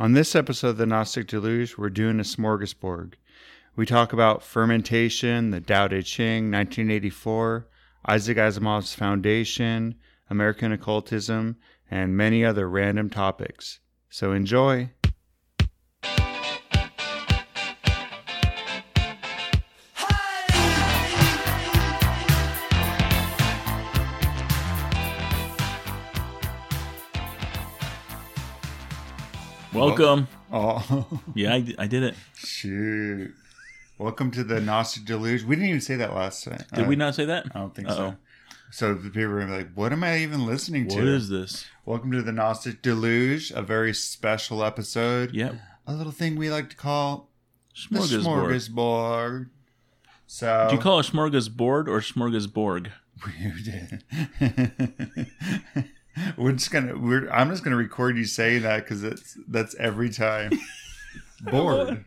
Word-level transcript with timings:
On 0.00 0.12
this 0.12 0.36
episode 0.36 0.68
of 0.68 0.76
the 0.76 0.86
Gnostic 0.86 1.26
Deluge, 1.26 1.76
we're 1.76 1.90
doing 1.90 2.20
a 2.20 2.22
smorgasbord. 2.22 3.14
We 3.74 3.84
talk 3.84 4.12
about 4.12 4.44
fermentation, 4.44 5.50
the 5.50 5.60
Tao 5.60 5.88
Te 5.88 6.02
Ching, 6.02 6.52
1984, 6.52 7.66
Isaac 8.06 8.36
Asimov's 8.36 8.94
Foundation, 8.94 9.96
American 10.30 10.70
occultism, 10.70 11.56
and 11.90 12.16
many 12.16 12.44
other 12.44 12.68
random 12.68 13.10
topics. 13.10 13.80
So 14.08 14.30
enjoy. 14.30 14.92
Welcome. 29.78 30.28
Oh, 30.52 31.06
Yeah, 31.34 31.54
I, 31.54 31.74
I 31.78 31.86
did 31.86 32.02
it. 32.02 32.14
shoot. 32.36 33.32
Welcome 33.98 34.30
to 34.32 34.44
the 34.44 34.60
Gnostic 34.60 35.04
Deluge. 35.04 35.42
We 35.44 35.56
didn't 35.56 35.68
even 35.68 35.80
say 35.80 35.96
that 35.96 36.14
last 36.14 36.44
time. 36.44 36.64
Did 36.74 36.84
Uh, 36.84 36.88
we 36.88 36.96
not 36.96 37.14
say 37.14 37.24
that? 37.26 37.46
I 37.54 37.58
don't 37.60 37.74
think 37.74 37.88
Uh-oh. 37.88 37.96
so. 37.96 38.14
So 38.70 38.94
the 38.94 39.08
people 39.10 39.32
are 39.32 39.46
like, 39.48 39.72
"What 39.74 39.92
am 39.92 40.04
I 40.04 40.18
even 40.18 40.46
listening 40.46 40.88
to?" 40.88 40.96
What 40.96 41.04
is 41.04 41.28
this? 41.30 41.64
Welcome 41.84 42.12
to 42.12 42.22
the 42.22 42.32
Gnostic 42.32 42.82
Deluge, 42.82 43.50
a 43.52 43.62
very 43.62 43.94
special 43.94 44.62
episode. 44.64 45.32
Yep. 45.34 45.54
A 45.86 45.94
little 45.94 46.12
thing 46.12 46.36
we 46.36 46.50
like 46.50 46.68
to 46.70 46.76
call 46.76 47.30
the 47.90 47.98
Smorgasbord. 47.98 48.68
smorgasbord. 48.68 49.48
So 50.26 50.66
Do 50.68 50.76
you 50.76 50.82
call 50.82 51.00
it 51.00 51.06
smorgasbord 51.06 51.88
or 51.88 52.00
smorgasborg? 52.00 52.90
we're 56.36 56.52
just 56.52 56.70
gonna. 56.70 56.96
We're. 56.98 57.28
I'm 57.30 57.50
just 57.50 57.64
gonna 57.64 57.76
record 57.76 58.16
you 58.16 58.24
saying 58.24 58.62
that 58.62 58.84
because 58.84 59.02
it's 59.04 59.36
that's 59.48 59.74
every 59.76 60.10
time. 60.10 60.52
Board. 61.50 62.04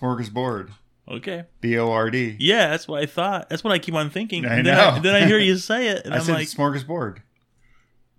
Smorgasbord. 0.00 0.70
Okay. 1.08 1.44
B 1.60 1.76
O 1.78 1.90
R 1.90 2.10
D. 2.10 2.36
Yeah, 2.38 2.68
that's 2.68 2.86
what 2.88 3.02
I 3.02 3.06
thought. 3.06 3.50
That's 3.50 3.62
what 3.64 3.72
I 3.72 3.78
keep 3.78 3.94
on 3.94 4.10
thinking. 4.10 4.46
I 4.46 4.56
And 4.56 4.66
then, 4.66 4.76
know. 4.76 4.88
I, 4.90 4.98
then 5.00 5.14
I 5.14 5.26
hear 5.26 5.38
you 5.38 5.56
say 5.58 5.88
it, 5.88 6.04
and 6.04 6.14
I 6.14 6.18
I'm 6.18 6.22
said 6.22 6.34
like, 6.34 6.46
smorgasbord. 6.48 7.18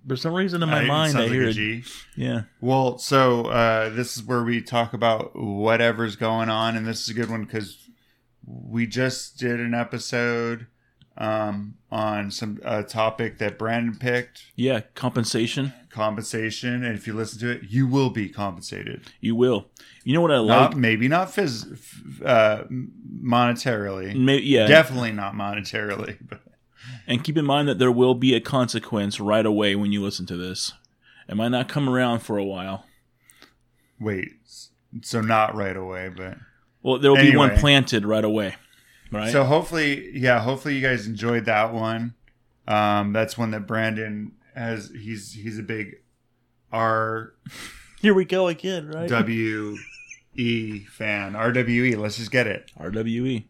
for 0.08 0.16
some 0.16 0.34
reason 0.34 0.62
in 0.62 0.70
my 0.70 0.82
I- 0.82 0.86
mind, 0.88 1.18
I 1.18 1.22
like 1.22 1.32
hear 1.32 1.46
a 1.48 1.50
it. 1.50 1.86
Yeah. 2.16 2.42
Well, 2.60 2.98
so 2.98 3.46
uh, 3.46 3.90
this 3.90 4.18
is 4.18 4.24
where 4.24 4.44
we 4.44 4.62
talk 4.62 4.94
about 4.94 5.32
whatever's 5.36 6.16
going 6.16 6.50
on, 6.50 6.76
and 6.76 6.86
this 6.86 7.02
is 7.02 7.10
a 7.10 7.14
good 7.14 7.30
one 7.30 7.46
because 7.46 7.88
we 8.46 8.86
just 8.86 9.38
did 9.40 9.60
an 9.60 9.74
episode 9.74 10.68
um, 11.22 11.76
on 11.92 12.32
some 12.32 12.60
uh, 12.66 12.82
topic 12.84 13.38
that 13.38 13.60
Brandon 13.60 13.96
picked, 13.98 14.46
Yeah. 14.56 14.80
Compensation. 14.96 15.72
compensation, 15.90 16.84
and 16.84 16.96
if 16.98 17.06
you 17.06 17.14
listen 17.14 17.40
to 17.42 17.50
it, 17.52 17.62
you 17.70 17.86
will 17.86 18.10
be 18.10 18.28
compensated. 18.30 19.04
You 19.20 19.36
will. 19.36 19.68
You 20.04 20.14
know 20.16 20.22
what 20.22 20.32
I 20.32 20.38
like? 20.40 20.72
Not 20.72 20.78
maybe 20.78 21.08
not 21.08 21.28
phys- 21.28 21.72
f- 21.74 22.22
uh, 22.26 22.64
monetarily, 23.24 24.16
May- 24.16 24.40
yeah. 24.40 24.68
definitely 24.68 25.12
not 25.12 25.34
monetarily, 25.34 26.18
but 26.30 26.42
and 27.06 27.24
keep 27.24 27.38
in 27.38 27.46
mind 27.46 27.68
that 27.68 27.78
there 27.78 27.92
will 27.92 28.16
be 28.16 28.34
a 28.34 28.42
consequence 28.42 29.20
right 29.20 29.46
away 29.46 29.76
when 29.76 29.92
you 29.92 30.02
listen 30.02 30.26
to 30.28 30.38
this. 30.38 30.74
It 31.30 31.36
might 31.36 31.50
not 31.50 31.70
come 31.70 31.88
around 31.88 32.20
for 32.20 32.38
a 32.38 32.44
while. 32.44 32.86
wait, 34.00 34.30
so 35.04 35.22
not 35.22 35.56
right 35.56 35.78
away, 35.78 36.10
but. 36.10 36.38
Well, 36.84 36.98
there 36.98 37.12
will 37.12 37.18
be 37.22 37.36
one 37.38 37.56
planted 37.58 38.06
right 38.06 38.24
away. 38.24 38.56
Right. 39.12 39.32
So 39.32 39.44
hopefully, 39.44 40.18
yeah, 40.18 40.40
hopefully 40.40 40.76
you 40.76 40.82
guys 40.82 41.06
enjoyed 41.08 41.46
that 41.46 41.74
one. 41.74 42.14
Um, 42.68 43.12
that's 43.14 43.38
one 43.38 43.52
that 43.52 43.68
Brandon 43.68 44.32
has. 44.56 44.90
He's 44.98 45.34
he's 45.34 45.60
a 45.60 45.64
big 45.64 45.96
R 46.72 47.34
here 48.02 48.14
we 48.14 48.24
go 48.26 48.48
again. 48.48 48.88
Right. 48.90 49.10
W 49.10 49.76
E 50.36 50.80
fan. 50.86 51.34
RWE. 51.34 51.98
Let's 51.98 52.18
just 52.18 52.32
get 52.32 52.48
it. 52.48 52.72
RWE. 52.80 53.44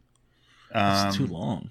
It's 0.74 1.18
too 1.18 1.26
Um, 1.26 1.32
long. 1.32 1.70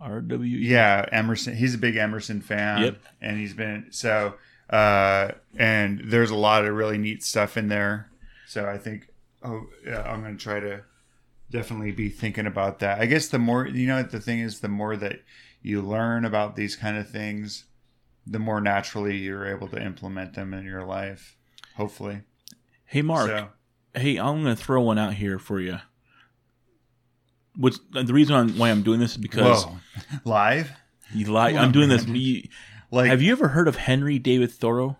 RWE. 0.00 0.58
yeah, 0.62 1.06
Emerson. 1.10 1.56
He's 1.56 1.74
a 1.74 1.78
big 1.78 1.96
Emerson 1.96 2.40
fan. 2.40 2.82
Yep. 2.82 2.98
And 3.20 3.38
he's 3.38 3.54
been 3.54 3.86
so. 3.90 4.34
Uh, 4.70 5.32
and 5.56 6.00
there's 6.06 6.30
a 6.30 6.36
lot 6.36 6.64
of 6.64 6.74
really 6.74 6.98
neat 6.98 7.22
stuff 7.22 7.56
in 7.56 7.68
there. 7.68 8.10
So 8.46 8.68
I 8.68 8.78
think. 8.78 9.08
Oh, 9.42 9.66
yeah, 9.86 10.02
I'm 10.02 10.22
gonna 10.22 10.36
try 10.36 10.60
to 10.60 10.82
definitely 11.50 11.92
be 11.92 12.08
thinking 12.08 12.46
about 12.46 12.78
that. 12.80 13.00
I 13.00 13.06
guess 13.06 13.28
the 13.28 13.38
more 13.38 13.66
you 13.66 13.86
know, 13.86 14.02
the 14.02 14.20
thing 14.20 14.40
is, 14.40 14.60
the 14.60 14.68
more 14.68 14.96
that 14.96 15.20
you 15.62 15.82
learn 15.82 16.24
about 16.24 16.56
these 16.56 16.76
kind 16.76 16.96
of 16.96 17.08
things, 17.08 17.64
the 18.26 18.38
more 18.38 18.60
naturally 18.60 19.16
you're 19.16 19.46
able 19.46 19.68
to 19.68 19.82
implement 19.82 20.34
them 20.34 20.52
in 20.54 20.64
your 20.64 20.84
life. 20.84 21.36
Hopefully, 21.76 22.22
Hey, 22.86 23.02
Mark. 23.02 23.28
So, 23.28 23.48
Hey, 23.94 24.18
I'm 24.18 24.42
going 24.42 24.54
to 24.54 24.62
throw 24.62 24.82
one 24.82 24.98
out 24.98 25.14
here 25.14 25.38
for 25.38 25.58
you. 25.58 25.78
Which 27.56 27.76
the 27.90 28.12
reason 28.12 28.58
why 28.58 28.70
I'm 28.70 28.82
doing 28.82 29.00
this 29.00 29.12
is 29.12 29.16
because 29.16 29.64
whoa, 29.64 29.76
live. 30.24 30.70
you 31.14 31.34
on, 31.36 31.56
I'm 31.56 31.72
doing 31.72 31.88
this. 31.88 32.06
You, 32.06 32.42
Like, 32.90 33.08
have 33.08 33.22
you 33.22 33.32
ever 33.32 33.48
heard 33.48 33.68
of 33.68 33.76
Henry 33.76 34.18
David 34.18 34.52
Thoreau? 34.52 34.98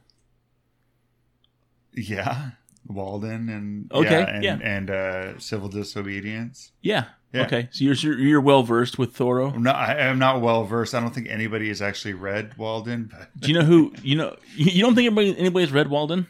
Yeah, 1.95 2.51
Walden 2.89 3.49
and 3.49 3.93
Okay, 3.93 4.11
yeah, 4.11 4.27
and, 4.29 4.45
yeah. 4.45 4.59
and 4.63 4.91
uh, 4.91 5.39
civil 5.39 5.69
disobedience. 5.69 6.73
Yeah. 6.83 7.05
Yeah. 7.33 7.45
Okay. 7.47 7.69
So 7.71 7.85
you're 7.85 8.19
you're, 8.19 8.41
well 8.41 8.63
versed 8.63 8.99
with 8.99 9.15
Thoreau. 9.15 9.49
I'm 9.51 9.63
not. 9.63 9.77
I, 9.77 10.09
I'm 10.09 10.19
not 10.19 10.41
well 10.41 10.65
versed. 10.65 10.95
I 10.95 11.01
don't 11.01 11.15
think 11.15 11.29
anybody 11.29 11.69
has 11.69 11.83
actually 11.83 12.15
read 12.15 12.57
Walden, 12.57 13.11
but 13.13 13.29
Do 13.39 13.49
you 13.49 13.59
know 13.59 13.65
who? 13.65 13.93
You 14.03 14.17
know. 14.17 14.37
You 14.55 14.83
don't 14.83 14.95
think 14.95 15.07
anybody 15.07 15.37
anybody's 15.37 15.73
read 15.73 15.89
Walden? 15.89 16.27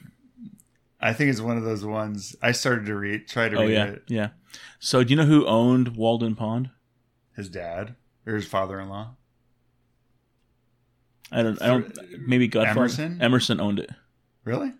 I 1.00 1.12
think 1.12 1.30
it's 1.30 1.40
one 1.40 1.58
of 1.58 1.64
those 1.64 1.84
ones. 1.84 2.34
I 2.42 2.52
started 2.52 2.86
to 2.86 2.96
read, 2.96 3.28
try 3.28 3.48
to 3.48 3.56
Oh 3.56 3.60
read 3.60 3.70
yeah, 3.70 3.84
it. 3.84 4.02
yeah. 4.08 4.28
So 4.80 5.04
do 5.04 5.10
you 5.10 5.16
know 5.16 5.26
who 5.26 5.46
owned 5.46 5.96
Walden 5.96 6.34
Pond? 6.34 6.70
His 7.36 7.48
dad 7.50 7.94
or 8.26 8.34
his 8.34 8.46
father-in-law. 8.46 9.14
I 11.30 11.42
don't. 11.42 11.60
I 11.60 11.66
don't. 11.66 11.98
Maybe 12.26 12.48
Godfather. 12.48 12.80
Emerson? 12.80 13.18
Emerson 13.20 13.60
owned 13.60 13.78
it. 13.78 13.90
Really? 14.44 14.72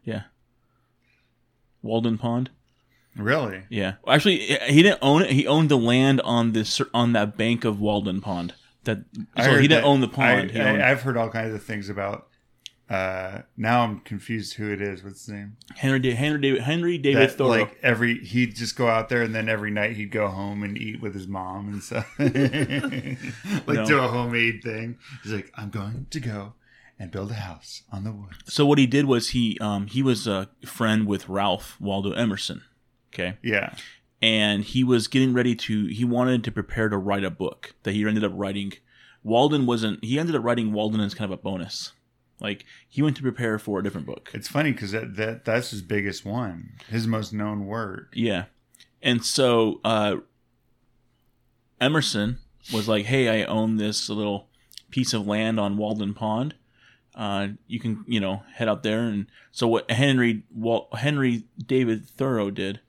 Walden 1.87 2.19
Pond. 2.19 2.51
Really? 3.17 3.63
Yeah. 3.71 3.95
Actually, 4.07 4.39
he 4.69 4.83
didn't 4.83 4.99
own 5.01 5.23
it. 5.23 5.31
He 5.31 5.47
owned 5.47 5.71
the 5.71 5.79
land 5.79 6.21
on 6.21 6.53
this 6.53 6.81
on 6.93 7.13
that 7.15 7.37
bank 7.39 7.65
of 7.65 7.81
Walden 7.81 8.21
Pond. 8.21 8.53
That 8.85 8.99
so 9.43 9.57
he 9.59 9.67
didn't 9.69 9.85
own 9.85 10.01
the 10.01 10.09
pond. 10.09 10.53
I, 10.55 10.61
owned 10.61 10.83
I, 10.83 10.91
I've 10.91 11.03
heard 11.03 11.17
all 11.17 11.31
kinds 11.31 11.55
of 11.55 11.63
things 11.63 11.89
about. 11.89 12.29
Uh, 12.89 13.41
now 13.57 13.83
I'm 13.83 13.99
confused 14.01 14.55
who 14.55 14.71
it 14.71 14.81
is. 14.81 15.03
What's 15.03 15.27
his 15.27 15.35
name? 15.35 15.57
Henry 15.75 15.99
Da- 15.99 16.15
Henry 16.15 16.41
David 16.41 16.63
Henry 16.63 16.99
David 16.99 17.31
That, 17.31 17.37
Thoreau. 17.37 17.49
like 17.63 17.77
every 17.83 18.19
he'd 18.23 18.55
just 18.55 18.77
go 18.77 18.87
out 18.87 19.09
there 19.09 19.23
and 19.23 19.35
then 19.35 19.49
every 19.49 19.73
night 19.73 19.97
he'd 19.97 20.13
go 20.13 20.29
home 20.29 20.63
and 20.63 20.79
eat 20.79 21.01
with 21.01 21.13
his 21.13 21.27
mom 21.27 21.67
and 21.67 21.83
stuff 21.83 22.09
like 22.19 23.77
No. 23.79 23.85
do 23.87 23.99
a 23.99 24.07
homemade 24.09 24.63
thing 24.63 24.99
he's 25.25 25.33
like 25.33 25.51
i'm 25.57 25.71
going 25.71 26.07
to 26.11 26.21
go 26.21 26.53
and 26.99 27.11
build 27.11 27.31
a 27.31 27.35
house 27.35 27.83
on 27.93 28.05
the 28.05 28.13
woods. 28.13 28.39
So 28.47 28.65
what 28.65 28.79
he 28.79 28.87
did 28.87 29.05
was 29.07 29.31
he 29.31 29.59
um 29.61 29.87
he 29.87 30.03
was 30.03 30.27
a 30.27 30.49
friend 30.65 31.07
with 31.07 31.29
Ralph 31.29 31.77
Waldo 31.81 32.13
Emerson. 32.13 32.63
Okay. 33.13 33.37
yeah. 33.43 33.75
And 34.23 34.65
he 34.65 34.83
was 34.83 35.09
getting 35.09 35.35
ready 35.35 35.55
to 35.55 35.87
he 35.87 36.05
wanted 36.05 36.43
to 36.45 36.51
prepare 36.51 36.89
to 36.89 36.97
write 36.97 37.25
a 37.25 37.31
book 37.31 37.75
that 37.83 37.93
he 37.93 38.07
ended 38.07 38.25
up 38.25 38.33
writing. 38.35 38.73
Walden 39.23 39.67
wasn't 39.67 40.03
he 40.05 40.19
ended 40.19 40.35
up 40.35 40.43
writing 40.45 40.73
walden 40.73 41.01
as 41.01 41.15
kind 41.15 41.31
of 41.31 41.39
a 41.39 41.43
bonus. 41.43 41.93
Like 42.41 42.65
he 42.89 43.03
went 43.03 43.17
to 43.17 43.23
prepare 43.23 43.59
for 43.59 43.79
a 43.79 43.83
different 43.83 44.07
book. 44.07 44.31
It's 44.35 44.49
funny 44.49 44.73
because 44.73 44.93
that, 44.93 45.17
that 45.17 45.45
that's 45.45 45.71
his 45.71 45.83
biggest 45.83 46.25
one 46.25 46.73
his 46.89 47.07
most 47.07 47.33
known 47.33 47.67
work. 47.67 48.13
Yeah. 48.15 48.45
And 49.03 49.25
so 49.25 49.81
uh 49.85 50.17
emerson 51.79 52.39
was 52.73 52.89
like 52.89 53.05
hey 53.05 53.43
i 53.43 53.45
own 53.45 53.77
this 53.77 54.09
little 54.09 54.49
piece 54.91 55.13
of 55.13 55.27
land 55.27 55.61
on 55.61 55.77
walden 55.77 56.15
pond 56.15 56.55
uh, 57.17 57.49
you 57.67 57.81
can, 57.81 58.05
you 58.07 58.21
know, 58.21 58.43
head 58.55 58.69
out 58.69 58.83
there, 58.83 59.01
and 59.01 59.27
so 59.51 59.67
what 59.67 59.91
Henry 59.91 60.43
Wal- 60.55 60.89
Henry 60.93 61.45
David 61.65 62.07
Thoreau 62.07 62.51
did, 62.51 62.81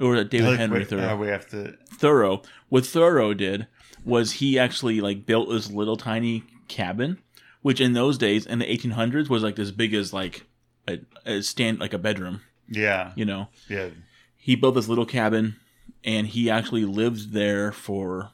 or 0.00 0.24
David 0.24 0.48
Like, 0.50 0.58
Henry 0.58 0.78
wait, 0.80 0.88
Thoreau, 0.88 1.16
we 1.16 1.28
have 1.28 1.48
to 1.50 1.76
Thoreau. 1.92 2.42
What 2.68 2.86
Thoreau 2.86 3.34
did 3.34 3.66
was 4.04 4.32
he 4.32 4.58
actually 4.58 5.00
like 5.00 5.26
built 5.26 5.50
this 5.50 5.70
little 5.70 5.96
tiny 5.96 6.44
cabin, 6.68 7.18
which 7.60 7.80
in 7.80 7.92
those 7.92 8.16
days 8.16 8.46
in 8.46 8.60
the 8.60 8.64
1800s 8.64 9.28
was 9.28 9.42
like 9.42 9.58
as 9.58 9.72
big 9.72 9.92
as 9.92 10.12
like 10.12 10.46
a, 10.88 11.00
a 11.26 11.42
stand 11.42 11.80
like 11.80 11.92
a 11.92 11.98
bedroom. 11.98 12.40
yeah. 12.68 13.12
You 13.14 13.26
know, 13.26 13.48
yeah. 13.68 13.90
He 14.36 14.56
built 14.56 14.74
this 14.74 14.88
little 14.88 15.04
cabin, 15.04 15.56
and 16.02 16.26
he 16.26 16.48
actually 16.48 16.86
lived 16.86 17.32
there 17.34 17.72
for 17.72 18.30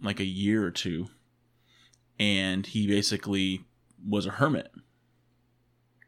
like 0.00 0.20
a 0.20 0.24
year 0.24 0.64
or 0.64 0.70
two, 0.70 1.08
and 2.18 2.64
he 2.64 2.86
basically 2.86 3.64
was 4.08 4.26
a 4.26 4.30
hermit. 4.30 4.70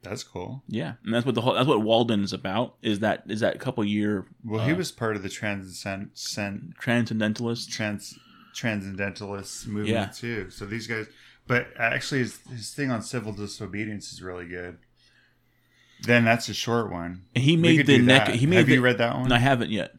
that's 0.03 0.23
cool 0.23 0.63
Yeah, 0.69 0.95
and 1.05 1.13
that's 1.15 1.27
what 1.27 1.35
the 1.35 1.41
whole 1.41 1.55
that's 1.55 1.67
what 1.69 1.83
Walden 1.83 2.23
is 2.23 2.33
about. 2.33 2.77
Is 2.83 3.01
that 3.01 3.25
is 3.29 3.41
that 3.41 3.59
couple 3.61 3.85
year 3.85 4.27
well 4.45 4.65
he 4.65 4.73
Uh, 4.73 4.77
was 4.77 4.93
part 4.93 5.17
of 5.17 5.23
the 5.23 5.29
transcend 5.29 6.11
sen- 6.15 6.75
transcendentalist? 6.79 7.71
trans 7.73 8.19
transcendentalist 8.55 9.67
movement 9.67 9.89
Yeah. 9.89 10.07
too 10.07 10.51
so 10.51 10.65
these 10.65 10.87
guys 10.87 11.07
but 11.47 11.69
actually 11.79 12.21
his, 12.21 12.39
his 12.49 12.73
thing 12.75 12.91
on 12.91 13.03
civil 13.03 13.33
disobedience 13.33 14.13
is 14.13 14.23
really 14.23 14.47
good 14.49 14.79
Then 16.03 16.25
that's 16.25 16.49
a 16.49 16.55
short 16.55 16.91
one. 16.91 17.23
And 17.35 17.43
he 17.45 17.57
made 17.57 17.87
the 17.87 17.99
neck. 17.99 18.27
that. 18.27 18.35
He 18.37 18.47
made 18.47 18.57
Have 18.59 18.67
the, 18.67 18.75
you 18.75 18.81
read 18.83 18.99
that 18.99 19.17
one? 19.17 19.33
I 19.33 19.39
haven't 19.39 19.71
yet. 19.71 19.93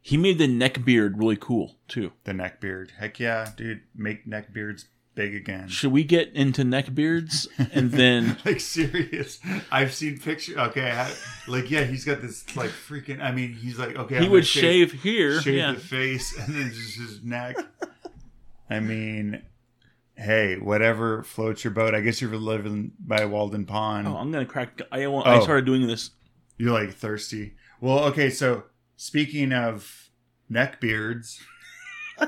He 0.00 0.16
made 0.16 0.38
the 0.38 0.48
neck 0.48 0.82
beard 0.84 1.18
really 1.18 1.36
cool 1.36 1.76
too. 1.88 2.12
The 2.24 2.32
neck 2.32 2.58
beard. 2.60 2.92
Heck 2.98 3.20
yeah, 3.20 3.50
dude. 3.56 3.82
Make 3.94 4.26
neck 4.26 4.52
beards 4.52 4.86
big 5.14 5.34
again. 5.34 5.68
Should 5.68 5.92
we 5.92 6.04
get 6.04 6.32
into 6.34 6.64
neck 6.64 6.94
beards 6.94 7.48
and 7.72 7.90
then? 7.90 8.36
like 8.44 8.60
serious. 8.60 9.40
I've 9.70 9.92
seen 9.92 10.18
pictures. 10.18 10.56
Okay, 10.56 10.90
I, 10.90 11.12
like 11.48 11.70
yeah, 11.70 11.84
he's 11.84 12.04
got 12.04 12.20
this 12.20 12.44
like 12.56 12.70
freaking. 12.70 13.20
I 13.20 13.32
mean, 13.32 13.52
he's 13.52 13.78
like 13.78 13.96
okay. 13.96 14.18
he 14.18 14.24
I'm 14.26 14.30
would 14.30 14.38
gonna 14.38 14.44
shave 14.44 14.92
here. 14.92 15.40
shave 15.40 15.54
yeah. 15.54 15.72
the 15.72 15.80
face, 15.80 16.36
and 16.38 16.54
then 16.54 16.70
just 16.72 16.98
his 16.98 17.22
neck. 17.22 17.56
I 18.70 18.80
mean, 18.80 19.42
hey, 20.16 20.56
whatever 20.56 21.22
floats 21.22 21.64
your 21.64 21.72
boat. 21.72 21.94
I 21.94 22.00
guess 22.00 22.20
you're 22.20 22.34
living 22.36 22.92
by 22.98 23.24
Walden 23.24 23.66
Pond. 23.66 24.08
Oh, 24.08 24.16
I'm 24.16 24.32
gonna 24.32 24.46
crack. 24.46 24.80
I 24.90 25.06
want. 25.06 25.26
I 25.26 25.36
Oh. 25.38 25.40
started 25.42 25.66
doing 25.66 25.86
this. 25.86 26.10
You're 26.58 26.72
like 26.72 26.94
thirsty. 26.94 27.54
Well, 27.80 28.04
okay, 28.04 28.30
so 28.30 28.64
speaking 28.96 29.52
of 29.52 30.10
neck 30.48 30.80
beards, 30.80 31.40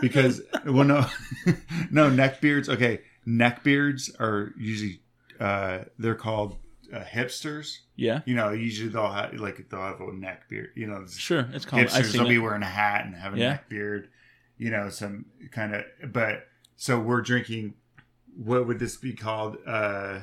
because 0.00 0.40
well, 0.66 0.84
no, 0.84 1.06
no 1.90 2.10
neck 2.10 2.40
beards. 2.40 2.68
Okay, 2.68 3.00
neck 3.26 3.62
beards 3.62 4.10
are 4.18 4.52
usually 4.58 5.00
uh, 5.40 5.80
they're 5.98 6.14
called 6.14 6.56
uh, 6.92 7.00
hipsters. 7.04 7.78
Yeah. 7.96 8.20
You 8.24 8.34
know, 8.34 8.50
usually 8.50 8.88
they'll 8.88 9.10
have 9.10 9.34
like 9.34 9.68
they'll 9.70 9.80
have 9.80 10.00
a 10.00 10.12
neck 10.12 10.48
beard. 10.48 10.70
You 10.74 10.86
know, 10.86 11.04
Sure. 11.08 11.48
It's 11.52 11.64
called. 11.64 11.82
Hipsters 11.82 12.12
they'll 12.12 12.28
be 12.28 12.38
wearing 12.38 12.62
a 12.62 12.66
hat 12.66 13.04
and 13.06 13.14
have 13.14 13.34
a 13.34 13.38
Yeah. 13.38 13.48
neck 13.50 13.68
beard. 13.68 14.08
You 14.58 14.70
know, 14.70 14.88
some 14.88 15.26
kind 15.50 15.74
of. 15.74 15.84
But 16.12 16.46
so 16.76 16.98
we're 17.00 17.22
drinking. 17.22 17.74
What 18.36 18.66
would 18.66 18.78
this 18.78 18.96
be 18.96 19.12
called? 19.12 19.58
Uh, 19.66 20.20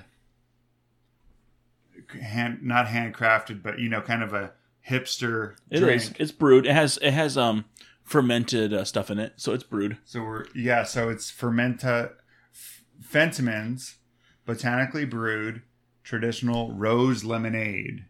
hand 2.21 2.59
not 2.61 2.87
handcrafted, 2.87 3.61
but 3.63 3.79
you 3.79 3.89
know, 3.89 4.01
kind 4.01 4.23
of 4.23 4.33
a 4.33 4.51
hipster 4.87 5.55
It 5.69 5.79
drink. 5.79 6.01
is. 6.01 6.13
It's 6.19 6.31
brewed. 6.31 6.65
It 6.65 6.73
has. 6.73 6.97
It 7.01 7.11
has 7.11 7.37
um 7.37 7.65
fermented 8.11 8.73
uh, 8.73 8.83
stuff 8.83 9.09
in 9.09 9.19
it, 9.19 9.33
so 9.37 9.53
it's 9.53 9.63
brewed. 9.63 9.97
So 10.03 10.21
we're 10.21 10.45
yeah, 10.53 10.83
so 10.83 11.07
it's 11.09 11.31
fermenta 11.31 12.11
f- 12.53 12.83
Fentimans, 13.01 13.95
botanically 14.45 15.05
brewed, 15.05 15.61
traditional 16.03 16.73
rose 16.73 17.23
lemonade. 17.23 18.05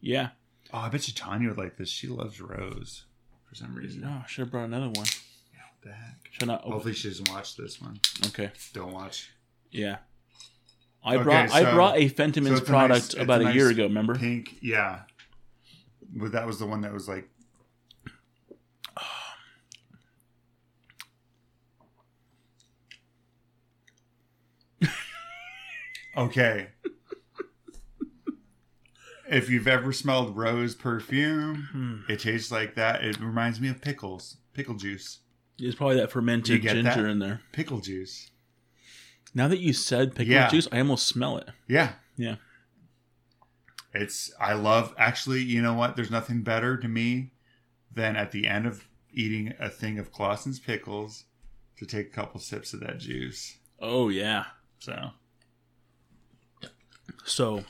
Yeah. 0.00 0.30
Oh, 0.72 0.78
I 0.78 0.88
bet 0.88 1.06
you 1.08 1.14
Tanya 1.14 1.48
would 1.50 1.58
like 1.58 1.76
this. 1.76 1.90
She 1.90 2.08
loves 2.08 2.40
rose 2.40 3.04
for 3.46 3.54
some 3.54 3.74
reason. 3.74 4.02
Oh, 4.04 4.22
I 4.24 4.26
should 4.26 4.42
have 4.42 4.50
brought 4.50 4.64
another 4.64 4.86
one. 4.86 5.06
Yeah, 5.52 5.60
what 5.70 5.82
the 5.82 5.92
heck? 5.92 6.16
Should 6.30 6.48
not. 6.48 6.62
Hopefully 6.62 6.94
she 6.94 7.08
doesn't 7.08 7.28
watch 7.30 7.56
this 7.56 7.80
one. 7.80 8.00
okay. 8.28 8.50
Don't 8.72 8.92
watch. 8.92 9.30
Yeah. 9.70 9.98
I 11.04 11.16
Okay, 11.16 11.22
brought. 11.24 11.50
I 11.52 11.74
brought 11.74 11.98
a 11.98 12.08
so 12.08 12.14
Fentimans 12.14 12.58
a 12.58 12.62
product 12.62 13.14
nice- 13.14 13.22
about 13.22 13.42
a 13.42 13.48
a, 13.48 13.52
year 13.52 13.68
ago. 13.68 13.82
Remember? 13.84 14.14
Pink, 14.14 14.56
yeah. 14.62 15.00
But 16.16 16.32
that 16.32 16.46
was 16.46 16.58
the 16.58 16.66
one 16.66 16.80
that 16.80 16.92
was 16.94 17.08
like. 17.08 17.28
Okay. 26.16 26.68
If 29.28 29.48
you've 29.48 29.66
ever 29.66 29.92
smelled 29.92 30.36
rose 30.36 30.74
perfume, 30.74 31.68
Hmm. 31.72 32.12
it 32.12 32.20
tastes 32.20 32.50
like 32.52 32.74
that. 32.74 33.02
It 33.02 33.18
reminds 33.20 33.60
me 33.60 33.68
of 33.68 33.80
pickles, 33.80 34.36
pickle 34.52 34.74
juice, 34.74 35.20
There's 35.58 35.74
probably 35.74 35.96
that 35.96 36.10
fermented 36.10 36.62
ginger 36.62 37.06
in 37.08 37.20
there. 37.20 37.40
pickle 37.52 37.80
juice. 37.80 38.30
Now 39.34 39.48
that 39.48 39.58
you 39.60 39.72
said 39.72 40.14
pickle 40.14 40.32
Yeah. 40.32 40.48
juice, 40.50 40.68
I 40.70 40.78
almost 40.78 41.06
smell 41.08 41.38
it. 41.38 41.48
Yeah, 41.66 41.94
Yeah. 42.16 42.36
It's 43.94 44.32
I 44.40 44.54
love 44.54 44.92
actually, 44.98 45.42
you 45.42 45.62
know 45.62 45.74
what? 45.74 45.94
There's 45.96 46.10
nothing 46.10 46.42
better 46.42 46.76
to 46.76 46.88
me 46.88 47.30
than 47.92 48.16
at 48.16 48.32
the 48.32 48.46
end 48.46 48.66
of 48.66 48.88
eating 49.12 49.54
a 49.60 49.70
thing 49.70 49.98
of 50.00 50.10
Claussen's 50.12 50.58
pickles 50.58 51.24
to 51.76 51.86
take 51.86 52.08
a 52.08 52.10
couple 52.10 52.40
sips 52.40 52.74
of 52.74 52.80
that 52.80 52.98
juice. 52.98 53.56
Oh 53.78 54.08
yeah. 54.10 54.46
So 54.80 55.12
So 57.24 57.64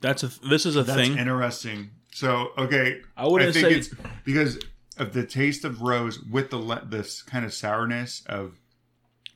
that's 0.00 0.22
a. 0.22 0.28
This 0.48 0.66
is 0.66 0.76
a 0.76 0.82
that's 0.82 1.00
thing. 1.00 1.18
interesting. 1.18 1.90
So 2.12 2.50
okay, 2.58 3.00
I 3.16 3.26
wouldn't 3.26 3.54
think 3.54 3.66
say- 3.66 3.74
it's 3.74 3.90
because 4.24 4.58
of 4.98 5.12
the 5.12 5.24
taste 5.26 5.64
of 5.64 5.82
rose 5.82 6.20
with 6.22 6.50
the 6.50 6.56
le- 6.56 6.84
this 6.86 7.22
kind 7.22 7.44
of 7.44 7.52
sourness 7.52 8.22
of 8.26 8.58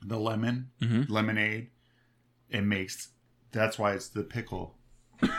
the 0.03 0.19
lemon 0.19 0.69
Mhm. 0.81 1.09
lemonade. 1.09 1.69
It 2.49 2.61
makes 2.61 3.09
that's 3.51 3.77
why 3.77 3.93
it's 3.93 4.07
the 4.09 4.23
pickle. 4.23 4.77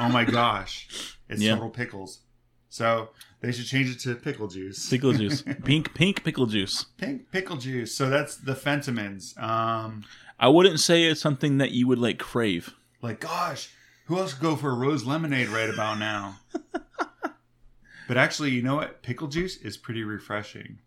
Oh 0.01 0.09
my 0.09 0.25
gosh, 0.25 1.17
it's 1.29 1.43
Yeah. 1.43 1.55
total 1.55 1.71
pickles. 1.71 2.21
So 2.69 3.11
they 3.41 3.51
should 3.53 3.67
change 3.67 3.91
it 3.91 3.99
to 4.01 4.15
pickle 4.15 4.47
juice. 4.49 4.89
Pickle 4.89 5.13
juice. 5.23 5.43
Pink 5.65 5.93
pink 5.95 6.23
pickle 6.25 6.47
juice. 6.47 6.85
Pink 6.97 7.31
pickle 7.33 7.57
juice. 7.57 7.95
So 7.95 8.09
that's 8.09 8.37
the 8.37 8.55
Fentimans. 8.55 9.37
Um, 9.43 10.05
I 10.39 10.49
wouldn't 10.49 10.79
say 10.81 11.05
it's 11.05 11.21
something 11.21 11.59
that 11.59 11.73
you 11.73 11.87
would 11.89 11.99
like 11.99 12.19
crave. 12.19 12.73
like, 13.03 13.19
gosh, 13.21 13.69
who 14.13 14.19
else 14.19 14.35
could 14.35 14.43
go 14.43 14.57
for 14.57 14.71
a 14.71 14.75
rose 14.75 15.05
lemonade 15.05 15.49
right 15.49 15.71
about 15.71 15.99
now? 15.99 16.37
but 18.09 18.19
actually, 18.19 18.51
you 18.51 18.61
know 18.61 18.75
what? 18.75 19.03
Pickle 19.03 19.27
juice 19.27 19.57
is 19.57 19.79
pretty 19.79 20.05
refreshing, 20.05 20.81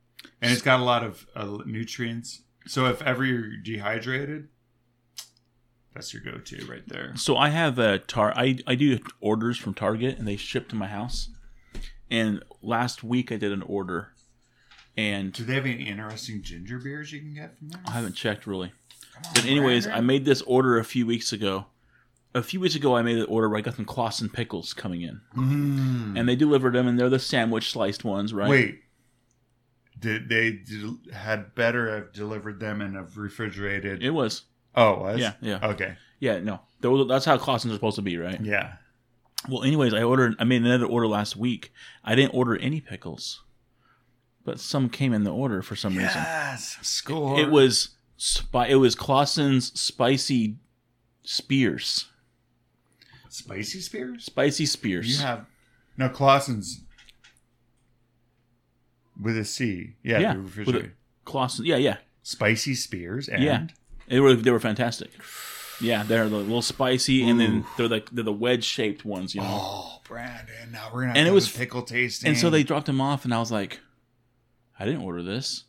and 0.44 0.51
it's 0.51 0.62
got 0.62 0.80
a 0.80 0.83
lot 0.83 1.04
of 1.04 1.25
uh, 1.36 1.57
nutrients. 1.66 2.42
So 2.68 2.86
if 2.86 3.01
ever 3.01 3.25
you're 3.25 3.57
dehydrated, 3.57 4.50
that's 5.95 6.13
your 6.13 6.22
go-to 6.22 6.68
right 6.68 6.88
there. 6.88 7.16
So 7.16 7.36
I 7.36 7.50
have 7.50 7.80
a 7.80 7.98
tar. 7.98 8.31
I 8.36 8.60
I 8.68 8.75
do 8.75 9.00
orders 9.22 9.57
from 9.57 9.74
Target 9.74 10.19
and 10.19 10.28
they 10.28 10.36
ship 10.36 10.69
to 10.69 10.75
my 10.75 10.88
house. 10.88 11.30
And 12.12 12.44
last 12.62 13.04
week 13.04 13.31
I 13.31 13.38
did 13.38 13.51
an 13.51 13.63
order, 13.63 14.10
and 14.95 15.33
Do 15.33 15.44
they 15.44 15.56
have 15.56 15.66
any 15.66 15.88
interesting 15.88 16.44
ginger 16.44 16.78
beers 16.78 17.12
you 17.12 17.21
can 17.21 17.33
get 17.33 17.57
from 17.57 17.69
there? 17.69 17.81
I 17.88 17.92
haven't 17.92 18.13
checked 18.13 18.45
really. 18.45 18.71
On, 19.18 19.24
But 19.33 19.45
anyways, 19.45 19.88
I 19.88 20.01
made 20.01 20.25
this 20.25 20.44
order 20.44 20.78
a 20.78 20.86
few 20.86 21.07
weeks 21.07 21.33
ago. 21.33 21.66
A 22.35 22.43
few 22.43 22.59
weeks 22.59 22.75
ago, 22.75 22.95
I 22.95 23.01
made 23.01 23.17
an 23.17 23.25
order 23.27 23.47
where 23.49 23.57
I 23.57 23.61
got 23.61 23.75
some 23.75 23.85
Claussen 23.85 24.31
pickles 24.31 24.73
coming 24.73 25.01
in, 25.01 25.21
Mm. 25.35 26.19
and 26.19 26.27
they 26.29 26.35
delivered 26.35 26.73
them, 26.73 26.85
and 26.87 26.99
they're 26.99 27.09
the 27.09 27.17
sandwich 27.17 27.71
sliced 27.71 28.03
ones, 28.03 28.33
right? 28.33 28.49
Wait, 28.49 28.81
did 29.97 30.27
they 30.29 30.59
had 31.13 31.55
better 31.55 31.89
have 31.95 32.11
delivered 32.13 32.59
them 32.59 32.81
in 32.81 32.95
a 32.95 33.03
refrigerated? 33.15 34.03
it 34.03 34.11
was. 34.11 34.43
oh, 34.75 35.07
it 35.07 35.13
was 35.13 35.19
Yeah, 35.21 35.33
yeah. 35.41 35.59
Okay, 35.69 35.95
Yeah, 36.19 36.39
no, 36.39 36.59
that's 37.07 37.25
how 37.25 37.37
Claussen's 37.37 37.71
are 37.71 37.75
supposed 37.75 37.95
to 37.95 38.01
be, 38.01 38.17
right? 38.17 38.39
yeah. 38.41 38.73
Well, 39.47 39.63
anyways, 39.63 39.93
I 39.93 40.01
ordered. 40.03 40.35
I 40.39 40.43
made 40.43 40.63
another 40.63 40.87
order 40.87 41.07
last 41.07 41.37
week. 41.37 41.71
I 42.03 42.15
didn't 42.15 42.33
order 42.33 42.57
any 42.57 42.81
pickles, 42.81 43.43
but 44.44 44.59
some 44.59 44.89
came 44.89 45.13
in 45.13 45.23
the 45.23 45.31
order 45.31 45.61
for 45.61 45.75
some 45.75 45.94
reason. 45.95 46.21
Yes, 46.21 46.77
score. 46.81 47.39
It 47.39 47.49
was 47.51 47.89
spi- 48.18 48.68
It 48.69 48.75
was 48.75 48.95
Claussen's 48.95 49.80
spicy 49.80 50.57
spears. 51.23 52.07
Spicy 53.35 53.81
spears. 53.81 54.23
Spicy 54.25 54.65
spears. 54.65 55.19
You 55.19 55.25
have 55.25 55.45
no 55.97 56.07
Claussen's 56.09 56.81
with 59.21 59.37
a 59.37 59.44
C. 59.44 59.95
Yeah, 60.04 60.19
Yeah, 60.19 60.35
with 60.37 60.68
a- 60.75 60.92
Claussen. 61.25 61.65
Yeah, 61.65 61.75
yeah, 61.77 61.97
spicy 62.23 62.75
spears. 62.75 63.27
And 63.27 63.44
Yeah. 63.44 63.68
they 64.07 64.19
were 64.21 64.35
they 64.35 64.51
were 64.51 64.59
fantastic. 64.59 65.11
Yeah, 65.81 66.04
they're 66.04 66.30
the 66.30 66.37
little 66.37 66.61
spicy, 66.61 67.27
and 67.27 67.37
then 67.37 67.65
they're 67.75 67.89
like 67.89 68.09
they're 68.11 68.23
the 68.23 68.31
wedge 68.31 68.63
shaped 68.63 69.04
ones, 69.04 69.35
you 69.35 69.42
know. 69.42 69.47
Oh, 69.49 70.01
Brandon! 70.07 70.71
Now 70.71 70.89
we're 70.94 71.01
gonna. 71.01 71.07
Have 71.09 71.18
And 71.18 71.27
it 71.27 71.31
was- 71.31 71.51
pickle 71.51 71.81
tasting. 71.81 72.30
And 72.30 72.37
so 72.37 72.49
they 72.49 72.63
dropped 72.63 72.85
them 72.85 73.01
off, 73.01 73.25
and 73.25 73.33
I 73.33 73.39
was 73.39 73.51
like, 73.51 73.81
I 74.80 74.85
didn't 74.85 75.01
order 75.01 75.21
this. 75.23 75.65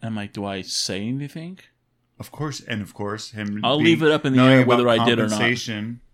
And 0.00 0.10
I'm 0.10 0.14
like, 0.16 0.32
do 0.32 0.44
I 0.44 0.62
say 0.62 1.02
anything? 1.06 1.58
of 2.20 2.30
course, 2.30 2.60
and 2.60 2.82
of 2.82 2.92
course, 2.94 3.30
him. 3.30 3.60
I'll 3.64 3.78
being- 3.78 3.86
leave 3.86 4.02
it 4.04 4.12
up 4.12 4.24
in 4.26 4.34
the 4.36 4.42
air 4.42 4.64
whether 4.66 4.88
I 4.88 5.04
did 5.04 5.18
or 5.18 5.26
not. 5.26 5.40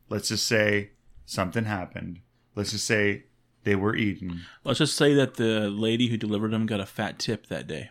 Let's 0.08 0.28
just 0.28 0.46
say 0.46 0.90
something 1.24 1.64
happened. 1.64 2.20
Let's 2.54 2.70
just 2.72 2.84
say 2.86 3.24
they 3.64 3.74
were 3.76 3.96
eaten. 3.96 4.42
Let's 4.64 4.78
just 4.78 4.96
say 4.96 5.14
that 5.14 5.34
the 5.34 5.68
lady 5.68 6.08
who 6.08 6.16
delivered 6.16 6.52
them 6.52 6.66
got 6.66 6.80
a 6.80 6.86
fat 6.86 7.18
tip 7.18 7.46
that 7.48 7.66
day. 7.66 7.90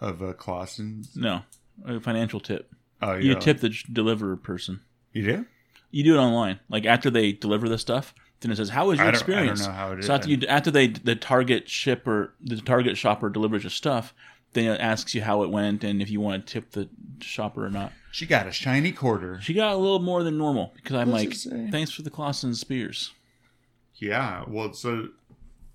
of 0.00 0.20
a 0.20 0.34
Claussen's. 0.34 1.16
No, 1.16 1.42
a 1.86 1.98
financial 2.00 2.40
tip. 2.40 2.70
Oh, 3.00 3.14
You 3.14 3.32
yeah. 3.32 3.38
tip 3.38 3.60
the 3.60 3.70
deliverer 3.90 4.36
person. 4.36 4.80
You 5.12 5.22
do? 5.22 5.46
You 5.90 6.04
do 6.04 6.14
it 6.16 6.18
online. 6.18 6.60
Like 6.68 6.84
after 6.84 7.08
they 7.10 7.32
deliver 7.32 7.68
the 7.68 7.78
stuff, 7.78 8.14
then 8.40 8.50
it 8.50 8.56
says, 8.56 8.70
"How 8.70 8.88
was 8.88 8.98
your 8.98 9.06
I 9.06 9.10
don't- 9.12 9.22
I 9.22 9.26
don't 9.26 9.28
experience?" 9.30 9.66
know 9.66 9.72
how 9.72 9.92
it 9.92 10.00
is. 10.00 10.06
So 10.06 10.14
after 10.14 10.28
you 10.28 10.46
after 10.48 10.70
they 10.70 10.88
the 10.88 11.14
Target 11.16 11.68
shipper 11.70 12.34
the 12.40 12.56
Target 12.60 12.98
shopper 12.98 13.30
delivers 13.30 13.62
your 13.62 13.70
stuff, 13.70 14.12
then 14.54 14.66
it 14.72 14.80
asks 14.80 15.14
you 15.14 15.22
how 15.22 15.42
it 15.42 15.50
went 15.50 15.84
and 15.84 16.00
if 16.00 16.08
you 16.10 16.20
want 16.20 16.46
to 16.46 16.52
tip 16.52 16.70
the 16.72 16.88
shopper 17.20 17.64
or 17.66 17.70
not. 17.70 17.92
She 18.12 18.26
got 18.26 18.46
a 18.46 18.52
shiny 18.52 18.92
quarter. 18.92 19.40
She 19.40 19.54
got 19.54 19.72
a 19.74 19.76
little 19.76 19.98
more 19.98 20.22
than 20.22 20.38
normal 20.38 20.72
because 20.76 20.94
I'm 20.96 21.10
What's 21.10 21.46
like, 21.46 21.70
"Thanks 21.72 21.90
for 21.90 22.02
the 22.02 22.10
Claussen 22.10 22.54
spears." 22.54 23.12
Yeah. 23.96 24.44
Well, 24.48 24.72
so 24.72 25.08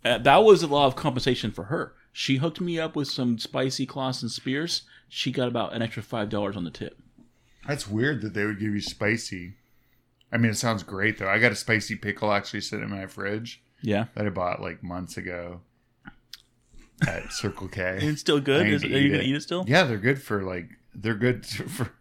Uh, 0.05 0.17
that 0.19 0.43
was 0.43 0.63
a 0.63 0.67
lot 0.67 0.87
of 0.87 0.95
compensation 0.95 1.51
for 1.51 1.65
her. 1.65 1.93
She 2.13 2.37
hooked 2.37 2.59
me 2.61 2.79
up 2.79 2.95
with 2.95 3.07
some 3.09 3.37
spicy 3.37 3.85
Claussen 3.85 4.29
spears. 4.29 4.83
She 5.09 5.31
got 5.31 5.47
about 5.47 5.73
an 5.73 5.81
extra 5.81 6.01
five 6.03 6.29
dollars 6.29 6.55
on 6.55 6.63
the 6.63 6.71
tip. 6.71 6.97
that's 7.67 7.87
weird 7.87 8.21
that 8.21 8.33
they 8.33 8.45
would 8.45 8.59
give 8.59 8.73
you 8.73 8.81
spicy 8.81 9.53
I 10.31 10.37
mean, 10.37 10.51
it 10.51 10.57
sounds 10.57 10.83
great 10.83 11.17
though. 11.17 11.27
I 11.27 11.39
got 11.39 11.51
a 11.51 11.55
spicy 11.55 11.95
pickle 11.95 12.31
actually 12.31 12.61
sitting 12.61 12.85
in 12.85 12.91
my 12.91 13.07
fridge 13.07 13.61
Yeah, 13.81 14.05
that 14.15 14.25
I 14.25 14.29
bought 14.29 14.61
like 14.61 14.81
months 14.83 15.17
ago 15.17 15.61
at 17.07 17.31
Circle 17.31 17.67
K. 17.69 17.97
it's 18.01 18.21
still 18.21 18.39
good. 18.39 18.67
Is, 18.67 18.83
are 18.83 18.87
you 18.87 19.09
gonna 19.09 19.23
it. 19.23 19.27
eat 19.27 19.35
it 19.35 19.41
still? 19.41 19.65
Yeah, 19.67 19.83
they're 19.83 19.97
good 19.97 20.21
for 20.21 20.43
like 20.43 20.69
they're 20.95 21.15
good 21.15 21.45
for. 21.69 21.91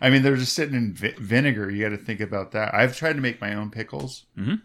I 0.00 0.10
mean, 0.10 0.22
they're 0.22 0.36
just 0.36 0.54
sitting 0.54 0.74
in 0.74 0.94
vi- 0.94 1.14
vinegar. 1.18 1.70
You 1.70 1.82
got 1.88 1.96
to 1.96 2.02
think 2.02 2.20
about 2.20 2.52
that. 2.52 2.74
I've 2.74 2.96
tried 2.96 3.14
to 3.14 3.20
make 3.20 3.40
my 3.40 3.54
own 3.54 3.70
pickles. 3.70 4.24
Mhm. 4.38 4.62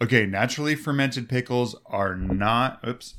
Okay, 0.00 0.26
naturally 0.26 0.74
fermented 0.74 1.28
pickles 1.28 1.74
are 1.86 2.14
not. 2.14 2.86
Oops, 2.86 3.14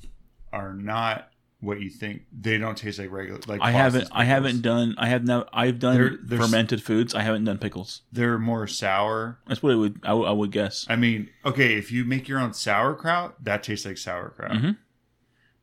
are 0.53 0.73
not 0.73 1.29
what 1.59 1.79
you 1.81 1.89
think. 1.89 2.21
They 2.31 2.59
don't 2.59 2.77
taste 2.77 2.99
like 2.99 3.11
regular. 3.11 3.39
Like 3.47 3.61
I 3.61 3.71
haven't. 3.71 4.07
I 4.11 4.25
haven't 4.25 4.61
done. 4.61 4.93
I 4.99 5.07
have 5.09 5.23
now. 5.23 5.45
I've 5.51 5.79
done 5.79 5.95
They're- 5.95 6.19
they're 6.21 6.39
s- 6.41 6.45
fermented 6.45 6.83
foods. 6.83 7.15
I 7.15 7.21
haven't 7.23 7.45
done 7.45 7.57
pickles. 7.57 8.03
They're 8.11 8.37
more 8.37 8.67
sour. 8.67 9.39
That's 9.47 9.63
what 9.63 9.71
it 9.73 9.77
would. 9.77 9.99
I, 10.03 10.13
would- 10.13 10.27
I 10.27 10.31
would 10.31 10.51
guess. 10.51 10.85
I 10.87 10.95
mean, 10.97 11.29
okay, 11.43 11.75
if 11.75 11.91
you 11.91 12.05
make 12.05 12.27
your 12.27 12.39
own 12.39 12.53
sauerkraut, 12.53 13.43
that 13.43 13.63
tastes 13.63 13.85
like 13.85 13.97
sauerkraut. 13.97 14.51
Mhm. 14.51 14.77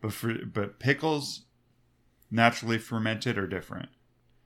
But 0.05 0.13
for 0.13 0.35
but 0.45 0.79
pickles, 0.79 1.47
naturally 2.31 2.77
fermented 2.77 3.39
are 3.39 3.47
different. 3.47 3.89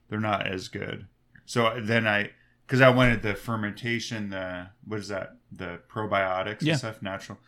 They're 0.09 0.21
not 0.21 0.47
as 0.47 0.69
good. 0.69 1.09
So 1.47 1.81
then 1.83 2.07
I, 2.07 2.31
because 2.65 2.81
I 2.81 2.91
wanted 2.91 3.23
the 3.23 3.35
fermentation, 3.35 4.31
the 4.31 4.69
what 4.85 5.01
is 5.01 5.09
that? 5.09 5.37
The 5.51 5.81
probiotics 5.93 6.59
Yeah. 6.63 6.75
and 6.75 6.79
stuff, 6.79 7.03
natural. 7.03 7.39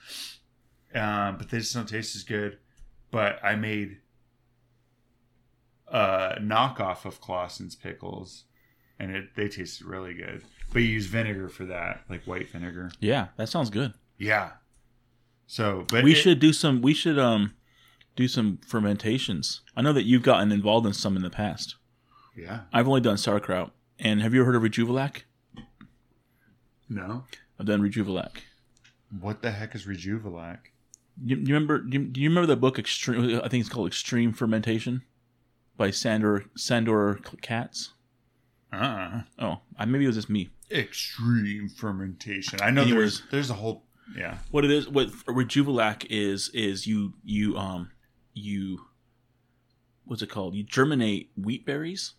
Um, 0.92 1.38
but 1.38 1.50
they 1.50 1.58
just 1.58 1.72
don't 1.72 1.88
taste 1.88 2.16
as 2.16 2.24
good. 2.24 2.58
But 3.12 3.38
I 3.44 3.54
made 3.54 3.98
a 5.86 6.38
knockoff 6.40 7.04
of 7.04 7.20
Claussen's 7.20 7.76
pickles, 7.76 8.44
and 8.98 9.14
it 9.14 9.36
they 9.36 9.48
tasted 9.48 9.86
really 9.86 10.14
good. 10.14 10.42
But 10.72 10.82
you 10.82 10.88
use 10.88 11.06
vinegar 11.06 11.48
for 11.48 11.64
that, 11.66 12.02
like 12.08 12.24
white 12.24 12.48
vinegar. 12.50 12.90
Yeah, 12.98 13.28
that 13.36 13.48
sounds 13.48 13.70
good. 13.70 13.92
Yeah. 14.18 14.50
So, 15.46 15.84
but 15.88 16.02
we 16.02 16.12
it- 16.12 16.16
should 16.16 16.40
do 16.40 16.52
some. 16.52 16.82
We 16.82 16.92
should 16.94 17.20
um 17.20 17.54
do 18.16 18.28
some 18.28 18.58
fermentations. 18.66 19.60
I 19.76 19.82
know 19.82 19.92
that 19.92 20.04
you've 20.04 20.22
gotten 20.22 20.52
involved 20.52 20.86
in 20.86 20.92
some 20.92 21.16
in 21.16 21.22
the 21.22 21.30
past. 21.30 21.76
Yeah. 22.36 22.60
I've 22.72 22.88
only 22.88 23.00
done 23.00 23.18
sauerkraut. 23.18 23.72
And 23.98 24.22
have 24.22 24.34
you 24.34 24.40
ever 24.40 24.52
heard 24.52 24.56
of 24.56 24.62
Rejuvelac? 24.62 25.22
No. 26.88 27.24
I've 27.58 27.66
done 27.66 27.82
Rejuvelac. 27.82 28.42
What 29.20 29.42
the 29.42 29.50
heck 29.50 29.74
is 29.74 29.86
Rejuvelac? 29.86 30.58
You, 31.22 31.36
you 31.36 31.54
remember? 31.54 31.78
Do 31.78 31.98
you, 31.98 32.04
do 32.06 32.20
you 32.20 32.28
remember 32.28 32.46
the 32.46 32.56
book 32.56 32.78
Extreme? 32.78 33.40
I 33.44 33.48
think 33.48 33.60
it's 33.60 33.68
called 33.68 33.88
Extreme 33.88 34.32
Fermentation 34.32 35.02
by 35.76 35.90
Sandor 35.90 36.46
Sandor 36.56 37.20
Katz. 37.42 37.92
Uh. 38.72 39.22
Oh, 39.38 39.60
I, 39.78 39.84
maybe 39.84 40.04
it 40.04 40.08
was 40.08 40.16
just 40.16 40.30
me. 40.30 40.50
Extreme 40.70 41.68
fermentation. 41.70 42.60
I 42.62 42.70
know 42.70 42.82
Anyways. 42.82 43.18
there's 43.18 43.22
there's 43.30 43.50
a 43.50 43.54
whole 43.54 43.84
yeah. 44.16 44.38
What 44.50 44.64
it 44.64 44.70
is, 44.70 44.88
what 44.88 45.08
Rejuvelac 45.26 46.06
is, 46.08 46.48
is 46.54 46.86
you 46.86 47.14
you 47.24 47.56
um 47.58 47.90
you 48.34 48.86
what's 50.04 50.22
it 50.22 50.28
called? 50.30 50.54
You 50.54 50.64
germinate 50.64 51.30
wheat 51.36 51.64
berries, 51.64 52.14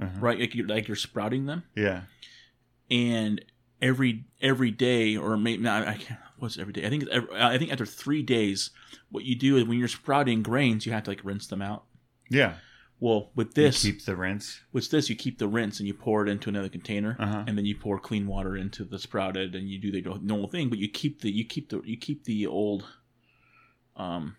Uh-huh. 0.00 0.18
right? 0.20 0.38
Like 0.40 0.54
you're, 0.54 0.66
like 0.66 0.88
you're 0.88 0.96
sprouting 0.96 1.46
them, 1.46 1.64
Yeah. 1.76 2.02
and 2.90 3.44
every 3.82 4.24
every 4.40 4.70
day 4.70 5.16
or 5.16 5.36
maybe 5.36 5.62
not, 5.62 5.86
I 5.86 5.94
can't. 5.96 6.20
What's 6.38 6.56
every 6.58 6.72
day? 6.72 6.86
I 6.86 6.88
think 6.90 7.02
it's 7.02 7.12
every, 7.12 7.28
I 7.40 7.58
think 7.58 7.72
after 7.72 7.84
three 7.86 8.22
days, 8.22 8.70
what 9.10 9.24
you 9.24 9.34
do 9.34 9.56
is 9.56 9.64
when 9.64 9.78
you're 9.78 9.88
sprouting 9.88 10.42
grains, 10.42 10.86
you 10.86 10.92
have 10.92 11.02
to 11.04 11.10
like 11.10 11.24
rinse 11.24 11.48
them 11.48 11.60
out. 11.60 11.84
Yeah. 12.30 12.54
Well, 13.00 13.30
with 13.36 13.54
this, 13.54 13.84
You 13.84 13.92
keep 13.92 14.04
the 14.04 14.16
rinse. 14.16 14.60
with 14.72 14.90
this, 14.90 15.08
you 15.10 15.14
keep 15.16 15.38
the 15.38 15.46
rinse 15.48 15.78
and 15.80 15.86
you 15.86 15.94
pour 15.94 16.26
it 16.26 16.30
into 16.30 16.48
another 16.48 16.68
container, 16.68 17.16
Uh-huh. 17.18 17.44
and 17.46 17.58
then 17.58 17.64
you 17.66 17.76
pour 17.76 17.98
clean 17.98 18.26
water 18.26 18.56
into 18.56 18.84
the 18.84 18.98
sprouted, 18.98 19.54
and 19.54 19.68
you 19.68 19.78
do 19.78 19.90
the 19.92 20.00
normal 20.22 20.48
thing. 20.48 20.68
But 20.68 20.78
you 20.78 20.88
keep 20.88 21.20
the 21.20 21.30
you 21.30 21.44
keep 21.44 21.68
the 21.70 21.80
you 21.84 21.96
keep 21.96 22.24
the 22.24 22.46
old, 22.46 22.86
um, 23.96 24.36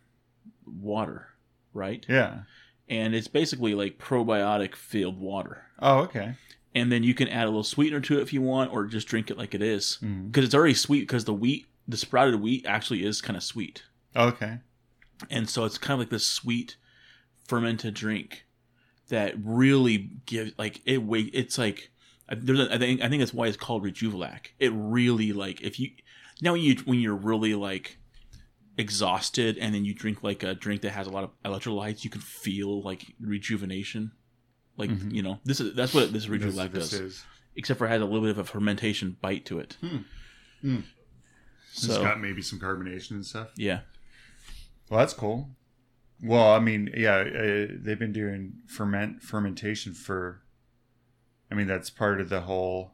water, 0.73 1.29
right? 1.73 2.05
Yeah. 2.07 2.39
And 2.87 3.13
it's 3.13 3.27
basically 3.27 3.75
like 3.75 3.99
probiotic 3.99 4.75
filled 4.75 5.19
water. 5.19 5.65
Oh, 5.79 5.99
okay. 5.99 6.35
And 6.73 6.91
then 6.91 7.03
you 7.03 7.13
can 7.13 7.27
add 7.27 7.45
a 7.45 7.49
little 7.49 7.63
sweetener 7.63 7.99
to 8.01 8.19
it 8.19 8.21
if 8.21 8.33
you 8.33 8.41
want, 8.41 8.71
or 8.71 8.85
just 8.85 9.07
drink 9.07 9.29
it 9.31 9.37
like 9.37 9.53
it 9.53 9.61
is 9.61 9.97
mm-hmm. 10.01 10.27
because 10.27 10.45
it's 10.45 10.55
already 10.55 10.73
sweet. 10.73 11.01
Because 11.01 11.25
the 11.25 11.33
wheat, 11.33 11.65
the 11.87 11.97
sprouted 11.97 12.41
wheat, 12.41 12.65
actually 12.65 13.03
is 13.05 13.21
kind 13.21 13.37
of 13.37 13.43
sweet, 13.43 13.83
Okay. 14.15 14.59
and 15.29 15.49
so 15.49 15.65
it's 15.65 15.77
kind 15.77 15.93
of 15.93 15.99
like 15.99 16.09
this 16.09 16.25
sweet 16.27 16.77
fermented 17.47 17.95
drink 17.95 18.45
that 19.09 19.33
really 19.43 20.11
gives 20.25 20.51
like 20.57 20.81
it. 20.85 20.99
Wait, 21.03 21.31
it's 21.33 21.57
like 21.57 21.91
I- 22.29 22.35
there's 22.35 22.59
a, 22.59 22.73
I 22.73 22.77
think 22.77 23.01
I 23.01 23.09
think 23.09 23.21
that's 23.21 23.33
why 23.33 23.47
it's 23.47 23.57
called 23.57 23.83
Rejuvelac. 23.83 24.47
It 24.59 24.71
really 24.73 25.33
like 25.33 25.61
if 25.61 25.79
you 25.79 25.91
now 26.41 26.53
when 26.53 26.61
you 26.61 26.75
when 26.85 26.99
you're 26.99 27.15
really 27.15 27.55
like 27.55 27.97
exhausted 28.77 29.57
and 29.57 29.73
then 29.75 29.83
you 29.85 29.93
drink 29.93 30.23
like 30.23 30.43
a 30.43 30.55
drink 30.55 30.81
that 30.81 30.91
has 30.91 31.07
a 31.07 31.09
lot 31.09 31.23
of 31.23 31.31
electrolytes, 31.43 32.03
you 32.03 32.09
can 32.09 32.21
feel 32.21 32.81
like 32.81 33.05
rejuvenation. 33.19 34.11
Like 34.77 34.89
Mhm. 34.91 35.13
you 35.13 35.21
know, 35.21 35.39
this 35.43 35.59
is 35.59 35.75
that's 35.75 35.93
what 35.93 36.13
this 36.13 36.25
this 36.25 36.71
does. 36.71 36.93
is. 36.93 37.25
Except 37.55 37.77
for 37.77 37.85
it 37.85 37.89
has 37.89 38.01
a 38.01 38.05
little 38.05 38.21
bit 38.21 38.31
of 38.31 38.37
a 38.37 38.45
fermentation 38.45 39.17
bite 39.21 39.45
to 39.45 39.59
it. 39.59 39.75
Hmm. 39.81 39.97
Hmm. 40.61 40.79
It's 41.71 41.87
So 41.87 42.01
got 42.01 42.21
maybe 42.21 42.41
some 42.41 42.59
carbonation 42.59 43.11
and 43.11 43.25
stuff. 43.25 43.49
yeah, 43.57 43.81
Well, 44.89 44.99
that's 44.99 45.13
cool. 45.13 45.55
Well, 46.21 46.51
I 46.53 46.59
mean, 46.59 46.89
yeah, 46.95 47.15
uh, 47.17 47.67
they've 47.71 47.99
been 47.99 48.11
doing 48.13 48.53
ferment 48.67 49.21
fermentation 49.23 49.93
for. 49.93 50.41
I 51.51 51.55
mean, 51.55 51.67
that's 51.67 51.89
part 51.89 52.19
of 52.21 52.29
the 52.29 52.41
whole 52.41 52.93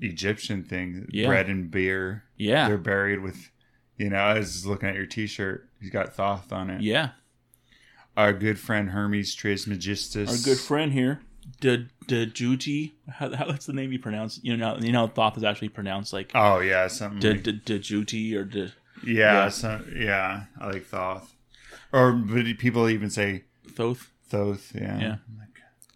Egyptian 0.00 0.62
thing. 0.64 1.06
Yeah. 1.10 1.26
Bread 1.28 1.48
and 1.48 1.70
beer. 1.70 2.24
yeah, 2.36 2.68
They're 2.68 2.78
buried 2.78 3.20
with. 3.22 3.50
You 3.98 4.10
know, 4.10 4.16
I 4.18 4.38
was 4.38 4.64
looking 4.64 4.88
at 4.88 4.94
your 4.94 5.06
T-shirt. 5.06 5.68
He's 5.80 5.90
got 5.90 6.14
Thoth 6.14 6.52
on 6.52 6.70
it. 6.70 6.80
yeah. 6.80 7.10
Our 8.16 8.32
good 8.32 8.58
friend 8.58 8.90
Hermes 8.90 9.34
Trismegistus. 9.34 10.28
Our 10.28 10.44
good 10.44 10.58
friend 10.60 10.92
here, 10.92 11.20
De 11.60 11.86
Dejuti. 12.08 12.92
How, 13.08 13.32
how 13.34 13.44
that's 13.46 13.66
the 13.66 13.72
name 13.72 13.92
you 13.92 13.98
pronounce? 14.00 14.40
You 14.42 14.56
know, 14.56 14.76
you 14.80 14.90
know, 14.90 15.06
Thoth 15.06 15.36
is 15.36 15.44
actually 15.44 15.68
pronounced 15.68 16.12
like 16.12 16.32
Oh 16.34 16.58
yeah, 16.60 16.88
something. 16.88 17.20
De 17.20 17.32
like- 17.32 17.42
De 17.44 17.52
Dejuti 17.52 18.34
or 18.34 18.44
De 18.44 18.72
yeah, 19.04 19.44
yeah. 19.44 19.48
some, 19.50 19.84
yeah. 19.96 20.44
I 20.60 20.66
like 20.66 20.86
Thoth. 20.86 21.32
Or 21.92 22.10
but 22.12 22.44
people 22.58 22.88
even 22.88 23.08
say 23.10 23.44
Thoth. 23.70 24.10
Thoth. 24.28 24.72
Yeah. 24.74 24.98
Yeah. 24.98 25.16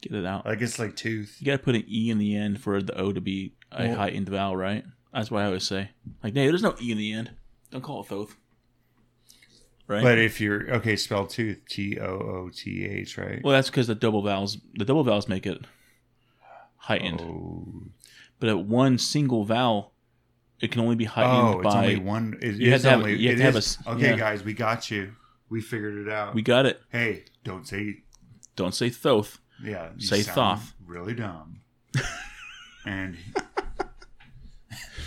Get 0.00 0.14
it 0.14 0.24
out. 0.26 0.46
I 0.46 0.54
guess 0.54 0.78
like 0.78 0.94
tooth. 0.96 1.36
You 1.40 1.46
got 1.46 1.52
to 1.58 1.62
put 1.64 1.74
an 1.74 1.84
e 1.88 2.10
in 2.10 2.18
the 2.18 2.36
end 2.36 2.60
for 2.60 2.80
the 2.82 2.96
o 2.98 3.12
to 3.12 3.20
be 3.20 3.54
a 3.72 3.86
Well- 3.88 3.96
heightened 3.96 4.28
vowel, 4.28 4.56
right? 4.56 4.84
That's 5.12 5.30
what 5.30 5.42
I 5.42 5.46
always 5.46 5.64
say. 5.64 5.90
Like, 6.22 6.34
hey, 6.34 6.46
there's 6.46 6.62
no 6.62 6.74
e 6.80 6.90
in 6.92 6.98
the 6.98 7.12
end. 7.12 7.32
Don't 7.72 7.82
call 7.82 8.02
it 8.02 8.06
Thoth. 8.06 8.36
Right. 9.88 10.02
But 10.02 10.18
if 10.18 10.40
you're 10.40 10.70
okay, 10.76 10.94
spell 10.96 11.26
tooth 11.26 11.58
T 11.68 11.98
O 11.98 12.04
O 12.06 12.50
T 12.54 12.84
H, 12.86 13.18
right? 13.18 13.40
well, 13.42 13.52
that's 13.52 13.68
because 13.68 13.88
the 13.88 13.94
double 13.96 14.22
vowels. 14.22 14.58
The 14.74 14.84
double 14.84 15.02
vowels 15.02 15.28
make 15.28 15.46
it 15.46 15.58
heightened. 16.76 17.20
Oh, 17.20 17.82
But 18.38 18.48
at 18.48 18.58
one 18.60 18.98
single 18.98 19.44
vowel, 19.44 19.92
it 20.60 20.70
can 20.70 20.80
only 20.82 20.94
be 20.94 21.04
heightened 21.04 21.56
oh 21.56 21.60
it's 21.60 21.74
by. 21.74 21.82
only 21.82 21.96
one. 21.98 22.38
It 22.40 22.54
You 22.54 22.70
have 22.70 22.76
is 22.76 22.82
to 22.82 22.90
have- 22.90 22.98
only. 23.00 23.16
you 23.16 23.28
have 23.30 23.34
it 23.36 23.38
to 23.38 23.44
have 23.44 23.56
is- 23.56 23.76
a 23.84 23.88
s- 23.90 23.96
okay, 23.96 24.10
yeah. 24.10 24.16
guys, 24.16 24.44
we 24.44 24.52
got 24.54 24.90
you. 24.90 25.14
We 25.50 25.60
figured 25.60 26.06
it 26.06 26.12
out. 26.12 26.34
we 26.34 26.42
got 26.42 26.64
it. 26.64 26.80
hey, 26.90 27.24
don't 27.44 27.66
say 27.66 28.02
Don't 28.56 28.74
say 28.74 28.88
Thoth. 28.88 29.38
yeah. 29.62 29.90
you 29.96 30.06
Say 30.06 30.22
sound 30.22 30.60
Thoth. 30.60 30.74
Really 30.86 31.14
dumb. 31.14 31.60
and 32.86 33.16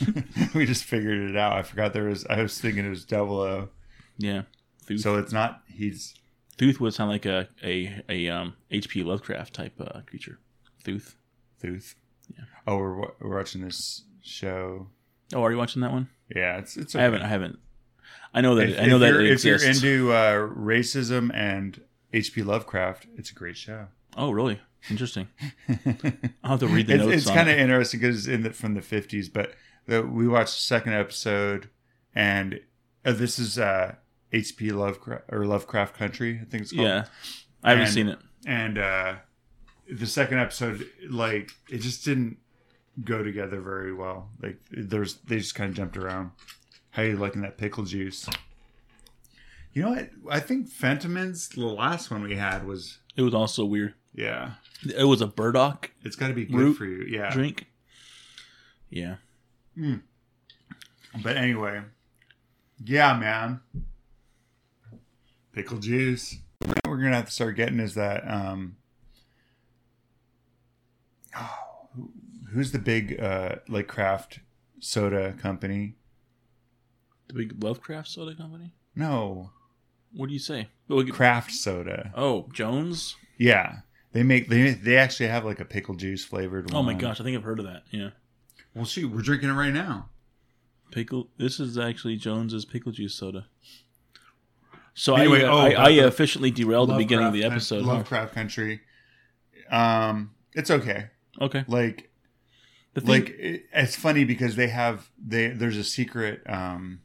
we 0.56 0.66
just 0.66 0.84
figured 0.84 1.30
it 1.30 1.38
out. 1.38 1.54
I 1.54 1.64
forgot 1.64 1.94
there 1.94 2.06
was. 2.06 2.26
I 2.28 2.42
was 2.42 2.60
thinking 2.60 2.86
it 2.86 2.90
was 2.90 3.06
double 3.06 3.40
O. 3.40 3.70
Yeah. 4.18 4.44
Thoth. 4.86 5.02
So 5.02 5.18
it's 5.18 5.34
not. 5.34 5.62
He's 5.68 6.16
Thoth 6.58 6.80
would 6.80 6.94
sound 6.94 7.12
like 7.12 7.26
a 7.26 7.48
a, 7.64 8.02
a 8.10 8.30
um 8.30 8.56
H.P. 8.72 9.04
Lovecraft 9.04 9.54
type 9.54 9.74
uh, 9.80 10.02
creature. 10.06 10.40
Thoth. 10.84 11.16
Thuth. 11.62 11.96
Yeah. 12.34 12.46
Oh, 12.66 12.78
we're, 12.78 12.96
we're 13.20 13.38
watching 13.38 13.62
this 13.62 14.04
show. 14.22 14.88
Oh, 15.34 15.44
are 15.44 15.52
you 15.52 15.58
watching 15.58 15.82
that 15.82 15.92
one? 15.92 16.10
Yeah, 16.36 16.58
it's 16.58 16.78
it's. 16.78 16.96
I 16.96 17.02
haven't. 17.02 17.22
I 17.22 17.28
haven't. 17.28 17.60
I 18.34 18.42
know 18.42 18.56
that. 18.56 18.70
If, 18.70 18.80
I 18.80 18.86
know 18.86 18.96
if 18.96 19.02
that 19.02 19.22
if 19.22 19.46
you're 19.46 19.64
into 19.64 20.12
uh, 20.12 20.34
racism 20.34 21.34
and 21.34 21.82
H.P. 22.14 22.44
Lovecraft, 22.44 23.08
it's 23.18 23.32
a 23.32 23.34
great 23.34 23.58
show. 23.58 23.88
oh, 24.18 24.32
really? 24.32 24.60
Interesting. 24.90 25.28
I'll 26.44 26.52
have 26.52 26.60
to 26.60 26.68
read 26.68 26.88
the 26.88 26.94
it's 26.94 27.04
notes. 27.04 27.16
it's 27.16 27.26
kind 27.28 27.50
of 27.50 27.58
it. 27.58 27.60
interesting 27.60 28.00
because 28.00 28.28
in 28.28 28.44
the, 28.44 28.52
from 28.52 28.76
the 28.76 28.82
50s, 28.82 29.32
but 29.34 29.54
the, 29.88 30.02
we 30.04 30.28
watched 30.28 30.56
the 30.56 30.62
second 30.62 30.94
episode, 30.94 31.70
and 32.14 32.60
uh, 33.06 33.12
this 33.14 33.38
is 33.40 33.58
uh, 33.60 33.96
H.P. 34.32 34.72
Lovecraft 34.72 35.24
or 35.32 35.46
Lovecraft 35.46 35.96
Country, 35.96 36.40
I 36.42 36.46
think 36.46 36.64
it's 36.64 36.72
called. 36.72 36.88
Yeah, 36.88 37.06
I 37.64 37.70
haven't 37.72 37.86
And- 37.86 37.94
seen 37.94 38.08
it. 38.10 38.20
And 38.48 38.78
uh, 38.78 39.16
the 39.92 40.06
second 40.06 40.38
episode, 40.40 40.88
like, 41.10 41.52
it 41.70 41.80
just 41.80 42.06
didn't 42.06 42.38
go 43.04 43.24
together 43.24 43.60
very 43.60 43.92
well. 43.94 44.30
Like, 44.42 44.60
there's 44.72 45.16
they 45.26 45.38
just 45.40 45.56
kind 45.56 45.70
of 45.72 45.76
jumped 45.76 45.98
around. 45.98 46.32
How 46.92 47.02
you 47.02 47.18
liking 47.18 47.42
that 47.42 47.58
pickle 47.58 47.84
juice? 47.86 48.30
You 49.74 49.82
know 49.82 49.90
what? 49.90 50.10
I 50.30 50.40
think 50.40 50.70
Fentiman's 50.70 51.50
the 51.50 51.66
last 51.66 52.10
one 52.12 52.22
we 52.24 52.36
had 52.38 52.66
was 52.66 53.00
It 53.18 53.22
was 53.24 53.34
also 53.34 53.66
weird. 53.66 53.96
yeah. 54.14 54.54
It 54.96 55.04
was 55.06 55.20
a 55.22 55.28
burdock 55.28 55.92
It's 56.04 56.16
got 56.16 56.28
to 56.28 56.34
be 56.36 56.46
good 56.46 56.78
for 56.78 56.86
you. 56.86 57.04
Yeah. 57.10 57.32
drink. 57.34 57.66
Yeah. 58.90 59.16
But 61.24 61.38
anyway, 61.38 61.82
yeah, 62.84 63.18
man. 63.18 63.60
Pickle 65.54 65.78
juice. 65.80 66.38
What 66.60 66.78
we're 66.88 66.98
gonna 66.98 67.16
have 67.16 67.26
to 67.26 67.32
start 67.32 67.56
getting 67.56 67.80
is 67.80 67.96
that 67.96 68.30
um 68.30 68.76
oh, 71.38 71.60
who- 71.96 72.12
who's 72.52 72.72
the 72.72 72.80
big 72.80 73.20
uh 73.20 73.58
like 73.68 73.88
craft 73.88 74.40
soda 74.80 75.34
company? 75.34 75.96
The 77.28 77.34
big 77.34 77.64
Lovecraft 77.64 78.08
soda 78.08 78.36
company. 78.36 78.72
No, 78.96 79.52
What 80.14 80.28
do 80.28 80.34
you 80.34 80.40
say? 80.40 80.70
Craft 81.12 81.52
soda. 81.52 82.12
Oh, 82.16 82.48
Jones. 82.54 83.16
Yeah. 83.38 83.80
They 84.14 84.24
make 84.24 84.48
they 84.48 84.72
they 84.72 84.96
actually 84.98 85.28
have 85.28 85.44
like 85.44 85.60
a 85.60 85.66
pickle 85.66 85.96
juice 85.96 86.24
flavored 86.24 86.72
one. 86.72 86.80
Oh 86.80 86.84
my 86.84 86.94
gosh, 86.94 87.20
I 87.20 87.24
think 87.24 87.36
I've 87.36 87.44
heard 87.44 87.60
of 87.60 87.66
that. 87.66 87.84
Yeah. 87.92 88.12
Well 88.76 88.86
shoot, 88.86 89.12
we're 89.12 89.22
drinking 89.22 89.50
it 89.50 89.54
right 89.54 89.74
now. 89.74 90.10
Pickle. 90.92 91.30
This 91.38 91.60
is 91.60 91.78
actually 91.78 92.18
Jones's 92.18 92.66
pickle 92.66 92.92
juice 92.92 93.16
soda. 93.16 93.48
So 94.94 95.16
Anyway, 95.16 95.44
I, 95.44 95.48
uh, 95.48 95.52
oh, 95.52 95.58
I, 95.58 95.70
about 95.70 95.86
I 95.88 95.92
the 95.96 96.08
efficiently 96.08 96.52
derailed 96.52 96.90
the 96.90 96.96
beginning 96.98 97.26
of 97.28 97.34
the 97.34 97.42
Lovecraft- 97.42 97.56
episode. 97.72 97.84
huh? 97.86 97.94
Lovecraft 97.94 98.34
Country. 98.34 98.82
Um 99.72 100.32
it's 100.54 100.70
okay. 100.72 101.08
Okay. 101.42 101.66
Like 101.68 102.12
The 102.94 103.02
thing, 103.02 103.10
like 103.10 103.30
it, 103.40 103.64
it's 103.74 103.96
funny 103.96 104.24
because 104.24 104.56
they 104.56 104.68
have 104.68 105.10
they 105.26 105.48
there's 105.48 105.78
a 105.78 105.84
secret 105.84 106.42
um 106.46 107.02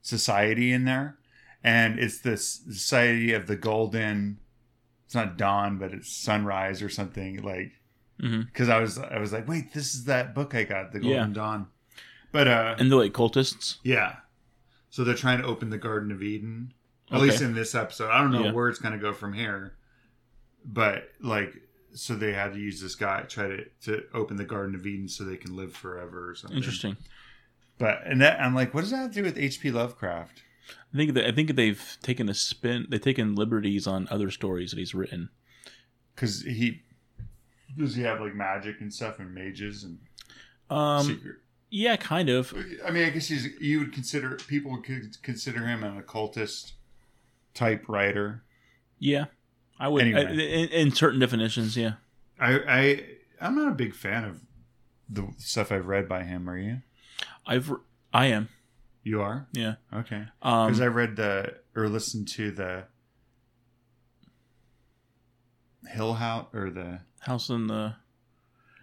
society 0.00 0.72
in 0.72 0.84
there 0.84 1.18
and 1.62 1.98
it's 1.98 2.18
this 2.20 2.62
society 2.66 3.32
of 3.32 3.46
the 3.46 3.56
golden 3.56 4.38
it's 5.04 5.14
not 5.14 5.36
dawn 5.38 5.78
but 5.78 5.92
it's 5.92 6.10
sunrise 6.12 6.82
or 6.82 6.88
something 6.88 7.42
like 7.42 7.72
Mhm. 8.20 8.46
because 8.46 8.68
i 8.68 8.78
was 8.80 8.98
i 8.98 9.18
was 9.18 9.32
like 9.32 9.46
wait 9.48 9.72
this 9.72 9.94
is 9.94 10.04
that 10.04 10.34
book 10.34 10.54
i 10.54 10.64
got 10.64 10.92
the 10.92 11.00
golden 11.00 11.28
Yeah. 11.30 11.34
dawn 11.34 11.66
but 12.32 12.48
uh 12.48 12.76
and 12.78 12.90
they're 12.90 12.98
like 12.98 13.12
cultists. 13.12 13.76
yeah 13.82 14.16
so 14.90 15.04
they're 15.04 15.14
trying 15.14 15.38
to 15.40 15.44
open 15.46 15.70
the 15.70 15.78
garden 15.78 16.10
of 16.12 16.22
eden 16.22 16.74
at 17.10 17.16
Okay. 17.16 17.26
least 17.26 17.42
in 17.42 17.54
this 17.54 17.74
episode 17.74 18.10
i 18.10 18.20
don't 18.20 18.32
know 18.32 18.44
Yeah. 18.44 18.52
where 18.52 18.68
it's 18.68 18.78
going 18.78 18.92
to 18.92 18.98
go 19.00 19.12
from 19.12 19.32
here 19.32 19.76
but 20.64 21.10
like 21.20 21.54
so 21.94 22.14
they 22.14 22.32
had 22.32 22.54
to 22.54 22.58
use 22.58 22.80
this 22.80 22.94
guy 22.94 23.22
try 23.22 23.48
to 23.48 23.64
to 23.82 24.04
open 24.14 24.36
the 24.36 24.44
garden 24.44 24.74
of 24.74 24.86
eden 24.86 25.08
so 25.08 25.24
they 25.24 25.36
can 25.36 25.56
live 25.56 25.74
forever 25.74 26.30
or 26.30 26.34
something 26.34 26.56
Interesting. 26.56 26.96
but 27.78 28.00
and 28.06 28.20
that 28.20 28.40
i'm 28.40 28.54
like 28.54 28.72
what 28.74 28.82
does 28.82 28.90
that 28.90 28.98
have 28.98 29.10
to 29.10 29.16
do 29.16 29.22
with 29.24 29.36
hp 29.36 29.72
lovecraft 29.72 30.42
I 30.94 30.96
think 30.96 31.14
that 31.14 31.26
I 31.26 31.32
think 31.32 31.54
they've 31.56 31.98
taken 32.02 32.28
a 32.28 32.34
spin. 32.34 32.86
They've 32.88 33.00
taken 33.00 33.34
liberties 33.34 33.86
on 33.86 34.06
other 34.10 34.30
stories 34.30 34.70
that 34.70 34.78
he's 34.78 34.94
written. 34.94 35.28
because 36.14 36.42
he 36.42 36.82
does 37.76 37.94
he 37.94 38.02
have 38.02 38.20
like 38.20 38.34
magic 38.34 38.80
and 38.80 38.92
stuff 38.92 39.18
and 39.18 39.34
mages 39.34 39.84
and 39.84 39.98
Um, 40.70 41.06
secret 41.06 41.36
yeah, 41.70 41.96
kind 41.96 42.28
of. 42.28 42.52
i 42.86 42.90
mean 42.90 43.04
i 43.04 43.10
guess 43.10 43.28
he's 43.28 43.48
you 43.60 43.78
would 43.78 43.92
consider 43.92 44.36
people 44.46 44.70
would 44.72 44.84
consider 45.22 45.66
him 45.66 45.82
an 45.82 45.96
occultist 45.96 46.74
type 47.54 47.84
writer 47.88 48.42
Yeah, 48.98 49.26
I 49.80 49.88
would. 49.88 50.02
Anyway. 50.02 50.26
I- 50.26 50.30
in, 50.30 50.68
in 50.68 50.92
certain 50.92 51.18
definitions, 51.20 51.76
yeah. 51.76 51.94
i 52.38 52.52
i 52.66 53.04
i'm 53.40 53.56
not 53.56 53.68
a 53.68 53.74
big 53.74 53.94
fan 53.94 54.24
of 54.24 54.40
the 55.08 55.28
stuff 55.38 55.70
i've 55.72 55.86
read 55.86 56.08
by 56.08 56.22
him 56.24 56.48
are 56.48 56.58
you 56.58 56.78
I've 57.46 57.72
I 58.12 58.26
am. 58.26 58.48
you 59.02 59.20
are 59.22 59.46
Yeah. 59.52 59.74
okay 59.94 60.24
Um, 60.42 60.66
because 60.68 60.80
i 60.80 60.86
read 60.86 61.16
the 61.16 61.56
or 61.74 61.88
listened 61.88 62.28
to 62.28 62.50
the 62.50 62.84
hill 65.88 66.14
house 66.14 66.46
or 66.52 66.70
the 66.70 67.00
House 67.20 67.48
in 67.50 67.66
the. 67.68 67.94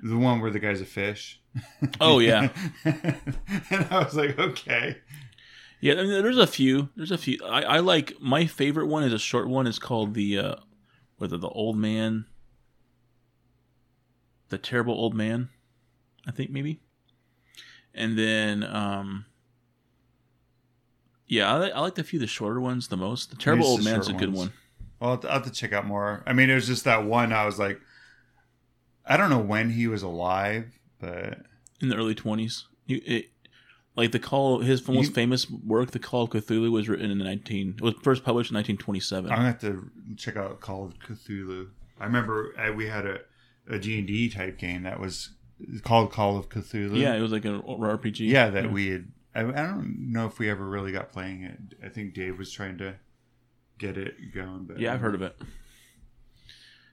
the 0.03 0.17
one 0.17 0.39
where 0.41 0.51
the 0.51 0.59
guy's 0.59 0.81
a 0.81 0.85
fish 0.85 1.41
Oh 2.01 2.19
yeah, 2.19 2.49
and 2.85 3.87
i 3.91 4.03
was 4.03 4.15
like 4.15 4.37
okay 4.39 4.97
yeah. 5.81 5.93
I 5.93 6.03
mean, 6.03 6.09
there's 6.23 6.37
a 6.37 6.45
few. 6.45 6.89
There's 6.97 7.11
a 7.11 7.17
few. 7.17 7.39
I, 7.45 7.61
I 7.61 7.79
like 7.79 8.13
my 8.19 8.45
favorite 8.47 8.87
one 8.87 9.03
is 9.03 9.13
a 9.13 9.19
short 9.19 9.47
one. 9.47 9.65
It's 9.65 9.79
called 9.79 10.13
the 10.13 10.37
uh, 10.37 10.55
whether 11.17 11.37
the 11.37 11.47
old 11.47 11.77
man, 11.77 12.25
the 14.49 14.57
terrible 14.57 14.93
old 14.93 15.13
man, 15.13 15.49
I 16.27 16.31
think 16.31 16.49
maybe. 16.49 16.81
And 17.93 18.17
then, 18.17 18.63
um, 18.63 19.25
yeah, 21.27 21.53
I, 21.53 21.57
like- 21.57 21.73
I 21.73 21.79
like 21.79 21.95
the 21.95 22.03
few 22.03 22.17
of 22.17 22.21
the 22.21 22.27
shorter 22.27 22.59
ones 22.59 22.89
the 22.89 22.97
most. 22.97 23.29
The 23.29 23.37
terrible 23.37 23.65
old 23.65 23.83
man's 23.83 24.09
a 24.09 24.13
good 24.13 24.33
ones. 24.33 24.37
one. 24.49 24.53
Well, 24.99 25.11
I'll 25.11 25.15
have 25.15 25.21
to- 25.21 25.27
I'll 25.29 25.33
have 25.35 25.43
to 25.45 25.51
check 25.51 25.73
out 25.73 25.85
more. 25.85 26.23
I 26.25 26.33
mean, 26.33 26.49
it 26.49 26.55
was 26.55 26.67
just 26.67 26.83
that 26.85 27.05
one. 27.05 27.31
I 27.33 27.45
was 27.45 27.57
like, 27.59 27.79
I 29.05 29.17
don't 29.17 29.29
know 29.29 29.39
when 29.39 29.71
he 29.71 29.87
was 29.87 30.01
alive, 30.03 30.77
but 30.99 31.45
in 31.81 31.89
the 31.89 31.95
early 31.95 32.15
twenties. 32.15 32.65
Like 33.95 34.11
the 34.11 34.19
call, 34.19 34.59
his 34.59 34.87
most 34.87 35.07
You- 35.09 35.13
famous 35.13 35.49
work, 35.49 35.91
"The 35.91 35.99
Call 35.99 36.23
of 36.23 36.29
Cthulhu," 36.29 36.71
was 36.71 36.87
written 36.87 37.11
in 37.11 37.17
the 37.17 37.23
nineteen. 37.25 37.75
It 37.77 37.81
was 37.81 37.95
first 38.01 38.23
published 38.23 38.51
in 38.51 38.55
nineteen 38.55 38.77
twenty 38.77 38.99
seven. 38.99 39.31
I'm 39.31 39.37
gonna 39.39 39.47
have 39.49 39.59
to 39.61 39.91
check 40.15 40.37
out 40.37 40.59
Call 40.61 40.85
of 40.85 40.99
Cthulhu. 40.99 41.69
I 41.99 42.05
remember 42.05 42.53
uh, 42.57 42.71
we 42.73 42.87
had 42.87 43.05
a 43.05 43.19
a 43.67 43.77
D 43.77 43.97
and 43.99 44.07
D 44.07 44.29
type 44.29 44.57
game 44.57 44.83
that 44.83 44.99
was 44.99 45.31
called 45.83 46.11
Call 46.11 46.37
of 46.37 46.49
Cthulhu. 46.49 46.97
Yeah, 46.97 47.15
it 47.15 47.21
was 47.21 47.31
like 47.31 47.45
an 47.45 47.61
RPG. 47.61 48.27
yeah, 48.29 48.49
that 48.49 48.71
we 48.71 48.87
had. 48.89 49.11
I, 49.35 49.41
I 49.41 49.67
don't 49.67 50.11
know 50.11 50.25
if 50.27 50.39
we 50.39 50.49
ever 50.49 50.67
really 50.67 50.91
got 50.91 51.11
playing 51.11 51.43
it. 51.43 51.59
I 51.83 51.89
think 51.89 52.13
Dave 52.13 52.37
was 52.37 52.51
trying 52.51 52.77
to 52.79 52.95
get 53.79 53.97
it 53.97 54.33
going. 54.33 54.65
But 54.65 54.79
yeah, 54.79 54.93
I've 54.93 54.99
heard 54.99 55.15
of 55.15 55.23
it. 55.23 55.35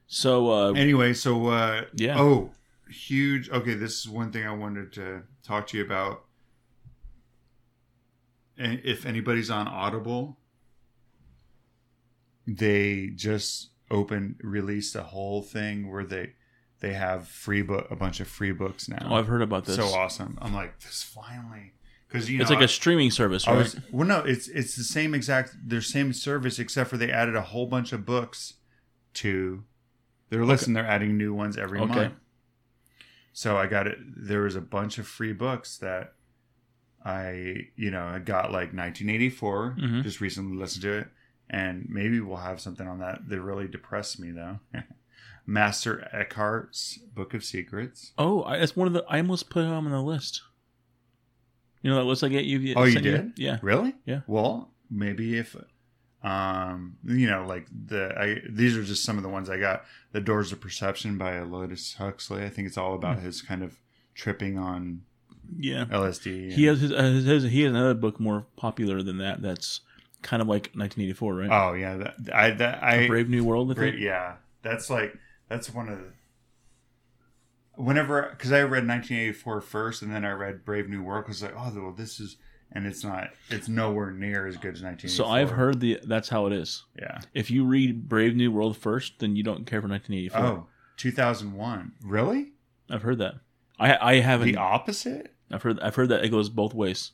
So 0.07 0.51
uh, 0.51 0.73
Anyway, 0.73 1.13
so 1.13 1.49
uh, 1.49 1.83
Yeah. 1.95 2.19
Oh, 2.19 2.53
huge. 2.89 3.51
Okay, 3.51 3.75
this 3.75 4.01
is 4.01 4.09
one 4.09 4.33
thing 4.33 4.47
I 4.47 4.55
wanted 4.55 4.93
to 4.95 5.23
talk 5.43 5.67
to 5.69 5.77
you 5.77 5.85
about. 5.85 6.25
And 8.57 8.81
if 8.85 9.05
anybody's 9.05 9.51
on 9.51 9.69
Audible, 9.69 10.39
they 12.47 13.09
just 13.15 13.71
opened 13.91 14.37
released 14.43 14.97
a 14.97 15.03
whole 15.03 15.43
thing 15.43 15.91
where 15.91 16.05
they 16.05 16.33
they 16.81 16.93
have 16.93 17.29
free 17.29 17.63
book 17.63 17.87
a 17.91 17.97
bunch 17.97 18.21
of 18.21 18.29
free 18.29 18.53
books 18.53 18.89
now. 18.89 19.07
oh, 19.11 19.15
I've 19.17 19.27
heard 19.27 19.43
about 19.43 19.65
this. 19.65 19.77
so 19.77 19.87
awesome. 19.87 20.39
I'm 20.41 20.55
like 20.55 20.81
this 20.81 21.03
finally 21.03 21.73
because 22.17 22.31
you 22.31 22.39
know 22.39 22.43
it's 22.43 22.51
like 22.51 22.61
I- 22.61 22.65
a 22.65 22.69
streaming 22.69 23.11
service, 23.11 23.47
right? 23.47 23.57
was 23.57 23.77
well, 23.91 24.07
no, 24.07 24.21
it's 24.21 24.49
it's 24.49 24.77
the 24.77 24.85
same 24.85 25.15
exact 25.15 25.55
their 25.65 25.81
same 25.83 26.13
service 26.13 26.59
except 26.59 26.91
for 26.91 26.97
they 26.97 27.11
added 27.11 27.37
a 27.37 27.43
whole 27.43 27.67
bunch 27.67 27.93
of 27.93 28.05
books 28.07 28.55
to 29.15 29.65
their 30.31 30.45
list 30.45 30.67
and 30.67 30.75
they're 30.77 30.87
adding 30.87 31.17
new 31.17 31.33
ones 31.35 31.57
every 31.57 31.79
Okay. 31.81 31.95
month. 31.95 32.15
So 33.33 33.57
I 33.57 33.67
got 33.67 33.87
it. 33.87 33.99
There 34.01 34.43
was 34.43 34.57
a 34.57 34.61
bunch 34.61 34.99
of 34.99 35.07
free 35.07 35.33
books 35.33 35.77
that 35.79 36.15
I 37.05 37.69
you 37.77 37.91
know 37.91 38.05
I 38.05 38.19
got 38.19 38.51
like 38.51 38.73
1984. 38.75 39.77
Mhm. 39.79 40.03
Just 40.03 40.21
recently 40.21 40.57
listened 40.57 40.83
to 40.83 40.93
it, 40.99 41.09
and 41.51 41.87
maybe 41.89 42.19
we'll 42.21 42.39
have 42.39 42.61
something 42.61 42.87
on 42.89 42.99
that. 43.01 43.29
That 43.29 43.41
really 43.41 43.69
depressed 43.69 44.19
me 44.19 44.31
though. 44.33 44.59
Meister 45.49 46.09
Eckhart's 46.13 46.99
Book 47.15 47.33
of 47.33 47.45
Secrets. 47.45 48.13
oh, 48.19 48.43
I, 48.43 48.59
that's 48.59 48.75
one 48.75 48.89
of 48.89 48.95
the. 48.95 49.05
I 49.09 49.19
almost 49.19 49.49
put 49.49 49.65
him 49.65 49.71
on 49.73 49.89
the 49.91 50.03
list. 50.03 50.43
You 51.83 51.91
know 51.91 51.97
that 51.97 52.05
list 52.05 52.25
I 52.25 52.29
get 52.29 52.45
you. 52.45 52.75
Oh, 52.77 52.85
you 52.85 53.01
did? 53.01 53.33
Yeah. 53.37 53.59
Really? 53.63 53.95
Yeah. 54.05 54.21
Well, 54.27 54.71
maybe 54.91 55.37
if, 55.39 55.55
um, 56.23 56.97
you 57.05 57.27
know, 57.29 57.45
like 57.47 57.67
the 57.87 58.13
I 58.19 58.41
these 58.49 58.77
are 58.77 58.83
just 58.83 59.05
some 59.05 59.17
of 59.17 59.23
the 59.23 59.29
ones 59.29 59.49
I 59.51 59.59
got. 59.59 59.85
The 60.13 60.21
Doors 60.21 60.51
of 60.53 60.61
Perception 60.61 61.19
by 61.19 61.39
Aldous 61.39 61.95
Huxley. 61.95 62.43
I 62.43 62.49
think 62.49 62.67
it's 62.67 62.79
all 62.79 62.95
about 62.95 63.21
his 63.21 63.43
kind 63.43 63.63
of 63.63 63.77
tripping 64.15 64.59
on 64.59 65.03
Yeah. 65.59 65.85
LSD. 65.87 66.53
He 66.53 66.65
has 66.65 66.81
his, 66.81 66.91
uh, 66.93 67.03
his, 67.03 67.25
his 67.25 67.43
he 67.45 67.63
has 67.63 67.71
another 67.71 67.95
book 67.95 68.19
more 68.19 68.47
popular 68.57 69.03
than 69.03 69.19
that. 69.19 69.43
That's 69.43 69.81
kind 70.23 70.41
of 70.43 70.49
like 70.49 70.71
1984, 70.75 71.35
right? 71.37 71.51
Oh 71.53 71.75
yeah, 71.75 71.97
that, 71.99 72.15
I 72.35 72.51
that 72.53 72.83
I 72.83 72.95
A 72.95 73.07
Brave 73.09 73.29
New 73.29 73.45
World. 73.45 73.71
I 73.71 73.75
Great, 73.75 73.93
think. 73.95 74.05
yeah, 74.05 74.37
that's 74.63 74.89
like 74.91 75.17
that's 75.49 75.73
one 75.73 75.89
of 75.89 75.99
the. 75.99 76.07
Whenever, 77.77 78.29
because 78.31 78.53
I 78.53 78.61
read 78.63 78.87
1984 78.87 79.61
first, 79.61 80.03
and 80.03 80.13
then 80.13 80.25
I 80.25 80.33
read 80.33 80.65
Brave 80.65 80.89
New 80.89 81.03
World, 81.03 81.25
because 81.25 81.43
like, 81.43 81.55
oh, 81.57 81.73
well, 81.75 81.93
this 81.93 82.19
is, 82.21 82.37
and 82.73 82.87
it's 82.87 83.05
not, 83.05 83.31
it's 83.51 83.69
nowhere 83.69 84.11
near 84.11 84.47
as 84.47 84.57
good 84.57 84.75
as 84.75 84.83
1984. 84.83 85.09
So 85.11 85.27
I've 85.31 85.51
heard 85.51 85.81
the 85.81 86.01
that's 86.05 86.29
how 86.29 86.47
it 86.47 86.53
is. 86.53 86.85
yeah. 86.99 87.21
If 87.35 87.51
you 87.51 87.65
read 87.65 88.09
Brave 88.09 88.35
New 88.35 88.51
World 88.51 88.77
first, 88.77 89.19
then 89.19 89.37
you 89.37 89.43
don't 89.43 89.67
care 89.67 89.81
for 89.83 89.89
1984. 89.89 90.41
Oh, 90.41 90.67
2001. 90.97 91.93
Really? 92.03 92.53
I've 92.91 93.03
heard 93.03 93.19
that. 93.19 93.35
I 93.79 93.97
I 93.97 94.21
haven't. 94.21 94.47
The 94.49 94.57
opposite? 94.57 95.35
I've 95.51 95.63
heard 95.63 95.79
I've 95.81 95.95
heard 95.95 96.09
that 96.09 96.25
it 96.25 96.31
goes 96.31 96.49
both 96.49 96.73
ways. 96.75 97.13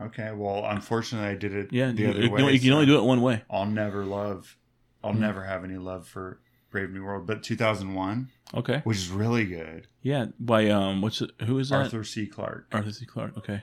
Okay. 0.00 0.30
Well, 0.32 0.64
unfortunately, 0.64 1.28
I 1.28 1.34
did 1.34 1.54
it 1.54 1.72
Yeah, 1.72 1.90
the 1.90 2.02
you, 2.02 2.08
other 2.10 2.20
you, 2.22 2.30
way. 2.30 2.52
you 2.52 2.60
can 2.60 2.68
so 2.68 2.74
only 2.74 2.86
do 2.86 2.98
it 2.98 3.02
one 3.04 3.20
way. 3.20 3.42
I'll 3.50 3.66
never 3.66 4.04
love. 4.04 4.56
I'll 5.02 5.12
Mhm. 5.12 5.18
never 5.20 5.44
have 5.44 5.64
any 5.64 5.76
love 5.76 6.06
for 6.06 6.40
Brave 6.70 6.90
New 6.90 7.04
World, 7.04 7.26
but 7.26 7.42
2001, 7.42 8.30
Okay. 8.54 8.80
which 8.84 8.98
is 8.98 9.10
really 9.10 9.44
good. 9.46 9.86
Yeah. 10.02 10.26
By 10.38 10.68
um, 10.70 11.00
what's 11.00 11.20
it, 11.20 11.30
who 11.46 11.58
is 11.58 11.70
that? 11.70 11.76
Arthur 11.76 12.04
C. 12.04 12.26
Clarke. 12.26 12.66
Arthur 12.72 12.92
C. 12.92 13.06
Clarke. 13.06 13.36
Okay. 13.38 13.62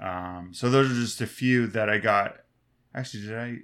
Um, 0.00 0.50
so 0.52 0.68
those 0.70 0.90
are 0.90 0.94
just 0.94 1.20
a 1.20 1.26
few 1.26 1.66
that 1.68 1.88
I 1.88 1.98
got. 1.98 2.36
Actually, 2.94 3.26
did 3.26 3.38
I 3.38 3.58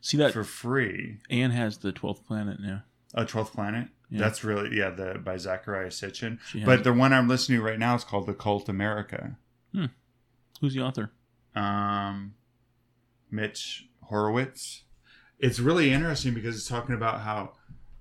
See 0.00 0.16
that 0.18 0.32
for 0.32 0.44
free? 0.44 1.18
Anne 1.30 1.50
has 1.50 1.78
the 1.78 1.92
twelfth 1.92 2.26
planet 2.26 2.60
now. 2.60 2.82
A 3.14 3.24
12th 3.24 3.52
Planet. 3.52 3.88
Yeah. 4.10 4.18
That's 4.18 4.42
really 4.42 4.76
yeah, 4.76 4.90
the 4.90 5.20
by 5.22 5.36
Zachariah 5.36 5.86
Sitchin. 5.90 6.38
But 6.64 6.82
the 6.84 6.92
one 6.92 7.12
I'm 7.12 7.28
listening 7.28 7.60
to 7.60 7.64
right 7.64 7.78
now 7.78 7.94
is 7.94 8.02
called 8.04 8.28
Occult 8.28 8.68
America. 8.68 9.36
Who's 10.60 10.74
the 10.74 10.80
author? 10.82 11.10
Um, 11.54 12.34
Mitch 13.30 13.86
Horowitz. 14.04 14.82
It's 15.38 15.60
really 15.60 15.92
interesting 15.92 16.34
because 16.34 16.56
it's 16.56 16.68
talking 16.68 16.94
about 16.94 17.20
how 17.20 17.52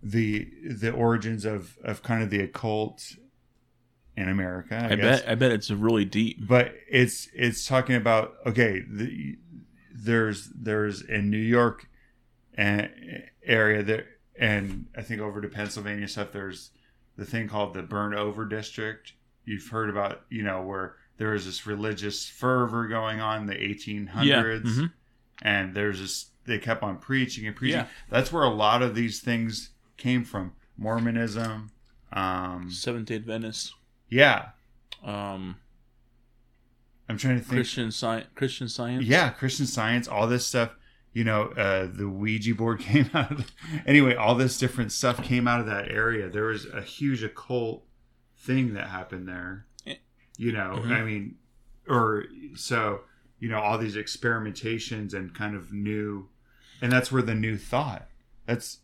the 0.02 0.50
the 0.70 0.92
origins 0.92 1.46
of 1.46 1.78
of 1.84 2.04
kind 2.04 2.22
of 2.24 2.30
the 2.30 2.42
occult 2.42 3.16
in 4.16 4.30
America. 4.30 4.76
I, 4.76 4.94
I, 4.94 4.96
bet. 4.96 5.30
I 5.30 5.36
bet 5.36 5.52
it's 5.52 5.72
really 5.72 6.06
deep. 6.06 6.48
but 6.48 6.74
it's 6.90 7.28
it's 7.34 7.66
talking 7.66 7.96
about 7.96 8.34
okay 8.46 8.84
the, 8.88 9.38
there's 9.94 10.50
there's 10.56 11.02
in 11.02 11.30
new 11.30 11.38
york 11.38 11.88
uh, 12.58 12.84
area 13.46 13.82
there 13.84 14.06
and 14.38 14.88
i 14.98 15.02
think 15.02 15.22
over 15.22 15.40
to 15.42 15.48
pennsylvania 15.48 16.08
stuff 16.08 16.32
there's 16.32 16.72
the 17.16 17.26
thing 17.26 17.48
called 17.48 17.74
the 17.74 17.82
burn 17.84 18.14
over 18.14 18.44
district 18.46 19.14
you've 19.46 19.68
heard 19.68 19.90
about 19.90 20.22
you 20.30 20.44
know 20.44 20.62
where 20.62 20.96
there 21.18 21.30
was 21.32 21.46
this 21.46 21.66
religious 21.66 22.28
fervor 22.28 22.88
going 22.88 23.22
on 23.22 23.42
in 23.42 23.46
the 23.48 23.54
1800s 23.56 24.24
Yeah, 24.26 24.42
mhm. 24.42 24.92
and 25.42 25.74
there's 25.76 26.00
this 26.00 26.26
they 26.46 26.58
kept 26.60 26.84
on 26.84 26.98
preaching 26.98 27.46
and 27.48 27.56
preaching 27.56 27.80
Yeah. 27.80 27.88
that's 28.10 28.32
where 28.32 28.44
a 28.44 28.50
lot 28.50 28.82
of 28.82 28.96
these 28.96 29.20
things 29.22 29.70
came 29.98 30.24
from 30.24 30.54
mormonism 30.78 31.72
um 32.12 32.70
Seventh 32.72 33.08
Day 33.08 33.16
Adventist. 33.16 33.74
yeah 34.10 34.50
Um, 35.04 35.58
i'm 37.10 37.18
trying 37.18 37.36
to 37.38 37.42
think 37.44 37.56
Christian 37.56 37.92
science. 37.92 38.28
Christian 38.36 38.68
Science. 38.70 39.04
yeah 39.06 39.30
christian 39.30 39.66
science 39.66 40.08
all 40.08 40.28
this 40.28 40.46
stuff 40.48 40.72
you 41.14 41.24
know 41.24 41.44
uh 41.58 41.88
the 41.92 42.08
ouija 42.08 42.56
board 42.56 42.80
came 42.90 43.10
out 43.14 43.32
of 43.32 43.52
anyway 43.86 44.16
all 44.16 44.36
this 44.36 44.58
different 44.58 44.92
stuff 44.92 45.22
came 45.24 45.48
out 45.48 45.60
of 45.60 45.66
that 45.68 45.90
area 45.90 46.30
there 46.30 46.46
was 46.46 46.66
a 46.66 46.82
huge 46.82 47.24
occult 47.24 47.84
thing 48.38 48.74
that 48.74 48.88
happened 48.88 49.28
there 49.28 49.66
Eh. 49.86 49.96
you 50.38 50.52
know 50.52 50.80
Mhm. 50.84 50.92
i 50.92 51.04
mean 51.04 51.36
or 51.88 52.26
so 52.56 53.02
you 53.40 53.50
know 53.50 53.60
all 53.60 53.78
these 53.78 53.96
experimentations 53.96 55.14
and 55.14 55.34
kind 55.36 55.56
of 55.56 55.72
new 55.74 56.30
and 56.84 56.92
that's 56.92 57.12
where 57.12 57.22
the 57.24 57.34
new 57.34 57.58
thought 57.58 58.08
that's 58.46 58.80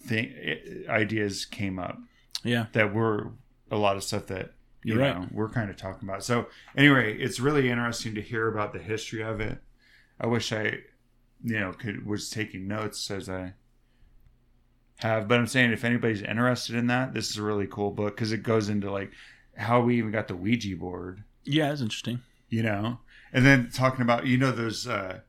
thing 0.00 0.32
ideas 0.88 1.44
came 1.44 1.78
up 1.78 1.98
Yeah. 2.44 2.66
that 2.72 2.94
were 2.94 3.32
a 3.70 3.76
lot 3.76 3.96
of 3.96 4.02
stuff 4.04 4.26
that 4.28 4.52
you 4.82 4.94
You're 4.94 5.02
know 5.04 5.20
right. 5.20 5.32
we're 5.32 5.48
kind 5.48 5.70
of 5.70 5.76
talking 5.76 6.08
about. 6.08 6.24
So 6.24 6.46
anyway, 6.76 7.16
it's 7.16 7.38
really 7.38 7.70
interesting 7.70 8.14
to 8.16 8.20
hear 8.22 8.48
about 8.48 8.72
the 8.72 8.80
history 8.80 9.22
of 9.22 9.40
it. 9.40 9.58
I 10.20 10.26
wish 10.26 10.52
I, 10.52 10.64
you 11.44 11.60
know, 11.60 11.72
could 11.72 12.04
was 12.06 12.30
taking 12.30 12.66
notes 12.66 13.08
as 13.10 13.28
I 13.28 13.54
have, 14.96 15.28
but 15.28 15.38
I'm 15.38 15.46
saying 15.46 15.72
if 15.72 15.84
anybody's 15.84 16.22
interested 16.22 16.76
in 16.76 16.86
that, 16.88 17.14
this 17.14 17.30
is 17.30 17.36
a 17.38 17.42
really 17.42 17.66
cool 17.68 17.90
book 17.90 18.16
because 18.16 18.32
it 18.32 18.42
goes 18.42 18.68
into 18.68 18.90
like 18.90 19.12
how 19.56 19.80
we 19.80 19.98
even 19.98 20.10
got 20.10 20.28
the 20.28 20.36
Ouija 20.36 20.76
board, 20.76 21.22
Yeah, 21.44 21.72
it's 21.72 21.80
interesting. 21.80 22.20
you 22.48 22.62
know, 22.62 22.98
and 23.32 23.44
then 23.46 23.70
talking 23.72 24.02
about 24.02 24.26
you 24.26 24.36
know 24.36 24.50
those 24.52 24.86
uh 24.88 25.20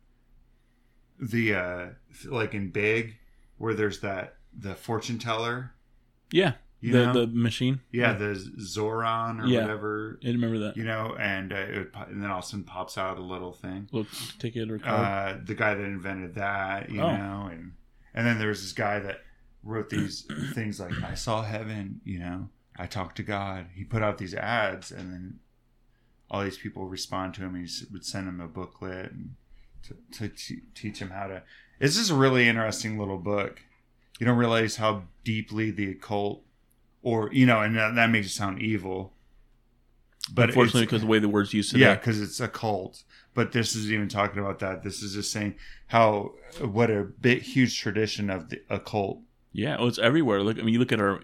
the 1.19 1.55
uh 1.55 1.85
like 2.25 2.53
in 2.53 2.69
Big 2.69 3.17
where 3.57 3.73
there's 3.73 3.99
that 4.01 4.35
the 4.57 4.75
fortune 4.75 5.17
teller, 5.19 5.73
Yeah. 6.31 6.53
you 6.81 6.91
the 6.93 7.05
know, 7.05 7.13
the 7.13 7.27
machine. 7.27 7.79
yeah, 7.91 8.13
the 8.13 8.35
Zoran 8.59 9.39
or 9.39 9.45
Yeah. 9.47 9.61
whatever, 9.61 10.19
I 10.23 10.27
remember 10.27 10.59
that. 10.59 10.77
you 10.77 10.83
know, 10.83 11.15
and 11.19 11.51
uh, 11.53 11.55
it 11.55 11.77
would, 11.77 11.91
and 12.09 12.21
then 12.21 12.29
all 12.29 12.39
of 12.39 12.43
a 12.43 12.47
sudden 12.47 12.63
pops 12.65 12.97
out 12.97 13.17
a 13.17 13.21
little 13.21 13.53
thing. 13.53 13.87
Little 13.91 14.11
ticket 14.39 14.69
or 14.69 14.79
card. 14.79 15.37
Uh, 15.39 15.41
the 15.43 15.55
guy 15.55 15.73
that 15.75 15.83
invented 15.83 16.35
that, 16.35 16.89
you 16.91 17.01
Oh. 17.01 17.15
know, 17.15 17.49
and 17.51 17.73
and 18.13 18.27
then 18.27 18.37
there's 18.37 18.61
this 18.61 18.73
guy 18.73 18.99
that 18.99 19.21
wrote 19.63 19.89
these 19.89 20.27
things 20.53 20.79
like 20.79 21.01
I 21.03 21.15
saw 21.15 21.41
heaven, 21.41 22.01
you 22.03 22.19
know, 22.19 22.49
I 22.77 22.85
talked 22.85 23.15
to 23.17 23.23
God. 23.23 23.67
He 23.73 23.83
put 23.85 24.03
out 24.03 24.17
these 24.17 24.33
ads, 24.35 24.91
and 24.91 25.11
then 25.11 25.39
all 26.29 26.43
these 26.43 26.57
people 26.57 26.85
respond 26.87 27.33
to 27.35 27.41
him. 27.41 27.55
He 27.55 27.67
would 27.91 28.05
send 28.05 28.27
him 28.27 28.39
a 28.41 28.47
booklet 28.47 29.11
and 29.11 29.35
to, 29.87 30.27
to 30.29 30.57
teach 30.75 30.99
him 30.99 31.09
how 31.09 31.27
to. 31.27 31.43
This 31.79 31.97
is 31.97 32.09
a 32.09 32.15
really 32.15 32.47
interesting 32.47 32.97
little 32.97 33.17
book. 33.17 33.61
You 34.19 34.25
don't 34.25 34.37
realize 34.37 34.77
how 34.77 35.03
deeply 35.23 35.71
the 35.71 35.91
occult, 35.91 36.43
or 37.01 37.29
you 37.33 37.45
know, 37.45 37.61
and 37.61 37.75
that, 37.77 37.95
that 37.95 38.09
makes 38.09 38.27
it 38.27 38.31
sound 38.31 38.61
evil. 38.61 39.13
But 40.33 40.49
Unfortunately, 40.49 40.85
because 40.85 41.01
the 41.01 41.07
way 41.07 41.19
the 41.19 41.27
words 41.27 41.53
used 41.53 41.71
today. 41.71 41.85
yeah, 41.85 41.95
because 41.95 42.21
it's 42.21 42.39
a 42.39 42.47
cult. 42.47 43.03
But 43.33 43.51
this 43.51 43.75
is 43.75 43.91
even 43.91 44.07
talking 44.07 44.39
about 44.39 44.59
that. 44.59 44.83
This 44.83 45.01
is 45.01 45.15
just 45.15 45.31
saying 45.31 45.55
how 45.87 46.31
what 46.61 46.89
a 46.89 47.03
big 47.03 47.41
huge 47.41 47.79
tradition 47.79 48.29
of 48.29 48.49
the 48.49 48.61
occult. 48.69 49.19
Yeah. 49.51 49.75
Oh, 49.77 49.87
it's 49.87 49.99
everywhere. 49.99 50.41
Look. 50.41 50.57
I 50.59 50.61
mean, 50.61 50.73
you 50.73 50.79
look 50.79 50.91
at 50.93 50.99
our. 51.01 51.21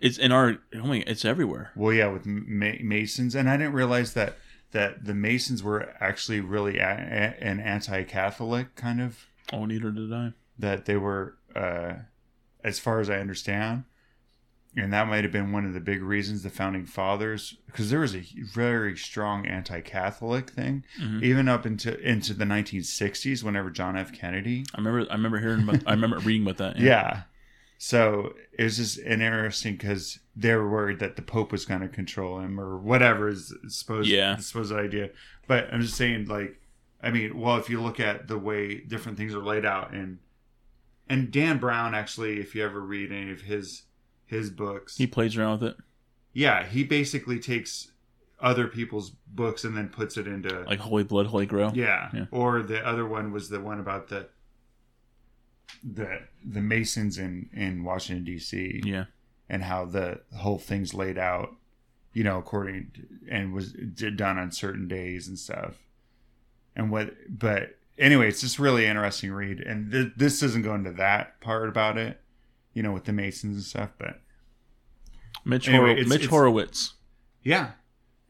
It's 0.00 0.18
in 0.18 0.32
our. 0.32 0.58
Oh 0.74 0.80
I 0.80 0.86
mean, 0.86 1.04
it's 1.06 1.24
everywhere. 1.24 1.70
Well, 1.74 1.94
yeah, 1.94 2.08
with 2.08 2.26
Ma- 2.26 2.82
Masons, 2.82 3.34
and 3.34 3.48
I 3.48 3.56
didn't 3.56 3.72
realize 3.72 4.12
that 4.14 4.36
that 4.72 5.04
the 5.04 5.14
Masons 5.14 5.62
were 5.62 5.94
actually 6.00 6.40
really 6.40 6.78
a- 6.78 6.82
a- 6.84 7.42
an 7.44 7.60
anti-Catholic 7.60 8.74
kind 8.74 9.00
of. 9.00 9.26
Oh, 9.52 9.64
neither 9.64 9.90
did 9.90 10.12
I. 10.12 10.32
That 10.58 10.84
they 10.86 10.96
were, 10.96 11.36
uh, 11.54 11.94
as 12.64 12.78
far 12.78 13.00
as 13.00 13.08
I 13.08 13.18
understand, 13.20 13.84
and 14.76 14.92
that 14.92 15.06
might 15.08 15.24
have 15.24 15.32
been 15.32 15.52
one 15.52 15.64
of 15.64 15.72
the 15.72 15.80
big 15.80 16.02
reasons 16.02 16.42
the 16.42 16.50
founding 16.50 16.84
fathers, 16.84 17.56
because 17.66 17.88
there 17.90 18.00
was 18.00 18.14
a 18.14 18.24
very 18.52 18.96
strong 18.96 19.46
anti-Catholic 19.46 20.50
thing, 20.50 20.84
Mhm. 21.00 21.22
even 21.22 21.48
up 21.48 21.64
into 21.64 21.98
into 22.00 22.34
the 22.34 22.44
1960s. 22.44 23.42
Whenever 23.44 23.70
John 23.70 23.96
F. 23.96 24.12
Kennedy 24.12 24.64
I 24.74 24.78
remember. 24.78 25.06
I 25.10 25.14
remember 25.14 25.38
hearing. 25.40 25.62
About, 25.62 25.82
I 25.86 25.92
remember 25.92 26.18
reading 26.18 26.42
about 26.42 26.58
that. 26.58 26.78
Yeah. 26.80 27.22
So 27.78 28.34
it 28.58 28.64
was 28.64 28.76
just 28.78 28.98
an 28.98 29.20
interesting 29.20 29.74
because 29.76 30.18
they 30.34 30.54
were 30.54 30.68
worried 30.68 30.98
that 31.00 31.16
the 31.16 31.22
Pope 31.22 31.52
was 31.52 31.64
going 31.66 31.82
to 31.82 31.88
control 31.88 32.40
him 32.40 32.58
or 32.58 32.76
whatever 32.78 33.28
is 33.28 33.54
supposed 33.68 34.08
Yeah. 34.08 34.36
supposed 34.36 34.72
idea. 34.72 35.10
But 35.46 35.72
I'm 35.72 35.82
just 35.82 35.94
saying, 35.96 36.26
like, 36.26 36.60
I 37.02 37.10
mean, 37.10 37.38
well, 37.38 37.56
if 37.58 37.68
you 37.70 37.80
look 37.82 38.00
at 38.00 38.28
the 38.28 38.38
way 38.38 38.78
different 38.80 39.18
things 39.18 39.34
are 39.34 39.42
laid 39.42 39.64
out, 39.64 39.92
and 39.92 40.18
and 41.08 41.30
Dan 41.30 41.58
Brown 41.58 41.94
actually, 41.94 42.40
if 42.40 42.54
you 42.54 42.64
ever 42.64 42.80
read 42.80 43.12
any 43.12 43.30
of 43.30 43.42
his 43.42 43.82
his 44.24 44.50
books, 44.50 44.96
He 44.96 45.06
plays 45.06 45.36
around 45.36 45.60
with 45.60 45.70
it, 45.70 45.76
yeah, 46.32 46.64
he 46.66 46.82
basically 46.82 47.38
takes 47.38 47.92
other 48.40 48.66
people's 48.68 49.10
books 49.28 49.64
and 49.64 49.76
then 49.76 49.88
puts 49.88 50.16
it 50.16 50.26
into 50.26 50.64
like 50.66 50.80
Holy 50.80 51.04
Blood, 51.04 51.26
Holy 51.26 51.46
Grail. 51.46 51.72
yeah. 51.74 52.10
Yeah. 52.12 52.24
Or 52.30 52.62
the 52.62 52.84
other 52.86 53.06
one 53.06 53.32
was 53.32 53.48
the 53.48 53.60
one 53.60 53.78
about 53.80 54.08
the 54.08 54.28
the 55.84 56.20
the 56.44 56.60
Masons 56.60 57.18
in 57.18 57.48
in 57.52 57.84
Washington 57.84 58.24
D.C. 58.24 58.82
Yeah. 58.84 59.04
and 59.48 59.62
how 59.62 59.84
the 59.84 60.20
whole 60.36 60.58
thing's 60.58 60.92
laid 60.94 61.18
out, 61.18 61.54
you 62.12 62.24
know, 62.24 62.38
according 62.38 62.90
to, 62.94 63.02
and 63.30 63.52
was 63.52 63.72
did 63.72 64.16
done 64.16 64.38
on 64.38 64.50
certain 64.52 64.88
days 64.88 65.28
and 65.28 65.38
stuff. 65.38 65.74
And 66.74 66.90
what, 66.90 67.14
but 67.28 67.78
anyway, 67.98 68.28
it's 68.28 68.40
just 68.42 68.58
really 68.58 68.84
interesting 68.86 69.32
read. 69.32 69.60
And 69.60 69.90
th- 69.90 70.12
this 70.16 70.40
doesn't 70.40 70.62
go 70.62 70.74
into 70.74 70.92
that 70.92 71.40
part 71.40 71.68
about 71.68 71.96
it, 71.96 72.20
you 72.74 72.82
know, 72.82 72.92
with 72.92 73.04
the 73.04 73.12
Masons 73.12 73.54
and 73.56 73.64
stuff. 73.64 73.90
But 73.98 74.20
Mitch, 75.44 75.68
Anyway, 75.68 75.84
Hor- 75.88 75.92
it's- 75.92 76.08
Mitch 76.08 76.16
it's- 76.24 76.30
Horowitz. 76.30 76.94
yeah, 77.42 77.72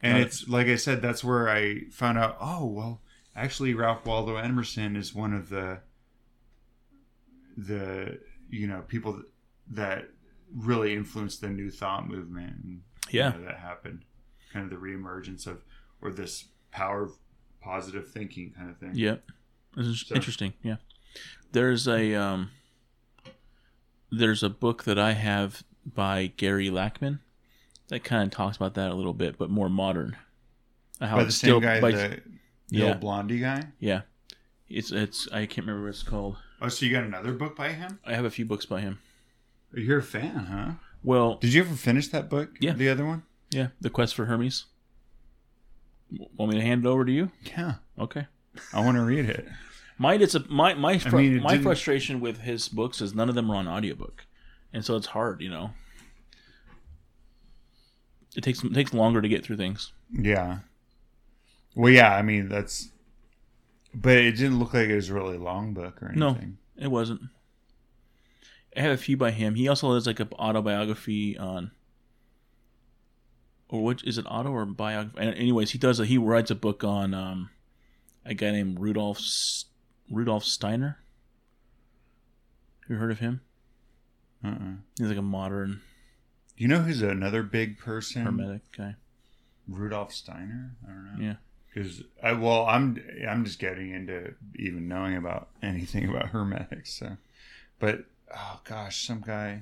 and 0.01 0.17
it's 0.19 0.47
like 0.47 0.67
I 0.67 0.75
said, 0.75 1.01
that's 1.01 1.23
where 1.23 1.49
I 1.49 1.85
found 1.91 2.17
out. 2.17 2.37
Oh 2.39 2.65
well, 2.65 3.01
actually, 3.35 3.73
Ralph 3.73 4.05
Waldo 4.05 4.35
Emerson 4.35 4.95
is 4.95 5.13
one 5.15 5.33
of 5.33 5.49
the 5.49 5.79
the 7.57 8.19
you 8.49 8.67
know 8.67 8.83
people 8.87 9.21
that 9.71 10.05
really 10.55 10.93
influenced 10.93 11.41
the 11.41 11.49
New 11.49 11.69
Thought 11.69 12.07
movement. 12.07 12.53
And, 12.63 12.81
you 13.09 13.19
Yeah. 13.19 13.29
know, 13.31 13.41
that 13.43 13.57
happened, 13.59 14.03
kind 14.53 14.63
of 14.63 14.69
the 14.71 14.77
reemergence 14.77 15.45
of 15.47 15.61
or 16.01 16.11
this 16.13 16.45
power 16.71 17.03
of 17.03 17.11
positive 17.61 18.07
thinking 18.09 18.51
kind 18.51 18.69
of 18.69 18.77
thing. 18.77 18.91
Yep. 18.95 19.23
So- 19.75 20.15
interesting. 20.15 20.53
Yeah. 20.63 20.77
There's 21.51 21.87
a 21.87 22.13
um 22.15 22.51
there's 24.11 24.43
a 24.43 24.49
book 24.49 24.83
that 24.85 24.97
I 24.97 25.13
have 25.13 25.63
by 25.85 26.27
Gary 26.37 26.69
Lachman 26.69 27.19
that 27.89 28.03
kind 28.03 28.23
of 28.23 28.31
talks 28.31 28.57
about 28.57 28.73
that 28.75 28.91
a 28.91 28.93
little 28.93 29.13
bit, 29.13 29.37
but 29.37 29.49
more 29.49 29.69
modern. 29.69 30.15
How 30.99 31.17
By 31.17 31.23
the 31.25 31.31
same 31.31 31.59
guy, 31.59 31.79
by- 31.81 31.91
the, 31.91 31.97
the 32.69 32.77
yeah, 32.77 32.85
old 32.89 32.99
blondie 32.99 33.39
guy. 33.39 33.67
yeah. 33.79 34.01
It's 34.69 34.91
it's 34.91 35.27
I 35.31 35.45
can't 35.45 35.65
remember 35.67 35.83
what 35.83 35.89
it's 35.89 36.03
called. 36.03 36.37
Oh, 36.61 36.69
so 36.69 36.85
you 36.85 36.91
got 36.91 37.03
another 37.03 37.33
book 37.33 37.55
by 37.55 37.69
him? 37.73 37.99
I 38.05 38.13
have 38.15 38.25
a 38.25 38.29
few 38.31 38.45
books 38.45 38.65
by 38.65 38.81
him. 38.81 38.99
You're 39.73 39.99
a 39.99 40.03
fan, 40.03 40.35
huh? 40.51 40.71
Well, 41.03 41.35
Did 41.35 41.53
you 41.53 41.61
ever 41.61 41.75
finish 41.75 42.07
that 42.09 42.29
book? 42.29 42.49
Yeah. 42.59 42.73
The 42.73 42.89
other 42.89 43.05
one? 43.05 43.23
yeah, 43.51 43.67
The 43.79 43.89
Quest 43.89 44.15
for 44.15 44.25
Hermes. 44.25 44.65
Want 46.35 46.51
me 46.51 46.57
to 46.59 46.65
hand 46.65 46.85
it 46.85 46.89
over 46.89 47.05
to 47.05 47.11
you? 47.11 47.31
Yeah. 47.43 47.75
Okay. 47.99 48.27
I 48.73 48.83
want 48.83 48.97
to 48.97 49.03
read 49.03 49.25
it. 49.29 49.47
Mine 49.99 50.21
it's 50.21 50.35
a 50.35 50.43
my 50.47 50.73
my 50.75 50.97
fr- 50.99 51.17
mean, 51.17 51.37
it 51.37 51.41
my 51.43 51.51
didn't- 51.53 51.63
frustration 51.63 52.19
with 52.19 52.39
his 52.41 52.69
books 52.69 53.01
is 53.01 53.13
none 53.15 53.29
of 53.29 53.35
them 53.35 53.49
are 53.49 53.55
on 53.55 53.67
audiobook. 53.67 54.25
And 54.73 54.85
so 54.85 54.95
it's 54.95 55.07
hard, 55.07 55.41
you 55.41 55.49
know. 55.49 55.71
It 58.35 58.41
takes 58.43 58.63
it 58.63 58.73
takes 58.73 58.93
longer 58.93 59.21
to 59.21 59.27
get 59.27 59.43
through 59.43 59.57
things. 59.57 59.91
Yeah. 60.11 60.59
Well, 61.75 61.91
yeah. 61.91 62.13
I 62.15 62.21
mean, 62.21 62.47
that's. 62.49 62.89
But 63.99 64.17
it 64.17 64.33
didn't 64.33 64.59
look 64.59 64.73
like 64.75 64.89
it 64.89 64.95
was 64.95 65.09
a 65.09 65.13
really 65.15 65.37
long 65.39 65.73
book 65.73 66.01
or 66.03 66.09
anything. 66.11 66.19
No. 66.77 66.83
It 66.83 66.89
wasn't. 66.89 67.21
I 68.75 68.81
have 68.81 68.91
a 68.91 68.97
few 68.97 69.17
by 69.17 69.31
him. 69.31 69.55
He 69.55 69.67
also 69.67 69.95
has 69.95 70.05
like 70.05 70.19
an 70.19 70.29
autobiography 70.33 71.35
on, 71.35 71.71
or 73.69 73.83
which 73.83 74.03
is 74.03 74.19
it 74.19 74.25
auto 74.29 74.51
or 74.51 74.65
biography? 74.65 75.17
Anyways, 75.19 75.71
he 75.71 75.79
does. 75.79 75.99
A, 75.99 76.05
he 76.05 76.19
writes 76.19 76.51
a 76.51 76.55
book 76.55 76.83
on 76.83 77.15
um, 77.15 77.49
a 78.23 78.35
guy 78.35 78.51
named 78.51 78.79
Rudolf 78.79 79.19
Rudolf 80.11 80.43
Steiner. 80.43 80.99
You 82.87 82.97
heard 82.97 83.11
of 83.11 83.19
him? 83.19 83.41
Uh-uh. 84.45 84.75
He's 84.99 85.07
like 85.07 85.17
a 85.17 85.21
modern 85.23 85.81
You 86.55 86.67
know 86.67 86.79
who's 86.79 87.01
another 87.01 87.41
big 87.41 87.79
person? 87.79 88.23
hermetic 88.25 88.61
guy. 88.77 88.95
Rudolf 89.67 90.13
Steiner. 90.13 90.75
I 90.85 90.91
don't 90.91 91.05
know. 91.19 91.25
Yeah. 91.25 91.35
Because 91.73 92.03
I 92.23 92.33
well, 92.33 92.65
I'm 92.65 93.01
I'm 93.27 93.45
just 93.45 93.59
getting 93.59 93.91
into 93.91 94.33
even 94.55 94.87
knowing 94.87 95.15
about 95.15 95.49
anything 95.61 96.09
about 96.09 96.27
hermetics. 96.27 96.93
So, 96.93 97.17
but 97.79 98.05
oh 98.35 98.59
gosh, 98.63 99.05
some 99.05 99.21
guy. 99.21 99.61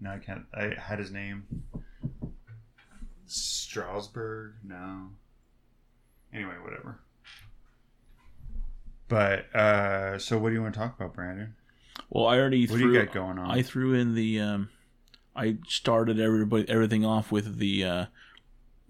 No, 0.00 0.10
I 0.10 0.18
can't. 0.18 0.46
I 0.52 0.74
had 0.78 0.98
his 0.98 1.12
name. 1.12 1.44
Strasbourg. 3.26 4.54
No. 4.64 5.10
Anyway, 6.34 6.54
whatever. 6.62 6.98
But 9.08 9.54
uh 9.54 10.18
so, 10.18 10.38
what 10.38 10.48
do 10.48 10.54
you 10.54 10.62
want 10.62 10.74
to 10.74 10.80
talk 10.80 10.96
about, 10.98 11.14
Brandon? 11.14 11.54
Well, 12.10 12.26
I 12.26 12.38
already 12.38 12.66
What 12.66 12.78
do 12.78 12.90
you 12.90 13.04
got 13.04 13.12
going 13.12 13.38
on? 13.38 13.50
I 13.50 13.62
threw 13.62 13.94
in 13.94 14.14
the. 14.14 14.40
Um, 14.40 14.68
I 15.34 15.56
started 15.66 16.20
everybody 16.20 16.68
everything 16.68 17.04
off 17.06 17.32
with 17.32 17.58
the 17.58 17.84
uh, 17.84 18.06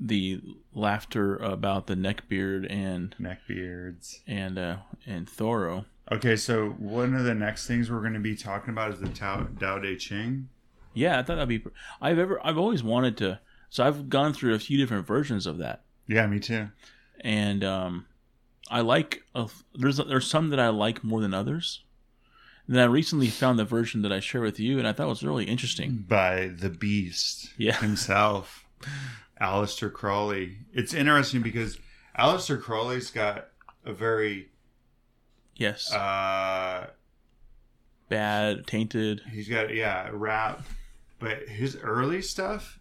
the 0.05 0.41
laughter 0.75 1.37
about 1.37 1.87
the 1.87 1.95
neckbeard 1.95 2.67
and 2.71 3.15
Neckbeards. 3.21 4.19
and 4.27 4.59
uh, 4.59 4.77
and 5.07 5.29
Thoreau. 5.29 5.85
Okay, 6.11 6.37
so 6.37 6.71
one 6.71 7.15
of 7.15 7.25
the 7.25 7.35
next 7.35 7.67
things 7.67 7.91
we're 7.91 8.01
going 8.01 8.13
to 8.15 8.19
be 8.21 8.35
talking 8.35 8.71
about 8.71 8.91
is 8.93 8.99
the 9.01 9.09
Tao, 9.09 9.47
Tao 9.61 9.79
Te 9.79 9.97
Ching. 9.97 10.49
Yeah, 10.95 11.19
I 11.19 11.23
thought 11.23 11.37
that'd 11.37 11.49
be. 11.49 11.63
I've 12.01 12.19
ever. 12.19 12.45
I've 12.45 12.59
always 12.59 12.83
wanted 12.83 13.17
to. 13.19 13.41
So 13.71 13.85
I've 13.85 14.09
gone 14.11 14.35
through 14.35 14.55
a 14.55 14.59
few 14.59 14.77
different 14.77 15.07
versions 15.07 15.47
of 15.47 15.57
that, 15.59 15.83
Yeah, 16.07 16.27
me 16.27 16.39
too. 16.41 16.69
and 17.21 17.65
um, 17.65 18.07
I 18.69 18.81
like. 18.83 19.23
Uh, 19.35 19.47
there's 19.75 19.97
there's 19.99 20.29
some 20.29 20.51
that 20.51 20.61
I 20.61 20.69
like 20.69 21.03
more 21.05 21.21
than 21.23 21.33
others. 21.33 21.83
And 22.67 22.77
then 22.77 22.83
I 22.83 22.87
recently 22.87 23.29
found 23.29 23.59
the 23.59 23.65
version 23.65 24.03
that 24.03 24.13
I 24.13 24.21
share 24.21 24.41
with 24.41 24.61
you, 24.61 24.79
and 24.79 24.87
I 24.87 24.93
thought 24.93 25.09
was 25.09 25.23
really 25.25 25.45
interesting. 25.47 26.05
By 26.09 26.49
the 26.49 26.69
Beast 26.71 27.51
Yeah. 27.57 27.77
himself, 27.81 28.65
Aleister 29.43 29.93
Crowley. 29.93 30.59
It's 30.73 30.95
interesting 30.95 31.43
because 31.43 31.79
Aleister 32.19 32.61
Crowley's 32.61 33.11
got 33.11 33.49
a 33.85 33.93
very 33.93 34.49
Yes, 35.57 35.93
uh 35.93 36.87
bad, 38.09 38.67
tainted. 38.67 39.23
he's 39.31 39.49
got 39.49 39.75
yeah 39.75 40.09
rap, 40.13 40.63
but 41.19 41.49
his 41.49 41.77
early 41.77 42.23
stuff, 42.23 42.79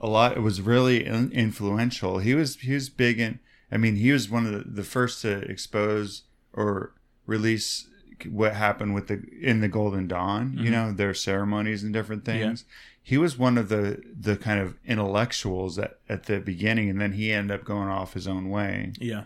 a 0.00 0.06
lot 0.06 0.36
it 0.36 0.40
was 0.40 0.60
really 0.60 1.04
in- 1.06 1.32
influential. 1.32 2.18
He 2.18 2.34
was 2.34 2.56
he 2.56 2.74
was 2.74 2.88
big 2.88 3.18
in. 3.20 3.40
I 3.70 3.76
mean, 3.78 3.96
he 3.96 4.12
was 4.12 4.28
one 4.30 4.46
of 4.46 4.52
the, 4.52 4.70
the 4.70 4.84
first 4.84 5.22
to 5.22 5.38
expose 5.50 6.22
or 6.52 6.94
release 7.26 7.88
what 8.24 8.54
happened 8.54 8.94
with 8.94 9.08
the 9.08 9.22
in 9.40 9.60
the 9.60 9.68
Golden 9.68 10.06
Dawn. 10.06 10.54
You 10.58 10.68
Mhm. 10.68 10.72
know, 10.72 10.92
their 10.92 11.14
ceremonies 11.14 11.82
and 11.82 11.92
different 11.92 12.26
Yeah. 12.26 12.34
things. 12.34 12.64
He 13.02 13.16
was 13.18 13.38
one 13.38 13.56
of 13.58 13.68
the 13.68 14.02
the 14.18 14.36
kind 14.36 14.60
of 14.60 14.76
intellectuals 14.84 15.78
at, 15.78 15.98
at 16.08 16.24
the 16.24 16.40
beginning, 16.40 16.90
and 16.90 17.00
then 17.00 17.12
he 17.12 17.32
ended 17.32 17.58
up 17.60 17.64
going 17.64 17.88
off 17.88 18.14
his 18.14 18.26
own 18.26 18.48
way. 18.48 18.92
Yeah, 18.98 19.24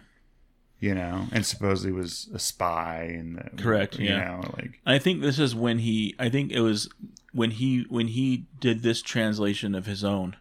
You 0.80 0.94
know, 0.94 1.28
and 1.32 1.44
supposedly 1.46 1.92
was 1.92 2.28
a 2.34 2.38
spy 2.38 3.04
and 3.18 3.36
the, 3.36 3.62
Correct, 3.62 3.98
You 3.98 4.08
yeah. 4.10 4.24
know, 4.40 4.54
like 4.56 4.80
I 4.86 4.98
think 4.98 5.20
this 5.22 5.38
is 5.38 5.54
when 5.54 5.78
he. 5.80 6.14
I 6.18 6.28
think 6.28 6.52
it 6.52 6.60
was 6.60 6.88
when 7.32 7.52
he 7.52 7.86
when 7.88 8.08
he 8.08 8.46
did 8.60 8.82
this 8.82 9.00
translation 9.02 9.74
of 9.74 9.86
his 9.86 10.02
own 10.04 10.36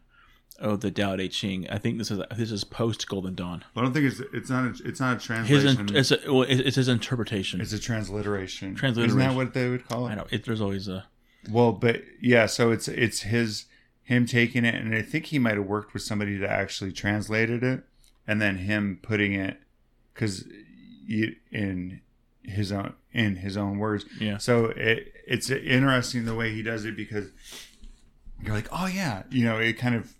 of 0.60 0.82
the 0.82 0.92
Tao 0.92 1.16
Te 1.16 1.28
Ching. 1.30 1.70
I 1.70 1.78
think 1.78 1.98
this 1.98 2.12
is 2.12 2.20
this 2.38 2.52
is 2.52 2.64
post 2.64 3.08
Golden 3.08 3.36
Dawn. 3.36 3.64
I 3.76 3.82
don't 3.82 3.94
think 3.94 4.06
it's 4.06 4.20
it's 4.34 4.50
not 4.50 4.66
a, 4.66 4.88
it's 4.88 5.00
not 5.00 5.12
a 5.12 5.44
His 5.44 5.64
translation. 5.64 5.90
in- 5.90 5.96
it's 5.96 6.12
a, 6.12 6.20
well, 6.28 6.44
it's 6.44 6.76
his 6.76 6.88
interpretation. 6.88 7.62
It's 7.62 7.74
a 7.74 7.80
transliteration. 7.80 8.76
Transliteration. 8.76 9.20
Isn't 9.20 9.30
that 9.32 9.36
what 9.36 9.54
they 9.54 9.70
would 9.70 9.88
call 9.88 10.08
it? 10.08 10.12
I 10.12 10.16
know 10.16 10.28
it, 10.30 10.46
there's 10.46 10.62
always 10.62 10.88
a 10.88 11.06
Well, 11.50 11.72
but 11.72 12.02
yeah, 12.22 12.46
so 12.46 12.72
it's 12.72 12.88
it's 12.88 13.22
his 13.22 13.66
him 14.04 14.26
taking 14.26 14.66
it, 14.66 14.76
and 14.76 14.94
I 14.96 15.02
think 15.02 15.26
he 15.28 15.40
might 15.40 15.56
have 15.56 15.66
worked 15.68 15.94
with 15.94 16.04
somebody 16.04 16.36
that 16.38 16.50
actually 16.50 16.92
translated 16.92 17.64
it, 17.64 17.84
and 18.28 18.42
then 18.42 18.58
him 18.58 19.00
putting 19.02 19.34
it 19.34 19.60
because 20.14 20.46
in 21.08 22.02
his 22.44 22.72
own 22.72 22.94
in 23.14 23.38
his 23.38 23.58
own 23.58 23.78
words. 23.78 24.06
yeah 24.20 24.38
So 24.38 24.66
it 24.68 25.14
it's 25.28 25.50
interesting 25.50 26.26
the 26.26 26.36
way 26.36 26.54
he 26.54 26.62
does 26.64 26.86
it 26.86 26.96
because 26.96 27.28
you're 28.44 28.56
like, 28.56 28.68
oh 28.72 28.88
yeah, 28.88 29.24
you 29.30 29.44
know, 29.46 29.58
it 29.60 29.74
kind 29.78 29.96
of 29.96 30.14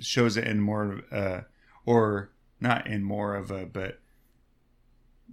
shows 0.00 0.36
it 0.36 0.46
in 0.46 0.60
more 0.60 0.92
of 0.92 1.12
uh 1.12 1.40
or 1.86 2.30
not 2.60 2.86
in 2.86 3.02
more 3.02 3.34
of 3.34 3.50
a 3.50 3.66
but 3.66 3.98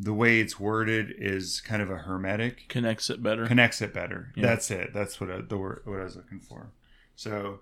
the 0.02 0.13
way 0.13 0.39
it's 0.39 0.60
worded 0.60 1.13
is 1.17 1.62
kind 1.62 1.82
of 1.82 1.89
a 1.91 1.97
hermetic 1.97 2.67
connects 2.69 3.10
it 3.10 3.21
better. 3.21 3.45
connects 3.45 3.82
it 3.82 3.93
better. 3.93 4.32
Yeah. 4.36 4.47
That's 4.47 4.71
it. 4.71 4.93
That's 4.93 5.19
what 5.21 5.30
I, 5.30 5.41
the 5.41 5.58
word 5.58 5.82
what 5.86 6.00
I 6.00 6.04
was 6.04 6.15
looking 6.15 6.39
for. 6.39 6.71
So, 7.15 7.60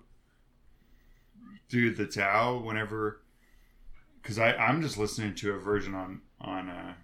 dude, 1.68 1.96
the 1.96 2.06
Tao. 2.06 2.58
Whenever, 2.58 3.20
because 4.22 4.38
I 4.38 4.54
I'm 4.54 4.80
just 4.80 4.96
listening 4.96 5.34
to 5.36 5.52
a 5.52 5.58
version 5.58 5.94
on 5.94 6.22
on 6.40 6.70
uh, 6.70 6.94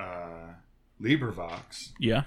uh, 0.00 0.54
LibriVox, 1.02 1.90
yeah, 1.98 2.24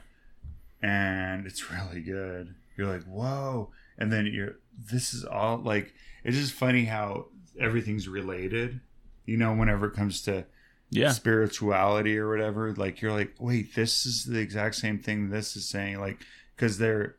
and 0.82 1.46
it's 1.46 1.72
really 1.72 2.02
good. 2.02 2.56
You're 2.76 2.88
like, 2.88 3.04
whoa, 3.04 3.72
and 4.02 4.12
then 4.12 4.26
you're 4.26 4.58
this 4.78 5.14
is 5.14 5.24
all 5.24 5.58
like 5.58 5.94
it's 6.24 6.38
just 6.38 6.54
funny 6.54 6.86
how 6.86 7.28
everything's 7.60 8.08
related. 8.08 8.82
You 9.26 9.38
know, 9.38 9.54
whenever 9.54 9.88
it 9.88 9.94
comes 9.94 10.22
to 10.24 10.46
yeah, 10.92 11.12
spirituality 11.12 12.18
or 12.18 12.30
whatever 12.30 12.74
like 12.74 13.02
you're 13.02 13.14
like 13.14 13.34
wait 13.40 13.74
this 13.76 14.06
is 14.06 14.26
the 14.26 14.40
exact 14.40 14.76
same 14.76 15.00
thing 15.00 15.30
this 15.30 15.56
is 15.56 15.68
saying 15.68 16.02
like 16.02 16.20
because 16.54 16.78
they're 16.78 17.16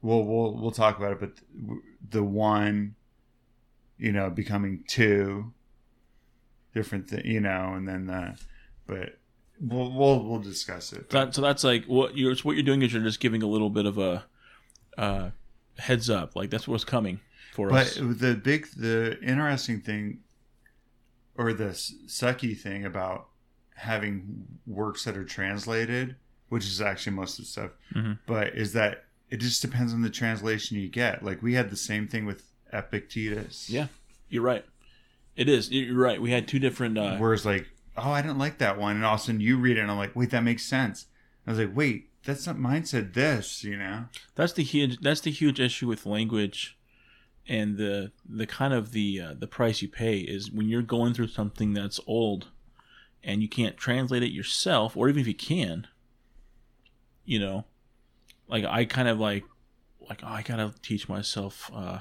well 0.00 0.24
we'll 0.24 0.54
we'll 0.54 0.70
talk 0.70 0.96
about 0.96 1.12
it 1.12 1.20
but 1.20 1.32
the 2.08 2.24
one 2.24 2.94
you 3.98 4.10
know 4.10 4.30
becoming 4.30 4.82
two 4.88 5.52
different 6.72 7.06
thing 7.06 7.26
you 7.26 7.40
know 7.40 7.74
and 7.74 7.86
then 7.86 8.06
the 8.06 8.38
but 8.86 9.18
we'll 9.60 9.92
we'll, 9.92 10.24
we'll 10.24 10.40
discuss 10.40 10.90
it 10.94 11.10
that, 11.10 11.34
so 11.34 11.42
that's 11.42 11.62
like 11.62 11.84
what 11.84 12.16
you're 12.16 12.34
what 12.36 12.56
you're 12.56 12.64
doing 12.64 12.80
is 12.80 12.94
you're 12.94 13.02
just 13.02 13.20
giving 13.20 13.42
a 13.42 13.46
little 13.46 13.70
bit 13.70 13.84
of 13.84 13.98
a 13.98 14.24
uh, 14.96 15.28
heads 15.78 16.08
up, 16.10 16.36
like 16.36 16.50
that's 16.50 16.66
what's 16.68 16.84
coming 16.84 17.20
for 17.52 17.68
but 17.70 17.86
us. 17.86 17.98
But 17.98 18.18
the 18.18 18.34
big 18.34 18.66
the 18.76 19.18
interesting 19.22 19.80
thing 19.80 20.20
or 21.36 21.52
the 21.52 21.70
sucky 22.06 22.56
thing 22.58 22.84
about 22.84 23.28
having 23.76 24.46
works 24.66 25.04
that 25.04 25.16
are 25.16 25.24
translated 25.24 26.14
which 26.48 26.64
is 26.64 26.80
actually 26.80 27.12
most 27.16 27.38
of 27.38 27.44
the 27.44 27.50
stuff 27.50 27.70
Mhm. 27.92 28.18
but 28.26 28.54
is 28.54 28.72
that 28.74 29.06
it 29.30 29.38
just 29.38 29.60
depends 29.62 29.92
on 29.92 30.02
the 30.02 30.10
translation 30.10 30.78
you 30.78 30.88
get 30.88 31.24
like 31.24 31.42
we 31.42 31.54
had 31.54 31.70
the 31.70 31.76
same 31.76 32.06
thing 32.06 32.24
with 32.24 32.44
epictetus 32.72 33.68
Yeah, 33.68 33.88
you're 34.28 34.42
right. 34.42 34.64
It 35.36 35.48
is. 35.48 35.70
You're 35.72 35.96
right. 35.96 36.22
We 36.22 36.30
had 36.30 36.46
two 36.46 36.60
different. 36.60 36.96
Uh, 36.96 37.16
whereas 37.16 37.44
like 37.44 37.66
oh 37.96 38.10
i 38.12 38.20
didn't 38.22 38.38
like 38.38 38.58
that 38.58 38.78
one 38.78 38.96
and 38.96 39.04
all 39.04 39.14
of 39.14 39.20
a 39.20 39.22
sudden 39.24 39.40
you 39.40 39.56
read 39.58 39.76
it 39.76 39.80
and 39.80 39.90
i'm 39.90 39.96
like 39.96 40.14
wait 40.16 40.30
that 40.30 40.42
makes 40.42 40.64
sense 40.64 41.06
i 41.46 41.50
was 41.50 41.58
like 41.60 41.70
wait 41.74 42.10
that's 42.24 42.46
not 42.46 42.58
mine 42.58 42.84
said 42.84 43.14
this 43.14 43.62
you 43.64 43.76
know 43.76 44.06
that's 44.34 44.52
the 44.52 44.62
huge. 44.62 44.98
That's 45.00 45.20
the 45.20 45.30
huge 45.30 45.60
issue 45.60 45.86
with 45.86 46.06
language, 46.06 46.76
and 47.48 47.76
the 47.76 48.12
the 48.28 48.46
kind 48.46 48.74
of 48.74 48.92
the 48.92 49.20
uh, 49.20 49.34
the 49.38 49.46
price 49.46 49.82
you 49.82 49.88
pay 49.88 50.18
is 50.18 50.50
when 50.50 50.68
you're 50.68 50.82
going 50.82 51.14
through 51.14 51.28
something 51.28 51.72
that's 51.72 52.00
old, 52.06 52.48
and 53.22 53.42
you 53.42 53.48
can't 53.48 53.76
translate 53.76 54.22
it 54.22 54.32
yourself, 54.32 54.96
or 54.96 55.08
even 55.08 55.20
if 55.20 55.28
you 55.28 55.34
can, 55.34 55.86
you 57.24 57.38
know, 57.38 57.64
like 58.48 58.64
I 58.64 58.84
kind 58.84 59.08
of 59.08 59.20
like 59.20 59.44
like 60.08 60.20
oh, 60.22 60.28
I 60.28 60.42
gotta 60.42 60.74
teach 60.82 61.08
myself 61.08 61.70
uh, 61.74 62.00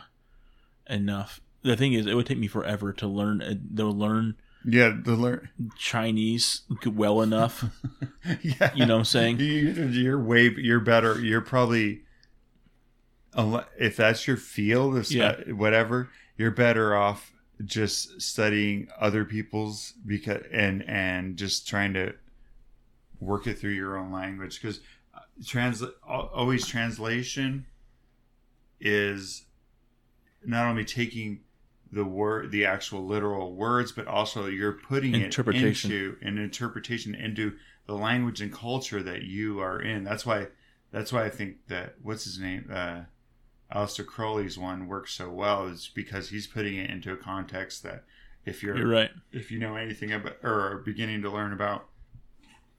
enough. 0.89 1.39
The 1.61 1.77
thing 1.77 1.93
is, 1.93 2.07
it 2.07 2.15
would 2.15 2.25
take 2.25 2.39
me 2.39 2.47
forever 2.47 2.91
to 2.93 3.07
learn 3.07 3.41
uh, 3.41 3.55
to 3.77 3.85
learn 3.85 4.35
yeah 4.65 4.89
to 5.03 5.11
learn 5.15 5.49
Chinese 5.77 6.61
well 6.85 7.21
enough. 7.21 7.65
yeah 8.41 8.71
You 8.75 8.85
know 8.85 8.95
what 8.95 8.99
I'm 8.99 9.05
saying? 9.05 9.39
You- 9.39 9.87
you're 9.87 10.23
way 10.23 10.49
you're 10.57 10.79
better 10.79 11.19
you're 11.19 11.41
probably 11.41 12.03
if 13.79 13.97
that's 13.97 14.27
your 14.27 14.37
field 14.37 14.95
if 14.97 15.11
Yeah. 15.11 15.35
whatever 15.51 16.09
you're 16.37 16.51
better 16.51 16.95
off 16.95 17.33
just 17.65 18.21
studying 18.21 18.87
other 18.99 19.25
people's 19.25 19.93
because 20.05 20.43
and 20.51 20.83
and 20.87 21.37
just 21.37 21.67
trying 21.67 21.93
to 21.93 22.13
work 23.19 23.47
it 23.47 23.57
through 23.59 23.71
your 23.71 23.97
own 23.97 24.11
language 24.11 24.61
because 24.61 24.79
uh, 25.15 25.19
trans 25.45 25.83
always 26.07 26.65
translation 26.65 27.65
is 28.81 29.45
not 30.45 30.65
only 30.67 30.83
taking 30.83 31.39
the 31.93 32.05
word 32.05 32.51
the 32.51 32.65
actual 32.65 33.05
literal 33.05 33.53
words 33.55 33.91
but 33.91 34.07
also 34.07 34.45
you're 34.47 34.73
putting 34.73 35.13
Interpretation. 35.15 35.91
it 35.91 35.95
into 35.95 36.17
an 36.21 36.37
interpretation 36.37 37.13
into 37.15 37.53
the 37.85 37.93
language 37.93 38.41
and 38.41 38.51
culture 38.53 39.03
that 39.03 39.23
you 39.23 39.59
are 39.59 39.79
in 39.81 40.03
that's 40.03 40.25
why 40.25 40.47
that's 40.91 41.11
why 41.13 41.23
i 41.25 41.29
think 41.29 41.57
that 41.67 41.95
what's 42.01 42.23
his 42.23 42.39
name 42.39 42.69
uh 42.73 43.01
Aleister 43.73 44.05
Crowley's 44.05 44.57
one 44.57 44.87
works 44.87 45.13
so 45.15 45.29
well 45.31 45.65
is 45.65 45.89
because 45.95 46.29
he's 46.29 46.45
putting 46.45 46.75
it 46.75 46.91
into 46.91 47.11
a 47.11 47.17
context 47.17 47.81
that 47.83 48.03
if 48.45 48.61
you're, 48.61 48.77
You're 48.77 48.87
right. 48.87 49.09
if 49.31 49.49
you 49.51 49.57
know 49.57 49.75
anything 49.77 50.11
about 50.11 50.37
or 50.43 50.59
are 50.73 50.77
beginning 50.77 51.21
to 51.23 51.29
learn 51.31 51.53
about 51.53 51.85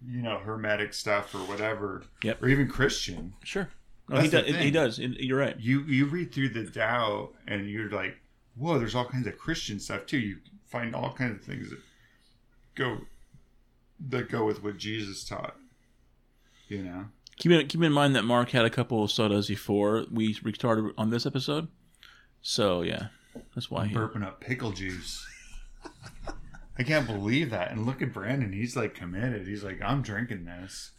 you 0.07 0.23
know 0.23 0.39
hermetic 0.39 0.93
stuff 0.95 1.35
or 1.35 1.39
whatever 1.39 2.05
Yep. 2.23 2.43
or 2.43 2.49
even 2.49 2.69
christian 2.69 3.33
Sure. 3.43 3.69
No, 4.09 4.21
he 4.21 4.29
does. 4.29 4.47
He 4.47 4.71
does. 4.71 4.99
You're 4.99 5.39
right. 5.39 5.59
you 5.59 5.81
you 5.85 6.05
read 6.05 6.31
through 6.33 6.51
the 6.51 6.67
Tao 6.67 7.31
and 7.49 7.71
you're 7.71 7.89
like, 7.91 8.19
whoa, 8.57 8.79
there's 8.79 8.95
all 8.95 9.05
kinds 9.05 9.27
of 9.27 9.39
Christian 9.39 9.81
stuff 9.81 10.07
too. 10.07 10.19
You 10.19 10.39
find 10.67 10.95
all 10.95 11.13
kinds 11.13 11.41
of 11.41 11.45
things 11.45 11.71
that 11.71 11.81
go 12.75 12.99
that 14.09 14.29
go 14.31 14.45
with 14.45 14.63
what 14.63 14.77
Jesus 14.77 15.25
taught. 15.25 15.57
You 16.69 16.83
know, 16.83 17.05
Keep 17.37 17.53
in, 17.53 17.67
keep 17.67 17.83
in 17.83 17.93
mind 17.93 18.15
that 18.15 18.25
Mark 18.25 18.51
had 18.51 18.65
a 18.65 18.71
couple 18.71 19.03
of 19.03 19.11
sodas 19.11 19.49
before 19.49 20.05
we 20.11 20.39
restarted 20.43 20.93
on 20.97 21.11
this 21.11 21.27
episode. 21.27 21.69
So 22.43 22.83
yeah, 22.83 23.09
that's 23.55 23.71
why. 23.71 23.87
He, 23.87 23.95
burping 23.95 24.25
up 24.25 24.41
pickle 24.41 24.71
juice. 24.71 25.27
I 26.79 26.83
can't 26.83 27.07
believe 27.07 27.51
that. 27.51 27.71
And 27.71 27.87
look 27.87 28.03
at 28.03 28.13
Brandon; 28.13 28.53
he's 28.53 28.77
like 28.77 28.95
committed. 28.95 29.47
He's 29.47 29.65
like, 29.65 29.81
I'm 29.83 30.03
drinking 30.03 30.45
this. 30.45 30.93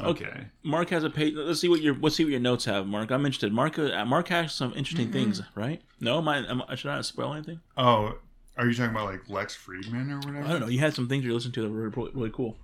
Okay. 0.00 0.46
Mark 0.62 0.90
has 0.90 1.04
a 1.04 1.10
page. 1.10 1.34
Let's 1.34 1.60
see 1.60 1.68
what 1.68 1.80
your 1.80 1.94
let's 1.96 2.16
see 2.16 2.24
what 2.24 2.30
your 2.30 2.40
notes 2.40 2.64
have, 2.66 2.86
Mark. 2.86 3.10
I'm 3.10 3.24
interested. 3.26 3.52
Mark 3.52 3.78
uh, 3.78 4.04
Mark 4.04 4.28
has 4.28 4.54
some 4.54 4.72
interesting 4.74 5.10
things, 5.10 5.42
right? 5.54 5.82
No, 6.00 6.18
am 6.18 6.28
I, 6.28 6.38
am 6.38 6.62
I 6.68 6.74
should 6.74 6.90
I 6.90 6.96
not 6.96 7.06
spoil 7.06 7.34
anything? 7.34 7.60
Oh, 7.76 8.14
are 8.56 8.66
you 8.66 8.74
talking 8.74 8.90
about 8.90 9.06
like 9.06 9.28
Lex 9.28 9.56
Fridman 9.56 10.10
or 10.10 10.16
whatever? 10.18 10.46
I 10.46 10.52
don't 10.52 10.60
know. 10.60 10.68
You 10.68 10.80
had 10.80 10.94
some 10.94 11.08
things 11.08 11.24
you 11.24 11.34
listened 11.34 11.54
to 11.54 11.62
that 11.62 11.70
were 11.70 11.88
really, 11.88 12.10
really 12.12 12.30
cool. 12.30 12.56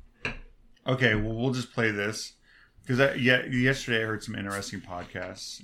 Okay, 0.86 1.14
well, 1.14 1.34
we'll 1.34 1.52
just 1.52 1.72
play 1.72 1.90
this 1.90 2.34
because 2.82 3.00
I, 3.00 3.14
yeah, 3.14 3.44
yesterday 3.46 4.02
I 4.02 4.06
heard 4.06 4.22
some 4.22 4.34
interesting 4.34 4.80
podcasts. 4.80 5.62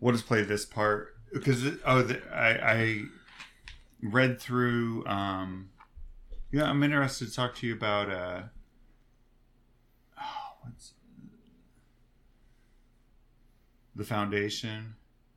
We'll 0.00 0.14
just 0.14 0.26
play 0.26 0.42
this 0.42 0.64
part 0.64 1.14
because 1.32 1.64
oh, 1.84 2.02
the, 2.02 2.22
I, 2.32 2.72
I 2.72 3.02
read 4.02 4.40
through. 4.40 5.06
Um, 5.06 5.70
yeah, 6.50 6.64
I'm 6.64 6.82
interested 6.82 7.28
to 7.28 7.34
talk 7.34 7.54
to 7.56 7.66
you 7.66 7.74
about. 7.74 8.10
Uh, 8.10 8.42
what's 10.64 10.92
the 13.96 14.04
foundation? 14.04 14.94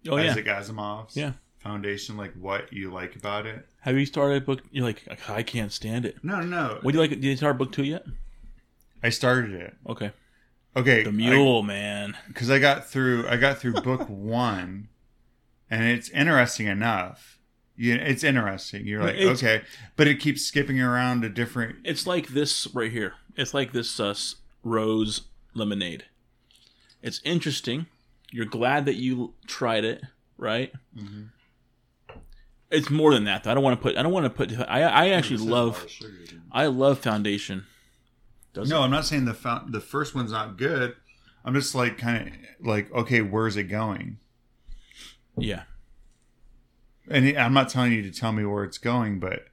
Oh 0.10 0.18
yeah. 0.18 0.32
Isaac 0.32 0.46
Asimov's 0.46 1.16
Yeah. 1.16 1.34
foundation. 1.60 2.18
Like 2.18 2.34
what 2.34 2.72
you 2.74 2.92
like 2.92 3.16
about 3.16 3.46
it? 3.46 3.68
Have 3.82 3.98
you 3.98 4.06
started 4.06 4.46
book? 4.46 4.62
You're 4.72 4.86
like 4.86 5.04
I 5.30 5.44
can't 5.44 5.72
stand 5.72 6.06
it. 6.06 6.18
No, 6.24 6.42
no. 6.42 6.80
What 6.82 6.92
do 6.92 6.98
you 6.98 7.02
like? 7.02 7.10
Did 7.12 7.24
you 7.24 7.36
start 7.36 7.58
book 7.58 7.72
two 7.72 7.84
yet? 7.84 8.06
I 9.04 9.10
started 9.10 9.52
it. 9.54 9.76
Okay. 9.88 10.12
Okay, 10.76 11.02
The 11.04 11.10
I- 11.10 11.13
mule 11.13 11.63
man. 11.63 12.16
because 12.28 12.50
I 12.52 12.60
got 12.60 12.88
through 12.88 13.28
I 13.28 13.38
got 13.38 13.58
through 13.60 13.74
book 13.74 14.06
one, 14.10 14.90
and 15.70 15.84
it's 15.86 16.10
interesting 16.10 16.68
enough. 16.68 17.40
You, 17.80 17.94
it's 17.96 18.24
interesting. 18.24 18.88
You're 18.88 19.04
like 19.04 19.16
It's- 19.16 19.38
okay, 19.38 19.63
but 19.96 20.08
it 20.08 20.20
keeps 20.20 20.42
skipping 20.44 20.80
around 20.82 21.22
to 21.22 21.30
different. 21.30 21.78
It's 21.84 22.08
like 22.08 22.30
this 22.30 22.68
right 22.74 22.92
here. 22.92 23.13
It's 23.36 23.54
like 23.54 23.72
this 23.72 24.00
uh, 24.00 24.16
rose 24.63 25.22
lemonade. 25.54 26.06
It's 27.02 27.22
interesting. 27.24 27.86
You're 28.32 28.46
glad 28.46 28.86
that 28.86 28.96
you 28.96 29.34
tried 29.46 29.86
it, 29.86 30.04
right? 30.38 30.74
Mhm. 30.98 31.30
It's 32.70 32.89
more 32.89 33.13
than 33.13 33.24
that. 33.26 33.43
Though. 33.43 33.52
I 33.52 33.54
don't 33.54 33.63
want 33.63 33.80
to 33.80 33.82
put. 33.82 33.96
I 33.98 34.04
don't 34.04 34.12
want 34.12 34.26
to 34.26 34.30
put. 34.30 34.52
I 34.70 34.82
I 34.82 35.10
actually 35.10 35.38
love. 35.38 35.88
I 36.52 36.65
love 36.65 37.00
Foundation. 37.00 37.65
Does 38.54 38.70
No, 38.70 38.82
I'm 38.82 38.91
not 38.91 39.06
saying 39.06 39.26
the 39.26 39.34
fou- 39.34 39.70
the 39.70 39.80
first 39.80 40.15
one's 40.15 40.32
not 40.32 40.58
good. 40.58 40.96
I'm 41.46 41.54
just 41.54 41.74
like 41.76 41.98
kind 41.98 42.28
of 42.28 42.65
like 42.65 42.91
okay, 42.91 43.22
where's 43.22 43.56
it 43.56 43.63
going? 43.65 44.17
Yeah. 45.38 45.63
And 47.10 47.38
I'm 47.38 47.54
not 47.54 47.70
telling 47.70 47.93
you 47.93 48.02
to 48.02 48.12
tell 48.12 48.34
me 48.34 48.43
where 48.43 48.65
it's 48.65 48.78
going, 48.78 49.20
but 49.20 49.48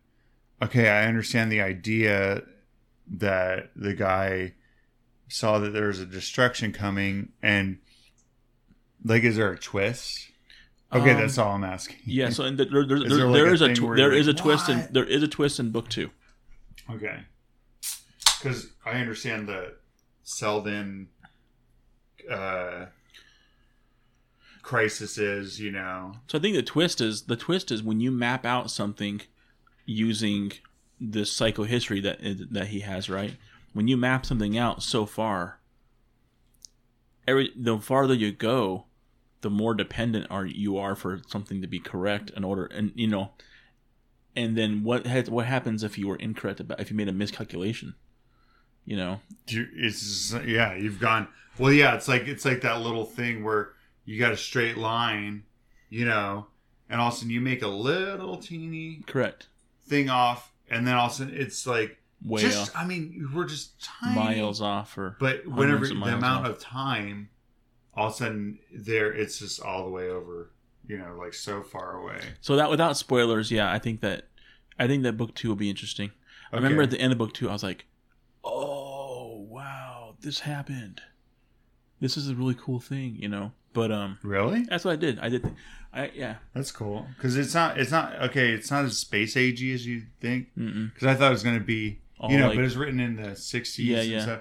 okay, 0.61 0.89
I 0.89 1.07
understand 1.07 1.53
the 1.53 1.61
idea 1.61 2.43
that 3.07 3.71
the 3.77 3.95
guy 3.95 4.55
saw 5.35 5.59
that 5.59 5.73
there 5.73 5.89
was 5.89 5.99
a 5.99 6.07
destruction 6.07 6.73
coming, 6.73 7.33
and 7.43 7.79
like, 9.05 9.25
is 9.25 9.35
there 9.35 9.51
a 9.51 9.59
twist? 9.59 10.29
Okay, 10.93 11.11
Um, 11.11 11.17
that's 11.21 11.39
all 11.39 11.57
I'm 11.57 11.65
asking. 11.65 11.97
Yeah. 12.07 12.31
So 12.31 12.45
and 12.45 12.57
there, 12.57 12.67
there, 12.71 12.87
there, 12.87 12.97
Is 13.05 13.17
there, 13.17 13.33
there 13.33 13.47
a 13.49 13.53
is 13.53 13.61
a 13.61 13.75
tw- 13.75 13.97
there 13.97 14.13
is 14.13 14.29
a 14.29 14.31
like, 14.31 14.41
twist 14.41 14.69
in 14.69 14.87
there 14.93 15.05
is 15.05 15.25
a 15.25 15.29
twist 15.29 15.59
in 15.59 15.71
book 15.71 15.89
two. 15.89 16.11
Okay. 16.89 17.23
Because 18.39 18.69
I 18.87 18.93
understand 18.93 19.49
the 19.49 19.75
Seldon 20.23 21.09
uh, 22.31 22.87
crisis 24.63 25.19
is, 25.19 25.59
you 25.59 25.73
know. 25.73 26.13
So 26.29 26.39
I 26.39 26.41
think 26.41 26.55
the 26.55 26.63
twist 26.63 27.01
is 27.01 27.23
the 27.23 27.37
twist 27.37 27.73
is 27.73 27.83
when 27.83 27.99
you 27.99 28.13
map 28.13 28.47
out 28.47 28.71
something 28.71 29.21
using 29.85 30.53
this 31.01 31.37
psychohistory 31.37 32.01
that 32.05 32.19
that 32.53 32.69
he 32.69 32.81
has, 32.81 33.11
right? 33.11 33.35
When 33.75 33.87
you 33.89 33.97
map 33.99 34.25
something 34.25 34.57
out 34.57 34.83
so 34.83 35.05
far, 35.05 35.61
every 37.29 37.51
the 37.57 37.79
farther 37.79 38.15
you 38.15 38.33
go, 38.33 38.87
the 39.43 39.51
more 39.51 39.75
dependent 39.75 40.27
are 40.31 40.47
you 40.47 40.79
are 40.79 40.95
for 40.95 41.21
something 41.27 41.61
to 41.61 41.67
be 41.67 41.79
correct 41.81 42.31
in 42.37 42.45
order, 42.45 42.67
and 42.67 42.93
you 42.95 43.09
know, 43.09 43.33
and 44.37 44.57
then 44.57 44.85
what 44.85 45.07
ha- 45.07 45.25
what 45.29 45.47
happens 45.47 45.83
if 45.83 45.99
you 45.99 46.07
were 46.09 46.17
incorrect 46.17 46.61
about 46.61 46.81
if 46.81 46.91
you 46.91 46.97
made 46.97 47.09
a 47.09 47.13
miscalculation, 47.13 47.95
you 48.85 48.97
know? 48.97 49.21
you- 49.49 49.69
It's 49.75 50.33
yeah, 50.47 50.75
you've 50.75 51.01
gone. 51.01 51.29
Well, 51.59 51.73
yeah, 51.73 51.95
it's 51.95 52.09
like 52.09 52.23
it's 52.29 52.45
like 52.45 52.61
that 52.63 52.81
little 52.81 53.05
thing 53.05 53.43
where 53.45 53.73
you 54.05 54.19
got 54.19 54.33
a 54.33 54.37
straight 54.37 54.77
line, 54.77 55.45
you 55.91 56.05
know, 56.05 56.47
and 56.89 57.01
all 57.01 57.09
of 57.09 57.15
a 57.15 57.17
sudden 57.17 57.31
you 57.31 57.41
make 57.41 57.63
a 57.63 57.69
little 57.69 58.37
teeny 58.37 59.03
Correct. 59.07 59.49
thing 59.85 60.09
off, 60.09 60.53
and 60.71 60.87
then 60.87 60.95
all 60.95 61.07
of 61.07 61.13
a 61.13 61.15
sudden 61.17 61.35
it's 61.37 61.67
like 61.67 61.99
Way 62.25 62.41
just. 62.41 62.71
off, 62.71 62.77
I 62.77 62.87
mean, 62.87 63.31
we're 63.35 63.45
just 63.45 63.83
tiny 63.83 64.41
miles 64.41 64.61
off, 64.63 64.97
or 64.97 65.17
But 65.21 65.47
whenever 65.47 65.87
the 65.87 65.93
amount 65.95 66.47
off. 66.47 66.47
of 66.47 66.59
time, 66.59 67.29
all 67.95 68.09
of 68.09 68.15
a 68.15 68.17
sudden 68.17 68.59
there, 68.73 69.13
it's 69.13 69.39
just 69.39 69.61
all 69.61 69.85
the 69.85 69.91
way 69.91 70.09
over. 70.09 70.51
You 70.87 70.99
know, 70.99 71.17
like 71.19 71.33
so 71.33 71.63
far 71.63 71.97
away. 71.97 72.21
So 72.43 72.57
that 72.57 72.69
without 72.71 72.97
spoilers, 72.97 73.51
yeah, 73.51 73.73
I 73.73 73.79
think 73.79 74.01
that 74.01 74.29
I 74.79 74.87
think 74.87 75.03
that 75.05 75.15
book 75.15 75.35
two 75.35 75.49
will 75.49 75.57
be 75.57 75.71
interesting. 75.71 76.11
I 76.53 76.57
remember 76.57 76.83
at 76.83 76.91
the 76.91 77.01
end 77.01 77.13
of 77.13 77.19
book 77.19 77.33
two, 77.33 77.49
I 77.49 77.53
was 77.53 77.63
like, 77.63 77.87
"Oh 78.43 79.47
wow, 79.49 80.17
this 80.21 80.41
happened. 80.41 81.01
This 82.01 82.17
is 82.17 82.29
a 82.29 82.35
really 82.35 82.55
cool 82.55 82.81
thing," 82.81 83.17
you 83.19 83.29
know. 83.29 83.53
But 83.73 83.91
um, 83.91 84.19
really 84.23 84.63
that's 84.63 84.85
what 84.85 84.93
I 84.93 84.97
did. 84.97 85.19
I 85.19 85.29
did. 85.29 85.55
I 85.93 86.11
yeah. 86.15 86.37
that's 86.55 86.71
cool 86.71 87.07
because 87.17 87.37
it's 87.37 87.55
not 87.55 87.79
it's 87.79 87.91
not 87.91 88.15
okay. 88.23 88.51
It's 88.51 88.71
not 88.71 88.85
as 88.85 88.97
space 88.99 89.35
agey 89.37 89.75
as 89.75 89.87
you 89.87 90.03
think. 90.21 90.49
Because 90.55 91.09
I 91.09 91.15
thought 91.15 91.29
it 91.29 91.31
was 91.31 91.43
going 91.43 91.59
to 91.59 91.65
be 91.65 92.01
you 92.31 92.39
know, 92.39 92.49
like- 92.49 92.57
but 92.57 92.65
it's 92.65 92.75
written 92.77 93.01
in 93.01 93.17
the 93.17 93.35
sixties. 93.37 93.87
Yeah, 93.87 93.99
and 94.01 94.09
yeah. 94.11 94.23
Stuff. 94.23 94.41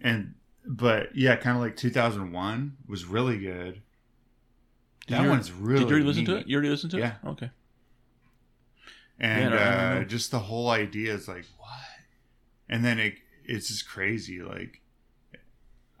And 0.00 0.34
but 0.66 1.14
yeah, 1.16 1.36
kind 1.36 1.56
of 1.56 1.62
like 1.62 1.76
two 1.76 1.90
thousand 1.90 2.32
one 2.32 2.76
was 2.86 3.04
really 3.04 3.38
good. 3.38 3.82
Did 5.06 5.16
that 5.18 5.22
you- 5.24 5.28
one's 5.30 5.50
really. 5.52 5.80
Did 5.80 5.88
you 5.88 5.94
already 5.94 6.06
listen 6.06 6.24
to 6.26 6.36
it? 6.36 6.46
You 6.46 6.56
already 6.56 6.70
listened 6.70 6.90
to 6.92 6.98
Yeah. 6.98 7.14
it? 7.24 7.28
Okay. 7.28 7.50
and 9.18 9.42
Yeah, 9.42 9.48
no, 9.50 9.56
I 9.56 9.94
don't 9.94 10.02
uh, 10.02 10.04
just 10.06 10.30
the 10.30 10.38
whole 10.38 10.70
idea 10.70 11.14
is 11.14 11.28
like 11.28 11.44
what 11.58 11.68
and 12.68 12.84
then 12.84 12.98
it 12.98 13.14
it's 13.44 13.68
just 13.68 13.86
crazy 13.88 14.40
like 14.42 14.80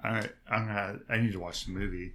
i 0.02 0.26
i'm 0.48 0.66
not 0.68 0.96
i 1.10 1.18
need 1.18 1.32
to 1.32 1.38
watch 1.40 1.66
the 1.66 1.72
movie 1.72 2.14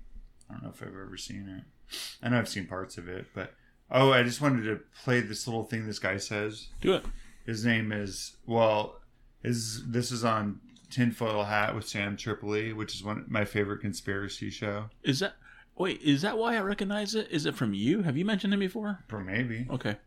i 0.49 0.53
don't 0.53 0.63
know 0.63 0.69
if 0.69 0.81
i've 0.81 0.87
ever 0.87 1.17
seen 1.17 1.47
it 1.47 1.97
i 2.23 2.29
know 2.29 2.39
i've 2.39 2.49
seen 2.49 2.65
parts 2.65 2.97
of 2.97 3.07
it 3.07 3.27
but 3.35 3.53
oh 3.91 4.11
i 4.13 4.23
just 4.23 4.41
wanted 4.41 4.63
to 4.63 4.79
play 5.03 5.19
this 5.19 5.45
little 5.47 5.63
thing 5.63 5.85
this 5.85 5.99
guy 5.99 6.17
says 6.17 6.69
Do 6.81 6.93
it. 6.95 7.05
His 7.45 7.65
name 7.65 7.91
is 7.91 8.37
well 8.45 8.99
Is 9.43 9.83
this 9.87 10.11
is 10.11 10.23
on 10.25 10.59
tinfoil 10.89 11.43
hat 11.43 11.75
with 11.75 11.87
sam 11.87 12.15
tripoli 12.15 12.71
which 12.73 12.95
is 12.95 13.03
one 13.03 13.25
my 13.27 13.43
favorite 13.45 13.81
conspiracy 13.81 14.49
show 14.49 14.89
Is 15.03 15.19
that 15.19 15.33
wait? 15.77 16.01
Is 16.01 16.21
that 16.21 16.37
why 16.37 16.55
I 16.55 16.61
recognize 16.61 17.15
it? 17.15 17.27
Is 17.31 17.45
it 17.45 17.55
from 17.55 17.73
you? 17.73 18.01
Have 18.03 18.15
you 18.17 18.23
mentioned 18.25 18.53
him 18.53 18.59
before? 18.61 19.03
or 19.11 19.19
maybe 19.23 19.67
Okay. 19.69 19.97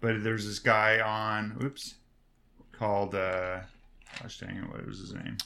but 0.00 0.22
there's 0.22 0.44
this 0.46 0.58
guy 0.58 1.00
on 1.00 1.56
oops 1.62 1.94
called 2.72 3.14
uh 3.14 3.60
gosh 4.20 4.38
dang 4.38 4.56
it 4.56 4.68
what 4.70 4.86
was 4.86 4.98
his 4.98 5.14
name 5.14 5.36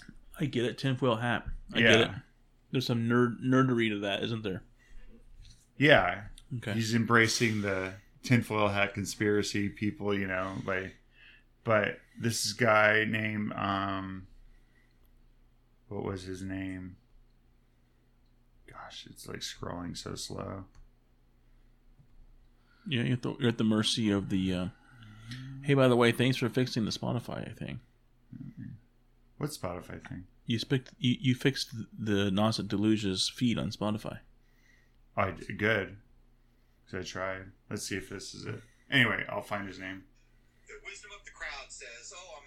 I 0.41 0.47
get 0.47 0.65
it. 0.65 0.79
Tinfoil 0.79 1.17
hat. 1.17 1.45
I 1.75 1.79
Yeah. 1.81 1.91
get 1.91 2.01
it. 2.01 2.11
There's 2.73 2.87
some 2.87 3.09
nerd 3.09 3.43
nerdery 3.45 3.91
to 3.91 3.99
that, 4.01 4.23
isn't 4.25 4.43
there? 4.43 4.63
yeah 5.77 6.23
Okay. 6.59 6.73
he's 6.73 6.95
embracing 6.95 7.63
the 7.63 7.93
tinfoil 8.23 8.69
hat 8.69 8.93
conspiracy 8.95 9.69
people 9.69 10.13
you 10.19 10.27
know 10.27 10.53
like 10.65 10.95
but 11.71 12.01
this 12.19 12.53
guy 12.53 13.05
named 13.09 13.53
um 13.55 14.27
what 15.89 16.03
was 16.05 16.25
his 16.25 16.43
name 16.43 16.97
gosh 18.69 19.07
it's 19.09 19.29
like 19.29 19.39
scrolling 19.41 19.97
so 19.97 20.15
slow 20.17 20.65
Yeah, 22.89 23.03
you're 23.03 23.13
at 23.15 23.23
the, 23.23 23.35
you're 23.39 23.49
at 23.55 23.59
the 23.59 23.65
mercy 23.79 24.11
of 24.11 24.31
the. 24.31 24.55
Uh, 24.55 24.67
hey, 25.63 25.75
by 25.75 25.87
the 25.87 25.97
way, 25.97 26.11
thanks 26.13 26.37
for 26.39 26.49
fixing 26.49 26.85
the 26.87 26.91
Spotify 26.91 27.57
thing. 27.57 27.79
What 29.39 29.51
Spotify 29.51 29.99
thing? 30.09 30.25
You, 30.47 30.59
spic- 30.59 30.95
you, 30.99 31.15
you 31.21 31.35
fixed 31.35 31.69
the 31.97 32.31
Nasa 32.31 32.67
Deluge's 32.67 33.29
feed 33.29 33.59
on 33.59 33.71
Spotify. 33.71 34.19
I 35.17 35.31
d- 35.33 35.53
good. 35.57 35.99
So 36.87 36.99
I 36.99 37.03
tried. 37.03 37.43
Let's 37.69 37.87
see 37.87 37.97
if 37.97 38.09
this 38.09 38.35
is 38.35 38.47
it. 38.47 38.61
Anyway, 38.91 39.25
I'll 39.29 39.43
find 39.53 39.69
his 39.69 39.79
name. 39.79 40.03
The 40.67 40.75
wisdom 40.85 41.11
of 41.17 41.25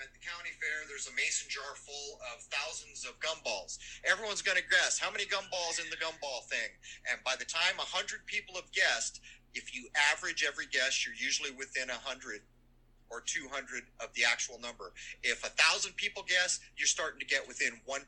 at 0.03 0.11
the 0.11 0.19
county 0.19 0.51
fair. 0.59 0.83
There's 0.85 1.07
a 1.07 1.15
mason 1.15 1.47
jar 1.47 1.79
full 1.79 2.19
of 2.35 2.43
thousands 2.51 3.07
of 3.07 3.15
gumballs. 3.23 3.79
Everyone's 4.03 4.43
going 4.43 4.59
to 4.59 4.67
guess 4.67 4.99
how 4.99 5.07
many 5.07 5.23
gumballs 5.23 5.79
in 5.79 5.87
the 5.87 5.95
gumball 5.95 6.43
thing. 6.51 6.75
And 7.07 7.23
by 7.23 7.39
the 7.39 7.47
time 7.47 7.79
a 7.79 7.87
hundred 7.87 8.27
people 8.27 8.59
have 8.59 8.67
guessed, 8.75 9.23
if 9.55 9.73
you 9.73 9.87
average 10.11 10.43
every 10.43 10.67
guess, 10.67 11.07
you're 11.07 11.15
usually 11.15 11.55
within 11.55 11.89
a 11.89 12.03
hundred 12.03 12.43
or 13.13 13.21
200 13.21 13.83
of 14.01 14.09
the 14.15 14.23
actual 14.25 14.59
number. 14.59 14.91
If 15.21 15.45
a 15.45 15.49
thousand 15.49 15.95
people 15.95 16.23
guess, 16.27 16.59
you're 16.75 16.87
starting 16.87 17.19
to 17.19 17.25
get 17.25 17.47
within 17.47 17.73
1% 17.87 18.01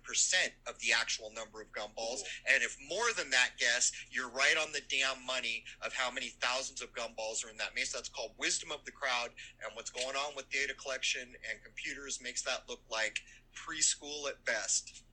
of 0.67 0.79
the 0.79 0.91
actual 0.99 1.31
number 1.35 1.61
of 1.61 1.71
gumballs. 1.71 2.21
And 2.51 2.63
if 2.63 2.75
more 2.89 3.13
than 3.15 3.29
that 3.29 3.51
guess, 3.59 3.91
you're 4.09 4.29
right 4.29 4.55
on 4.59 4.71
the 4.71 4.81
damn 4.89 5.23
money 5.25 5.63
of 5.85 5.93
how 5.93 6.09
many 6.09 6.33
thousands 6.41 6.81
of 6.81 6.91
gumballs 6.93 7.45
are 7.45 7.49
in 7.51 7.57
that 7.57 7.75
mace. 7.75 7.93
That's 7.93 8.09
called 8.09 8.31
wisdom 8.39 8.71
of 8.71 8.83
the 8.85 8.91
crowd. 8.91 9.29
And 9.63 9.71
what's 9.75 9.91
going 9.91 10.15
on 10.15 10.35
with 10.35 10.49
data 10.49 10.73
collection 10.73 11.21
and 11.21 11.63
computers 11.63 12.19
makes 12.21 12.41
that 12.41 12.63
look 12.67 12.81
like 12.89 13.19
preschool 13.53 14.27
at 14.27 14.43
best. 14.45 15.03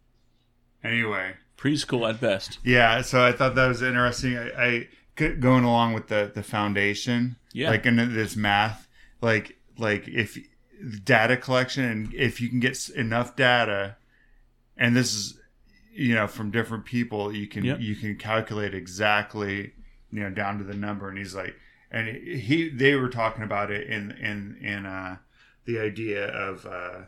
Anyway, 0.85 1.35
Preschool 1.57 2.09
at 2.09 2.21
best. 2.21 2.59
yeah. 2.65 3.03
So 3.03 3.25
I 3.25 3.31
thought 3.33 3.55
that 3.55 3.69
was 3.69 3.83
interesting. 3.83 4.37
I 4.37 4.89
going 5.17 5.65
along 5.65 5.93
with 5.93 6.09
the 6.09 6.33
the 6.35 6.43
foundation. 6.43 7.37
Yeah. 7.53 7.71
Like 7.71 7.87
in 7.87 7.97
this 8.15 8.35
math, 8.35 8.89
like 9.21 9.59
like 9.79 10.09
if 10.09 10.39
data 11.05 11.37
collection 11.37 11.85
and 11.85 12.15
if 12.15 12.41
you 12.41 12.49
can 12.49 12.61
get 12.61 12.89
enough 12.91 13.37
data, 13.37 13.97
and 14.77 14.97
this 14.97 15.15
is 15.15 15.39
you 15.93 16.15
know 16.15 16.27
from 16.27 16.51
different 16.51 16.85
people, 16.85 17.33
you 17.33 17.47
can 17.47 17.65
Yep. 17.65 17.81
you 17.81 17.95
can 17.97 18.17
calculate 18.17 18.75
exactly 18.75 19.73
you 20.11 20.23
know 20.23 20.31
down 20.31 20.59
to 20.59 20.65
the 20.65 20.75
number. 20.75 21.09
And 21.09 21.19
he's 21.19 21.35
like, 21.35 21.55
and 21.91 22.09
he 22.09 22.69
they 22.69 22.95
were 22.95 23.09
talking 23.09 23.43
about 23.43 23.71
it 23.71 23.87
in 23.89 24.11
in 24.13 24.57
in 24.61 24.87
uh 24.87 25.17
the 25.65 25.79
idea 25.79 26.27
of 26.27 26.67
uh 26.67 27.03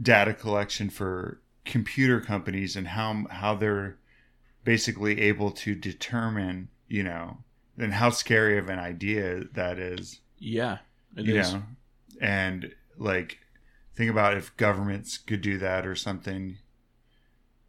data 0.00 0.34
collection 0.34 0.90
for 0.90 1.40
computer 1.64 2.20
companies 2.20 2.76
and 2.76 2.88
how 2.88 3.24
how 3.30 3.54
they're 3.54 3.96
basically 4.64 5.20
able 5.20 5.50
to 5.50 5.74
determine 5.74 6.68
you 6.88 7.02
know 7.02 7.38
and 7.78 7.94
how 7.94 8.10
scary 8.10 8.58
of 8.58 8.68
an 8.68 8.78
idea 8.78 9.44
that 9.52 9.78
is. 9.78 10.20
Yeah, 10.38 10.78
it 11.16 11.26
you 11.26 11.38
is. 11.38 11.54
know? 11.54 11.62
And 12.20 12.74
like 12.98 13.38
think 13.94 14.10
about 14.10 14.36
if 14.36 14.56
governments 14.56 15.18
could 15.18 15.40
do 15.40 15.58
that 15.58 15.86
or 15.86 15.94
something 15.94 16.58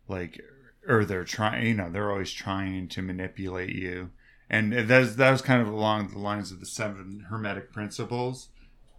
like 0.08 0.42
or 0.88 1.06
they're 1.06 1.24
trying 1.24 1.66
you 1.66 1.74
know 1.74 1.90
they're 1.90 2.12
always 2.12 2.32
trying 2.32 2.88
to 2.90 3.02
manipulate 3.02 3.76
you. 3.76 4.12
And 4.50 4.74
that's 4.88 5.16
that 5.16 5.32
was 5.32 5.42
kind 5.42 5.62
of 5.62 5.68
along 5.68 6.10
the 6.10 6.20
lines 6.20 6.52
of 6.52 6.60
the 6.60 6.66
seven 6.66 7.26
hermetic 7.30 7.72
principles 7.72 8.50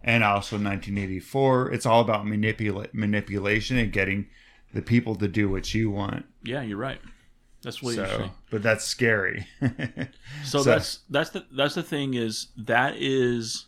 and 0.03 0.23
also 0.23 0.57
1984 0.57 1.71
it's 1.71 1.85
all 1.85 2.01
about 2.01 2.25
manipula- 2.25 2.93
manipulation 2.93 3.77
and 3.77 3.91
getting 3.91 4.27
the 4.73 4.81
people 4.81 5.15
to 5.15 5.27
do 5.27 5.49
what 5.49 5.73
you 5.73 5.89
want. 5.89 6.25
Yeah, 6.43 6.61
you're 6.61 6.77
right. 6.77 6.99
That's 7.63 7.81
what 7.81 7.95
so 7.95 8.05
saying. 8.05 8.31
but 8.51 8.61
that's 8.63 8.85
scary 8.85 9.47
So, 10.45 10.61
So- 10.61 10.63
that's 10.63 10.99
that's 11.09 11.29
the 11.31 11.45
that's 11.51 11.75
the 11.75 11.83
thing 11.83 12.13
is 12.13 12.47
that 12.57 12.95
is 12.97 13.65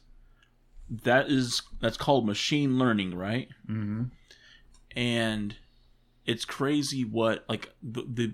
that 0.90 1.30
is 1.30 1.62
that's 1.82 1.98
called 1.98 2.26
machine 2.26 2.78
learning, 2.80 3.16
right? 3.16 3.48
hmm 3.68 4.04
And 4.96 5.56
it's 6.26 6.46
crazy 6.46 7.04
what 7.04 7.46
like 7.50 7.70
the, 7.84 8.04
the 8.08 8.34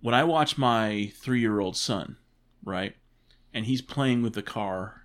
when 0.00 0.14
I 0.14 0.24
watch 0.24 0.58
my 0.58 1.12
three 1.16 1.40
year 1.40 1.60
old 1.60 1.76
son, 1.76 2.16
right, 2.64 2.94
and 3.54 3.66
he's 3.66 3.82
playing 3.82 4.22
with 4.22 4.34
the 4.34 4.42
car, 4.42 5.02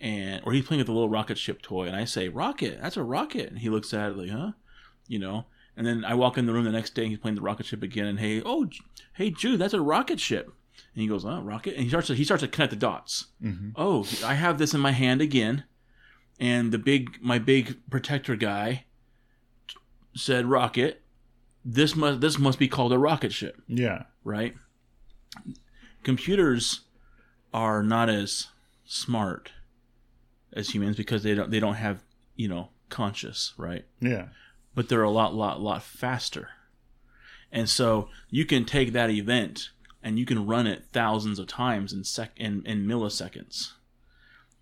and 0.00 0.42
or 0.44 0.52
he's 0.52 0.64
playing 0.66 0.80
with 0.80 0.86
the 0.88 0.92
little 0.92 1.08
rocket 1.08 1.38
ship 1.38 1.62
toy, 1.62 1.86
and 1.86 1.96
I 1.96 2.04
say 2.04 2.28
rocket, 2.28 2.80
that's 2.82 2.96
a 2.96 3.02
rocket, 3.04 3.48
and 3.50 3.58
he 3.60 3.68
looks 3.68 3.94
at 3.94 4.10
it 4.12 4.16
like, 4.18 4.30
huh, 4.30 4.52
you 5.08 5.18
know. 5.18 5.46
And 5.76 5.86
then 5.86 6.04
I 6.04 6.14
walk 6.14 6.38
in 6.38 6.46
the 6.46 6.52
room 6.52 6.64
the 6.64 6.72
next 6.72 6.94
day, 6.94 7.02
and 7.02 7.10
he's 7.10 7.18
playing 7.18 7.34
the 7.34 7.42
rocket 7.42 7.66
ship 7.66 7.82
again, 7.82 8.06
and 8.06 8.18
hey, 8.18 8.42
oh, 8.44 8.68
hey, 9.14 9.30
Jude, 9.30 9.60
that's 9.60 9.74
a 9.74 9.80
rocket 9.80 10.18
ship. 10.18 10.46
And 10.94 11.02
he 11.02 11.06
goes, 11.08 11.24
oh, 11.24 11.42
rocket, 11.42 11.74
and 11.74 11.82
he 11.82 11.88
starts 11.90 12.06
to 12.06 12.14
he 12.14 12.24
starts 12.24 12.42
to 12.42 12.48
connect 12.48 12.70
the 12.70 12.76
dots. 12.76 13.26
hmm 13.40 13.70
Oh, 13.76 14.06
I 14.24 14.34
have 14.34 14.56
this 14.58 14.72
in 14.72 14.80
my 14.80 14.92
hand 14.92 15.20
again, 15.20 15.64
and 16.40 16.72
the 16.72 16.78
big 16.78 17.18
my 17.20 17.38
big 17.38 17.76
protector 17.90 18.36
guy 18.36 18.84
said 20.14 20.46
rocket. 20.46 21.02
This 21.64 21.94
must 21.96 22.20
this 22.20 22.38
must 22.38 22.58
be 22.58 22.68
called 22.68 22.92
a 22.92 22.98
rocket 22.98 23.32
ship, 23.32 23.60
yeah 23.68 24.04
right? 24.24 24.54
Computers 26.02 26.82
are 27.52 27.82
not 27.82 28.08
as 28.08 28.48
smart 28.84 29.50
as 30.52 30.70
humans 30.70 30.96
because 30.96 31.22
they 31.22 31.34
don't 31.34 31.50
they 31.50 31.60
don't 31.60 31.74
have 31.74 32.02
you 32.36 32.48
know 32.48 32.68
conscious 32.88 33.52
right 33.56 33.84
yeah 34.00 34.26
but 34.76 34.90
they're 34.90 35.02
a 35.02 35.10
lot, 35.10 35.34
lot, 35.34 35.60
lot 35.60 35.82
faster. 35.82 36.50
And 37.50 37.68
so 37.68 38.10
you 38.30 38.44
can 38.44 38.64
take 38.66 38.92
that 38.92 39.10
event 39.10 39.70
and 40.02 40.18
you 40.18 40.26
can 40.26 40.46
run 40.46 40.66
it 40.66 40.84
thousands 40.92 41.38
of 41.38 41.48
times 41.48 41.92
in 41.92 42.04
sec 42.04 42.32
in, 42.36 42.62
in 42.66 42.86
milliseconds. 42.86 43.72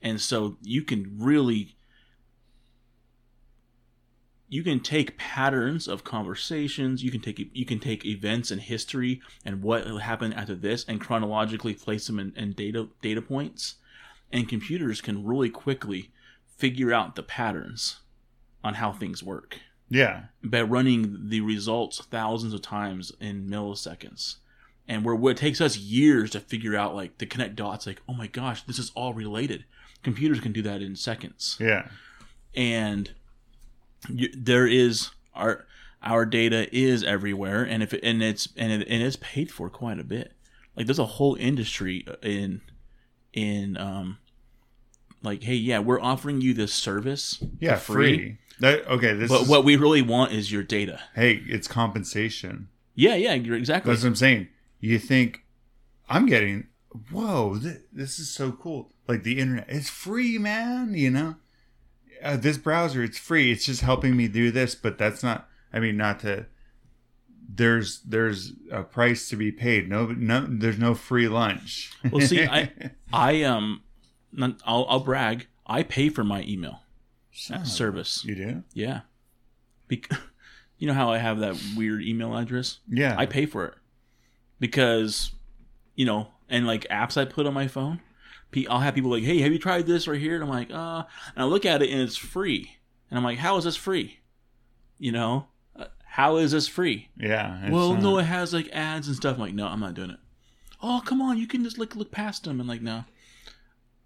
And 0.00 0.20
so 0.20 0.56
you 0.62 0.82
can 0.82 1.16
really 1.18 1.76
you 4.48 4.62
can 4.62 4.78
take 4.78 5.18
patterns 5.18 5.88
of 5.88 6.04
conversations, 6.04 7.02
you 7.02 7.10
can 7.10 7.20
take 7.20 7.50
you 7.52 7.66
can 7.66 7.80
take 7.80 8.04
events 8.06 8.52
in 8.52 8.60
history 8.60 9.20
and 9.44 9.62
what 9.62 9.84
happened 10.00 10.34
after 10.34 10.54
this 10.54 10.84
and 10.84 11.00
chronologically 11.00 11.74
place 11.74 12.06
them 12.06 12.20
in, 12.20 12.32
in 12.36 12.52
data 12.52 12.88
data 13.02 13.20
points. 13.20 13.76
And 14.30 14.48
computers 14.48 15.00
can 15.00 15.24
really 15.24 15.50
quickly 15.50 16.12
figure 16.56 16.92
out 16.92 17.16
the 17.16 17.22
patterns 17.24 17.98
on 18.62 18.74
how 18.74 18.92
things 18.92 19.20
work 19.20 19.58
yeah 19.88 20.24
by 20.42 20.62
running 20.62 21.28
the 21.28 21.40
results 21.40 22.00
thousands 22.10 22.54
of 22.54 22.62
times 22.62 23.12
in 23.20 23.48
milliseconds. 23.48 24.36
And 24.86 25.02
where, 25.02 25.14
where 25.14 25.32
it 25.32 25.38
takes 25.38 25.62
us 25.62 25.78
years 25.78 26.30
to 26.32 26.40
figure 26.40 26.76
out, 26.76 26.94
like, 26.94 27.16
to 27.16 27.24
connect 27.24 27.56
dots, 27.56 27.86
like, 27.86 28.02
oh 28.06 28.12
my 28.12 28.26
gosh, 28.26 28.62
this 28.64 28.78
is 28.78 28.92
all 28.94 29.14
related. 29.14 29.64
Computers 30.02 30.40
can 30.40 30.52
do 30.52 30.60
that 30.60 30.82
in 30.82 30.94
seconds. 30.94 31.56
yeah 31.58 31.88
And 32.54 33.10
you, 34.10 34.28
there 34.36 34.66
is 34.66 35.10
our 35.34 35.64
our 36.02 36.26
data 36.26 36.68
is 36.70 37.02
everywhere, 37.02 37.62
and 37.62 37.82
if 37.82 37.94
it, 37.94 38.00
and 38.02 38.22
it's 38.22 38.48
and 38.58 38.70
it, 38.70 38.86
and 38.88 39.02
it's 39.02 39.16
paid 39.16 39.50
for 39.50 39.70
quite 39.70 39.98
a 39.98 40.04
bit. 40.04 40.32
Like, 40.76 40.84
there's 40.84 40.98
a 40.98 41.06
whole 41.06 41.34
industry 41.36 42.06
in 42.22 42.60
in 43.32 43.78
um 43.78 44.18
like, 45.22 45.42
hey, 45.44 45.54
yeah, 45.54 45.78
we're 45.78 46.02
offering 46.02 46.42
you 46.42 46.52
this 46.52 46.74
service 46.74 47.42
yeah 47.58 47.76
for 47.76 47.94
free, 47.94 48.36
That, 48.60 48.86
okay 48.86 49.14
this 49.14 49.30
but 49.30 49.42
is, 49.42 49.48
what 49.48 49.64
we 49.64 49.76
really 49.76 50.02
want 50.02 50.32
is 50.32 50.52
your 50.52 50.62
data. 50.62 51.00
hey 51.14 51.42
it's 51.46 51.66
compensation 51.68 52.68
Yeah, 52.94 53.16
yeah, 53.16 53.34
you're 53.34 53.56
exactly. 53.56 53.90
That's 53.92 54.02
what 54.02 54.08
I'm 54.10 54.16
saying. 54.16 54.48
You 54.80 54.98
think 54.98 55.44
I'm 56.08 56.26
getting 56.26 56.68
whoa, 57.10 57.58
th- 57.58 57.82
this 57.92 58.18
is 58.18 58.30
so 58.30 58.52
cool. 58.52 58.92
Like 59.08 59.22
the 59.22 59.38
internet, 59.38 59.66
it's 59.68 59.90
free, 59.90 60.38
man. 60.38 60.94
You 60.94 61.10
know, 61.10 61.36
uh, 62.22 62.36
this 62.36 62.58
browser, 62.58 63.02
it's 63.02 63.18
free. 63.18 63.52
It's 63.52 63.64
just 63.64 63.82
helping 63.82 64.16
me 64.16 64.28
do 64.28 64.50
this, 64.50 64.74
but 64.74 64.98
that's 64.98 65.22
not. 65.22 65.48
I 65.72 65.80
mean, 65.80 65.96
not 65.96 66.20
to. 66.20 66.46
There's 67.46 68.00
there's 68.02 68.52
a 68.70 68.82
price 68.82 69.28
to 69.28 69.36
be 69.36 69.52
paid. 69.52 69.88
No, 69.88 70.06
no, 70.06 70.46
there's 70.48 70.78
no 70.78 70.94
free 70.94 71.28
lunch. 71.28 71.92
Well, 72.10 72.26
see, 72.26 72.44
I 72.46 72.70
I 73.12 73.42
um, 73.42 73.82
I'll 74.64 74.86
I'll 74.88 75.00
brag. 75.00 75.46
I 75.66 75.82
pay 75.82 76.08
for 76.08 76.24
my 76.24 76.42
email 76.42 76.80
Son 77.34 77.64
service. 77.66 78.24
You 78.24 78.34
do? 78.34 78.62
Yeah, 78.72 79.00
Bec- 79.88 80.08
you 80.78 80.86
know 80.86 80.94
how 80.94 81.10
I 81.10 81.18
have 81.18 81.40
that 81.40 81.56
weird 81.76 82.02
email 82.02 82.36
address. 82.36 82.78
Yeah. 82.88 83.14
I 83.18 83.26
pay 83.26 83.44
for 83.46 83.66
it 83.66 83.74
because, 84.60 85.32
you 85.94 86.04
know, 86.06 86.28
and 86.48 86.66
like 86.66 86.86
apps 86.90 87.16
I 87.16 87.24
put 87.24 87.46
on 87.46 87.54
my 87.54 87.68
phone. 87.68 88.00
I'll 88.70 88.78
have 88.78 88.94
people 88.94 89.10
like, 89.10 89.24
"Hey, 89.24 89.40
have 89.40 89.50
you 89.52 89.58
tried 89.58 89.84
this 89.86 90.06
right 90.06 90.20
here?" 90.20 90.36
And 90.36 90.44
I'm 90.44 90.48
like, 90.48 90.70
"Uh," 90.70 91.02
and 91.34 91.42
I 91.42 91.44
look 91.44 91.66
at 91.66 91.82
it 91.82 91.90
and 91.90 92.00
it's 92.02 92.16
free, 92.16 92.76
and 93.10 93.18
I'm 93.18 93.24
like, 93.24 93.38
"How 93.38 93.56
is 93.56 93.64
this 93.64 93.74
free?" 93.74 94.20
You 94.96 95.10
know, 95.10 95.48
Uh, 95.74 95.86
how 96.04 96.36
is 96.36 96.52
this 96.52 96.68
free? 96.68 97.08
yeah. 97.16 97.68
well, 97.68 97.94
not- 97.94 98.02
no, 98.04 98.18
it 98.18 98.26
has 98.26 98.54
like 98.54 98.68
ads 98.72 99.08
and 99.08 99.16
stuff. 99.16 99.34
I'm 99.34 99.40
like, 99.40 99.54
no, 99.54 99.66
I'm 99.66 99.80
not 99.80 99.94
doing 99.94 100.10
it. 100.10 100.20
Oh, 100.80 101.02
come 101.04 101.20
on, 101.20 101.36
you 101.36 101.48
can 101.48 101.64
just 101.64 101.78
like 101.78 101.96
look 101.96 102.12
past 102.12 102.44
them 102.44 102.60
and 102.60 102.68
like, 102.68 102.80
no. 102.80 103.04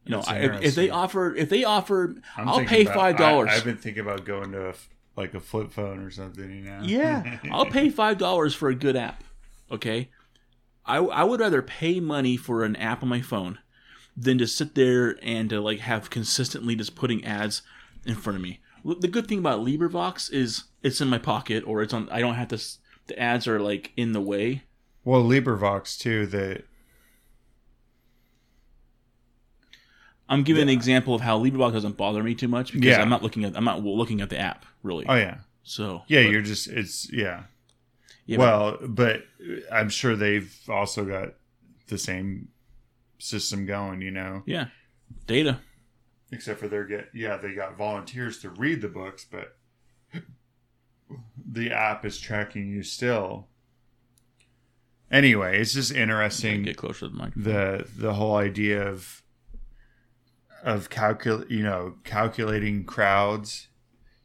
You 0.08 0.16
know, 0.16 0.22
I, 0.26 0.38
if, 0.62 0.74
they 0.74 0.88
offer, 0.88 1.34
if 1.34 1.50
they 1.50 1.64
offer, 1.64 2.14
I'm 2.36 2.48
I'll 2.48 2.64
pay 2.64 2.82
about- 2.82 2.94
five 2.94 3.16
dollars. 3.18 3.50
I- 3.50 3.56
I've 3.56 3.64
been 3.64 3.76
thinking 3.76 4.00
about 4.02 4.24
going 4.24 4.52
to 4.52 4.70
a, 4.70 4.74
like 5.16 5.34
a 5.34 5.40
flip 5.40 5.70
phone 5.70 5.98
or 6.00 6.10
something. 6.10 6.50
You 6.50 6.62
know? 6.62 6.80
Yeah, 6.82 7.38
I'll 7.52 7.66
pay 7.66 7.90
five 7.90 8.16
dollars 8.18 8.54
for 8.54 8.68
a 8.70 8.74
good 8.74 8.96
app. 8.96 9.22
Okay, 9.70 10.08
I 10.86 10.96
I 10.96 11.24
would 11.24 11.40
rather 11.40 11.60
pay 11.60 12.00
money 12.00 12.36
for 12.38 12.64
an 12.64 12.74
app 12.76 13.02
on 13.02 13.08
my 13.10 13.20
phone 13.20 13.58
than 14.16 14.38
to 14.38 14.46
sit 14.46 14.74
there 14.74 15.16
and 15.22 15.50
to 15.50 15.60
like 15.60 15.80
have 15.80 16.08
consistently 16.10 16.74
just 16.74 16.94
putting 16.96 17.24
ads 17.24 17.62
in 18.06 18.14
front 18.14 18.36
of 18.36 18.42
me. 18.42 18.60
The 18.84 19.08
good 19.08 19.28
thing 19.28 19.38
about 19.40 19.60
LibriVox 19.60 20.32
is 20.32 20.64
it's 20.82 21.00
in 21.02 21.08
my 21.08 21.18
pocket 21.18 21.64
or 21.66 21.82
it's 21.82 21.92
on. 21.92 22.08
I 22.10 22.20
don't 22.20 22.34
have 22.34 22.48
to. 22.48 22.62
The 23.08 23.18
ads 23.18 23.46
are 23.46 23.60
like 23.60 23.92
in 23.96 24.12
the 24.12 24.20
way. 24.20 24.62
Well, 25.04 25.22
LibriVox 25.22 25.98
too. 25.98 26.26
The 26.26 26.62
I'm 30.28 30.42
giving 30.42 30.62
an 30.64 30.68
example 30.68 31.14
of 31.14 31.20
how 31.22 31.38
LibriVox 31.42 31.72
doesn't 31.72 31.96
bother 31.96 32.22
me 32.22 32.34
too 32.34 32.48
much 32.48 32.72
because 32.72 32.86
Yeah. 32.86 33.00
I'm 33.00 33.08
not 33.08 33.22
looking 33.22 33.44
at 33.44 33.56
I'm 33.56 33.64
not 33.64 33.82
looking 33.82 34.20
at 34.20 34.28
the 34.30 34.38
app 34.38 34.66
really. 34.82 35.06
oh 35.08 35.14
yeah, 35.14 35.38
So 35.62 36.02
yeah. 36.08 36.22
but- 36.24 36.30
you're 36.32 36.42
just 36.42 36.68
it's 36.68 37.10
yeah. 37.12 37.44
yeah, 38.26 38.36
but- 38.36 38.42
well, 38.42 38.78
but 38.88 39.22
I'm 39.72 39.88
sure 39.88 40.16
they've 40.16 40.54
also 40.68 41.04
got 41.04 41.34
the 41.88 41.98
same 41.98 42.48
system 43.18 43.64
going. 43.66 44.02
You 44.02 44.10
know, 44.10 44.42
yeah, 44.46 44.66
data. 45.26 45.60
except 46.30 46.60
for 46.60 46.68
they're 46.68 46.84
get 46.84 47.08
yeah 47.14 47.36
they 47.38 47.54
got 47.54 47.76
volunteers 47.78 48.38
to 48.40 48.50
read 48.50 48.82
the 48.82 48.88
books, 48.88 49.24
but 49.30 49.56
the 51.50 51.70
app 51.72 52.04
is 52.04 52.18
tracking 52.20 52.68
you 52.68 52.82
still. 52.82 53.48
Anyway, 55.10 55.58
it's 55.58 55.72
just 55.72 55.90
interesting. 55.92 56.64
Get 56.64 56.76
closer 56.76 57.08
to 57.08 57.08
the 57.08 57.16
mic. 57.24 57.32
the 57.34 57.86
the 57.96 58.12
whole 58.14 58.36
idea 58.36 58.86
of 58.86 59.22
of 60.64 60.90
calcul 60.90 61.48
you 61.50 61.62
know 61.62 61.94
calculating 62.04 62.84
crowds 62.84 63.68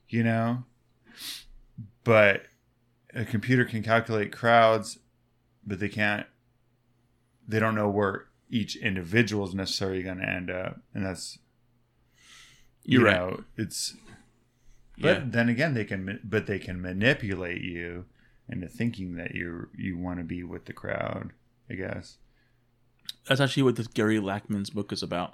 you 0.09 0.23
know 0.23 0.63
but 2.03 2.43
a 3.13 3.23
computer 3.25 3.63
can 3.65 3.83
calculate 3.83 4.31
crowds 4.31 4.97
but 5.65 5.79
they 5.79 5.89
can't 5.89 6.25
they 7.47 7.59
don't 7.59 7.75
know 7.75 7.89
where 7.89 8.25
each 8.49 8.75
individual 8.75 9.47
is 9.47 9.53
necessarily 9.53 10.01
going 10.03 10.17
to 10.17 10.27
end 10.27 10.49
up 10.49 10.79
and 10.93 11.05
that's 11.05 11.37
you 12.83 12.99
You're 12.99 13.05
right. 13.07 13.15
know, 13.15 13.43
it's 13.57 13.95
but 14.97 15.17
Yeah. 15.19 15.23
then 15.25 15.49
again 15.49 15.73
they 15.73 15.85
can 15.85 16.19
but 16.23 16.47
they 16.47 16.59
can 16.59 16.81
manipulate 16.81 17.61
you 17.61 18.05
into 18.49 18.67
thinking 18.67 19.15
that 19.15 19.33
you 19.35 19.69
you 19.77 19.97
want 19.97 20.19
to 20.19 20.23
be 20.25 20.43
with 20.43 20.65
the 20.65 20.73
crowd 20.73 21.31
i 21.69 21.73
guess 21.75 22.17
That's 23.27 23.39
actually 23.39 23.63
what 23.63 23.75
this 23.77 23.87
Gary 23.87 24.19
Lachman's 24.19 24.69
book 24.69 24.91
is 24.91 25.01
about. 25.01 25.33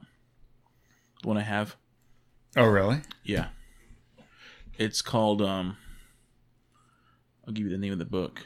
One 1.24 1.38
I 1.38 1.42
have. 1.44 1.76
oh 2.56 2.66
really 2.66 3.02
Yeah. 3.24 3.48
It's 4.78 5.02
called 5.02 5.42
um 5.42 5.78
I'll 7.46 7.54
give 7.54 7.66
you 7.66 7.72
the 7.72 7.78
name 7.78 7.94
of 7.94 8.00
the 8.00 8.06
book. 8.06 8.46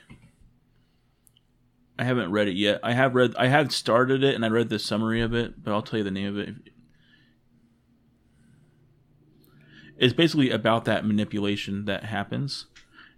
I 2.00 2.06
haven't 2.06 2.32
read 2.32 2.48
it 2.48 2.56
yet. 2.56 2.80
I 2.84 2.94
have 2.94 3.14
read 3.16 3.36
I 3.38 3.48
have 3.48 3.72
started 3.72 4.24
it 4.24 4.34
and 4.36 4.44
I 4.44 4.50
read 4.50 4.70
the 4.70 4.80
summary 4.80 5.22
of 5.22 5.34
it, 5.34 5.64
but 5.64 5.72
I'll 5.72 5.82
tell 5.82 6.00
you 6.00 6.04
the 6.04 6.12
name 6.12 6.28
of 6.28 6.38
it. 6.38 6.56
It's 9.98 10.14
basically 10.14 10.50
about 10.50 10.86
that 10.86 11.06
manipulation 11.06 11.86
that 11.86 12.06
happens. 12.06 12.66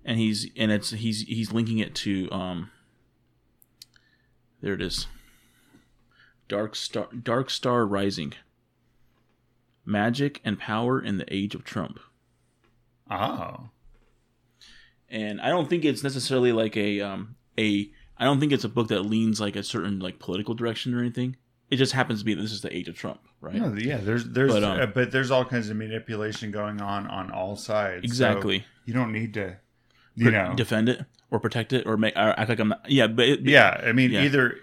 And 0.04 0.20
he's 0.20 0.48
and 0.58 0.72
it's 0.72 0.92
he's 0.92 1.22
he's 1.22 1.52
linking 1.52 1.80
it 1.80 1.96
to 1.96 2.30
um 2.32 2.70
there 4.62 4.74
it 4.74 4.82
is. 4.82 5.08
Dark 6.48 6.76
Star 6.76 7.08
Dark 7.14 7.50
Star 7.50 7.86
Rising. 7.86 8.34
Magic 9.86 10.42
and 10.44 10.60
Power 10.60 11.00
in 11.02 11.18
the 11.18 11.34
Age 11.34 11.56
of 11.56 11.64
Trump. 11.64 12.00
oh 13.10 13.70
And 15.10 15.40
I 15.42 15.50
don't 15.50 15.70
think 15.70 15.86
it's 15.86 16.04
necessarily 16.04 16.52
like 16.52 16.76
a 16.76 17.02
um 17.02 17.36
a 17.58 17.90
I 18.18 18.24
don't 18.24 18.40
think 18.40 18.52
it's 18.52 18.64
a 18.64 18.70
book 18.70 18.88
that 18.90 19.02
leans 19.02 19.40
like 19.40 19.56
a 19.56 19.64
certain 19.64 20.00
like 20.00 20.20
political 20.20 20.54
direction 20.54 20.94
or 20.94 21.00
anything. 21.00 21.36
It 21.70 21.78
just 21.78 21.94
happens 21.94 22.20
to 22.20 22.26
be 22.26 22.34
this 22.34 22.52
is 22.52 22.62
the 22.62 22.76
age 22.76 22.88
of 22.88 22.96
Trump, 22.96 23.20
right? 23.42 23.56
No, 23.56 23.74
yeah, 23.74 23.98
there's 23.98 24.26
there's 24.26 24.54
But, 24.54 24.64
um, 24.64 24.92
but 24.94 25.12
there's 25.12 25.32
all 25.32 25.44
kinds 25.46 25.70
of 25.70 25.78
manipulation 25.78 26.52
going 26.52 26.82
on 26.82 27.08
on 27.08 27.32
all 27.32 27.56
sides. 27.56 28.04
So 28.04 28.06
exactly. 28.06 28.66
you 28.86 28.94
don't 28.94 29.12
need 29.12 29.34
to, 29.34 29.58
you 30.16 30.32
know. 30.32 30.54
defend 30.56 30.90
it 30.90 31.06
or 31.32 31.40
protect 31.40 31.74
it 31.74 31.86
or 31.88 31.98
make 31.98 32.16
or 32.16 32.40
act 32.40 32.50
like 32.50 32.60
I'm 32.60 32.70
not. 32.70 32.90
Yeah, 32.90 33.08
but 33.08 33.28
it, 33.28 33.42
yeah, 33.42 33.82
I 33.84 33.92
mean, 33.92 34.12
Yeah. 34.12 34.24
either. 34.24 34.58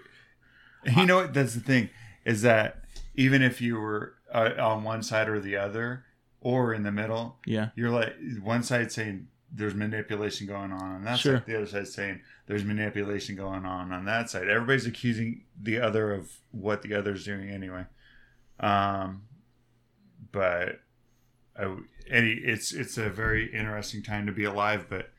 You 0.97 1.05
know 1.05 1.15
what? 1.17 1.33
That's 1.33 1.53
the 1.53 1.61
thing 1.61 1.89
is 2.25 2.41
that 2.41 2.83
even 3.15 3.41
if 3.41 3.61
you 3.61 3.75
were 3.79 4.15
uh, 4.33 4.51
on 4.59 4.83
one 4.83 5.03
side 5.03 5.29
or 5.29 5.39
the 5.39 5.55
other, 5.55 6.03
or 6.41 6.73
in 6.73 6.83
the 6.83 6.91
middle, 6.91 7.37
yeah, 7.45 7.69
you're 7.75 7.89
like 7.91 8.15
one 8.41 8.63
side 8.63 8.91
saying 8.91 9.27
there's 9.55 9.75
manipulation 9.75 10.47
going 10.47 10.71
on 10.71 10.81
on 10.95 11.03
that 11.05 11.19
Sure. 11.19 11.37
side, 11.37 11.45
the 11.45 11.55
other 11.57 11.67
side 11.67 11.87
saying 11.87 12.19
there's 12.47 12.63
manipulation 12.65 13.35
going 13.35 13.65
on 13.65 13.91
on 13.93 14.05
that 14.05 14.29
side. 14.29 14.49
Everybody's 14.49 14.87
accusing 14.87 15.43
the 15.61 15.79
other 15.79 16.11
of 16.13 16.31
what 16.51 16.81
the 16.81 16.93
other's 16.95 17.23
doing 17.23 17.49
anyway. 17.49 17.85
Um, 18.59 19.23
but 20.31 20.79
I, 21.57 21.75
any, 22.09 22.31
it's 22.31 22.73
it's 22.73 22.97
a 22.97 23.09
very 23.09 23.53
interesting 23.53 24.01
time 24.03 24.25
to 24.25 24.31
be 24.31 24.43
alive. 24.43 24.87
But 24.89 25.11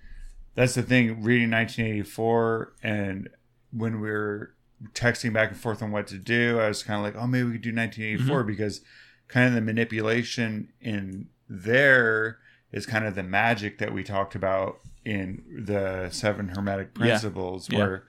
that's 0.55 0.75
the 0.75 0.83
thing. 0.83 1.23
Reading 1.23 1.51
1984 1.51 2.73
and 2.83 3.29
when 3.73 4.01
we 4.01 4.11
were 4.11 4.55
texting 4.93 5.33
back 5.33 5.51
and 5.51 5.59
forth 5.59 5.83
on 5.83 5.91
what 5.93 6.07
to 6.09 6.19
do, 6.19 6.59
I 6.61 6.69
was 6.69 6.83
kind 6.83 6.99
of 6.99 7.05
like, 7.05 7.23
oh, 7.23 7.27
maybe 7.27 7.45
we 7.45 7.53
could 7.53 7.63
do 7.63 7.75
1984 7.75 8.43
because 8.45 8.81
kind 9.29 9.49
of 9.49 9.55
the 9.55 9.61
manipulation 9.61 10.73
in 10.81 11.29
there 11.49 12.39
is 12.73 12.87
kind 12.87 13.05
of 13.07 13.15
the 13.15 13.23
magic 13.23 13.79
that 13.79 13.93
we 13.93 14.03
talked 14.03 14.35
about 14.35 14.81
in 15.05 15.43
the 15.67 16.09
seven 16.11 16.49
hermetic 16.49 16.95
principles 16.95 17.69
Yeah. 17.71 17.79
where 17.79 18.05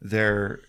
they're 0.00 0.60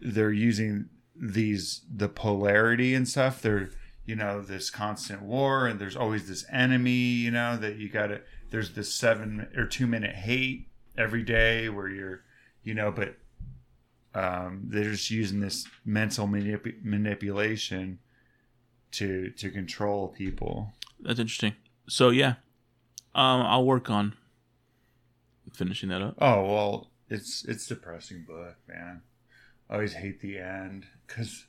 they're 0.00 0.30
using 0.32 0.88
these 1.14 1.82
the 1.92 2.08
polarity 2.08 2.94
and 2.94 3.08
stuff 3.08 3.40
they're 3.42 3.70
you 4.04 4.14
know 4.14 4.40
this 4.42 4.70
constant 4.70 5.22
war 5.22 5.66
and 5.66 5.80
there's 5.80 5.96
always 5.96 6.28
this 6.28 6.44
enemy 6.52 6.90
you 6.92 7.30
know 7.30 7.56
that 7.56 7.76
you 7.76 7.88
gotta 7.88 8.20
there's 8.50 8.72
this 8.74 8.94
seven 8.94 9.48
or 9.56 9.64
two 9.66 9.86
minute 9.86 10.14
hate 10.14 10.68
every 10.96 11.22
day 11.22 11.68
where 11.68 11.88
you're 11.88 12.20
you 12.62 12.74
know 12.74 12.92
but 12.92 13.16
um, 14.14 14.62
they're 14.68 14.92
just 14.92 15.10
using 15.10 15.40
this 15.40 15.66
mental 15.84 16.26
manip- 16.26 16.82
manipulation 16.82 17.98
to 18.92 19.30
to 19.30 19.50
control 19.50 20.08
people 20.08 20.72
that's 21.00 21.18
interesting. 21.20 21.54
So 21.88 22.08
yeah, 22.10 22.34
um, 23.14 23.42
I'll 23.42 23.64
work 23.66 23.90
on 23.90 24.14
finishing 25.52 25.88
that 25.90 26.02
up. 26.02 26.14
oh 26.20 26.42
well 26.44 26.90
it's 27.08 27.44
it's 27.46 27.66
depressing 27.66 28.24
book 28.26 28.56
man 28.68 29.00
i 29.70 29.74
always 29.74 29.94
hate 29.94 30.20
the 30.20 30.38
end 30.38 30.84
because 31.06 31.46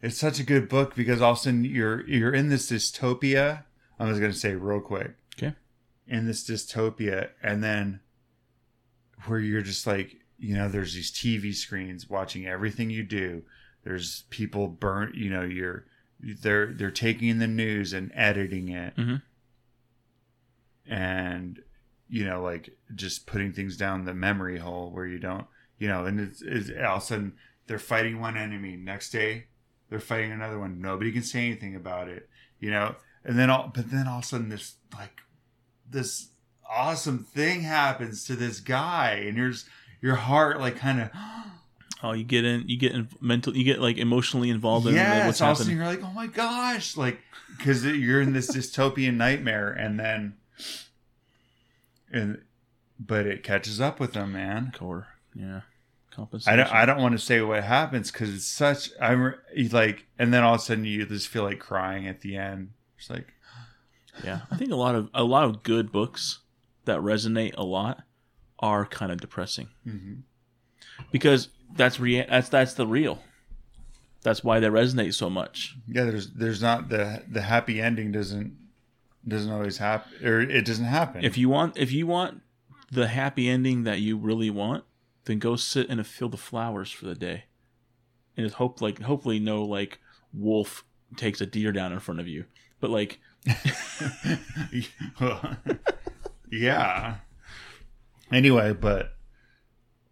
it's 0.00 0.16
such 0.18 0.38
a 0.38 0.44
good 0.44 0.68
book 0.68 0.94
because 0.94 1.20
all 1.20 1.32
of 1.32 1.38
a 1.38 1.40
sudden 1.40 1.64
you're 1.64 2.06
you're 2.08 2.32
in 2.32 2.48
this 2.48 2.70
dystopia 2.70 3.64
i'm 3.98 4.08
just 4.08 4.20
going 4.20 4.32
to 4.32 4.38
say 4.38 4.54
real 4.54 4.80
quick 4.80 5.14
Okay. 5.36 5.54
in 6.06 6.26
this 6.26 6.48
dystopia 6.48 7.30
and 7.42 7.62
then 7.62 8.00
where 9.26 9.40
you're 9.40 9.62
just 9.62 9.86
like 9.86 10.16
you 10.38 10.54
know 10.54 10.68
there's 10.68 10.94
these 10.94 11.10
tv 11.10 11.54
screens 11.54 12.08
watching 12.08 12.46
everything 12.46 12.88
you 12.90 13.02
do 13.02 13.42
there's 13.84 14.24
people 14.30 14.66
burnt 14.68 15.14
you 15.14 15.30
know 15.30 15.42
you're 15.42 15.84
they're 16.42 16.72
they're 16.72 16.90
taking 16.90 17.38
the 17.38 17.46
news 17.46 17.92
and 17.92 18.10
editing 18.14 18.68
it. 18.68 18.96
Mhm. 18.96 19.22
and 20.86 21.60
you 22.08 22.24
know 22.24 22.42
like 22.42 22.70
just 22.94 23.26
putting 23.26 23.52
things 23.52 23.76
down 23.76 24.04
the 24.04 24.14
memory 24.14 24.58
hole 24.58 24.90
where 24.90 25.06
you 25.06 25.18
don't 25.18 25.46
you 25.78 25.88
know 25.88 26.04
and 26.04 26.20
it's, 26.20 26.42
it's 26.42 26.70
all 26.70 26.96
of 26.96 27.02
a 27.02 27.06
sudden 27.06 27.32
they're 27.66 27.78
fighting 27.78 28.20
one 28.20 28.36
enemy. 28.36 28.76
Next 28.76 29.10
day 29.10 29.46
they're 29.88 29.98
fighting 30.00 30.32
another 30.32 30.58
one. 30.58 30.80
Nobody 30.82 31.12
can 31.12 31.22
say 31.22 31.46
anything 31.46 31.74
about 31.76 32.08
it 32.08 32.28
you 32.60 32.70
know? 32.70 32.94
And 33.24 33.38
then 33.38 33.50
all 33.50 33.70
but 33.74 33.90
then 33.90 34.06
all 34.06 34.18
of 34.18 34.24
a 34.24 34.26
sudden 34.26 34.48
this 34.50 34.74
like 34.96 35.20
this 35.90 36.28
awesome 36.68 37.18
thing 37.24 37.62
happens 37.62 38.24
to 38.26 38.34
this 38.36 38.60
guy 38.60 39.12
and 39.26 39.36
yours 39.36 39.64
your 40.00 40.16
heart 40.16 40.58
like 40.60 40.76
kind 40.76 41.00
of 41.00 41.10
Oh, 42.02 42.12
you 42.12 42.24
get 42.24 42.44
in, 42.44 42.68
you 42.68 42.76
get 42.76 42.92
in 42.92 43.08
mental, 43.20 43.56
you 43.56 43.64
get 43.64 43.80
like 43.80 43.96
emotionally 43.98 44.50
involved 44.50 44.86
in 44.86 44.94
yeah 44.94 45.26
what's 45.26 45.40
all 45.40 45.52
of 45.52 45.56
a 45.60 45.62
sudden 45.64 45.78
happening. 45.78 45.96
you're 45.98 46.04
like 46.04 46.12
oh 46.12 46.14
my 46.14 46.26
gosh 46.26 46.96
like 46.96 47.18
because 47.56 47.84
you're 47.84 48.20
in 48.20 48.32
this 48.32 48.50
dystopian 48.54 49.14
nightmare 49.14 49.70
and 49.70 49.98
then 49.98 50.34
and 52.12 52.42
but 52.98 53.26
it 53.26 53.42
catches 53.42 53.80
up 53.80 54.00
with 54.00 54.12
them 54.12 54.32
man. 54.32 54.72
Core, 54.76 55.08
yeah, 55.34 55.60
I 56.46 56.56
don't, 56.56 56.72
I 56.72 56.84
don't 56.84 57.00
want 57.00 57.12
to 57.18 57.24
say 57.24 57.40
what 57.40 57.64
happens 57.64 58.10
because 58.10 58.32
it's 58.34 58.46
such 58.46 58.90
I'm 59.00 59.34
like 59.72 60.06
and 60.18 60.32
then 60.32 60.42
all 60.42 60.54
of 60.54 60.60
a 60.60 60.62
sudden 60.64 60.84
you 60.84 61.04
just 61.06 61.28
feel 61.28 61.42
like 61.44 61.58
crying 61.58 62.06
at 62.06 62.20
the 62.20 62.36
end. 62.36 62.70
It's 62.98 63.10
like 63.10 63.32
Yeah, 64.22 64.40
I 64.50 64.56
think 64.56 64.70
a 64.70 64.76
lot 64.76 64.94
of 64.94 65.08
a 65.14 65.24
lot 65.24 65.44
of 65.44 65.62
good 65.62 65.90
books 65.90 66.40
that 66.84 67.00
resonate 67.00 67.54
a 67.56 67.64
lot 67.64 68.02
are 68.58 68.84
kind 68.86 69.10
of 69.10 69.20
depressing. 69.20 69.68
Mhm. 69.86 70.22
because 71.10 71.48
that's 71.74 71.98
rea- 72.00 72.26
that's 72.28 72.48
that's 72.48 72.74
the 72.74 72.86
real. 72.86 73.18
That's 74.22 74.42
why 74.42 74.58
they 74.60 74.68
resonate 74.68 75.12
so 75.14 75.28
much. 75.28 75.76
yeah 75.86 76.04
there's 76.04 76.30
there's 76.30 76.62
not 76.62 76.88
the 76.88 77.22
the 77.30 77.42
happy 77.42 77.80
ending 77.80 78.10
doesn't 78.12 78.56
doesn't 79.28 79.50
always 79.52 79.76
happen 79.78 80.26
or 80.26 80.40
it 80.40 80.64
doesn't 80.64 80.84
happen 80.86 81.24
If 81.24 81.36
you 81.38 81.48
want 81.48 81.76
if 81.78 81.92
you 81.92 82.06
want 82.06 82.40
the 82.90 83.08
happy 83.08 83.48
ending 83.48 83.84
that 83.84 84.00
you 84.00 84.16
really 84.16 84.50
want, 84.50 84.84
then 85.24 85.38
go 85.38 85.56
sit 85.56 85.88
in 85.88 85.98
a 85.98 86.04
field 86.04 86.34
of 86.34 86.40
flowers 86.40 86.90
for 86.90 87.06
the 87.06 87.14
day. 87.14 87.44
And 88.36 88.44
it's 88.46 88.56
hope 88.56 88.80
like 88.80 89.00
hopefully 89.02 89.38
no 89.40 89.62
like 89.62 89.98
wolf 90.32 90.84
takes 91.16 91.40
a 91.40 91.46
deer 91.46 91.72
down 91.72 91.92
in 91.92 92.00
front 92.00 92.20
of 92.20 92.28
you. 92.28 92.44
But 92.80 92.90
like 92.90 93.18
yeah. 96.50 97.16
Anyway, 98.32 98.72
but 98.72 99.13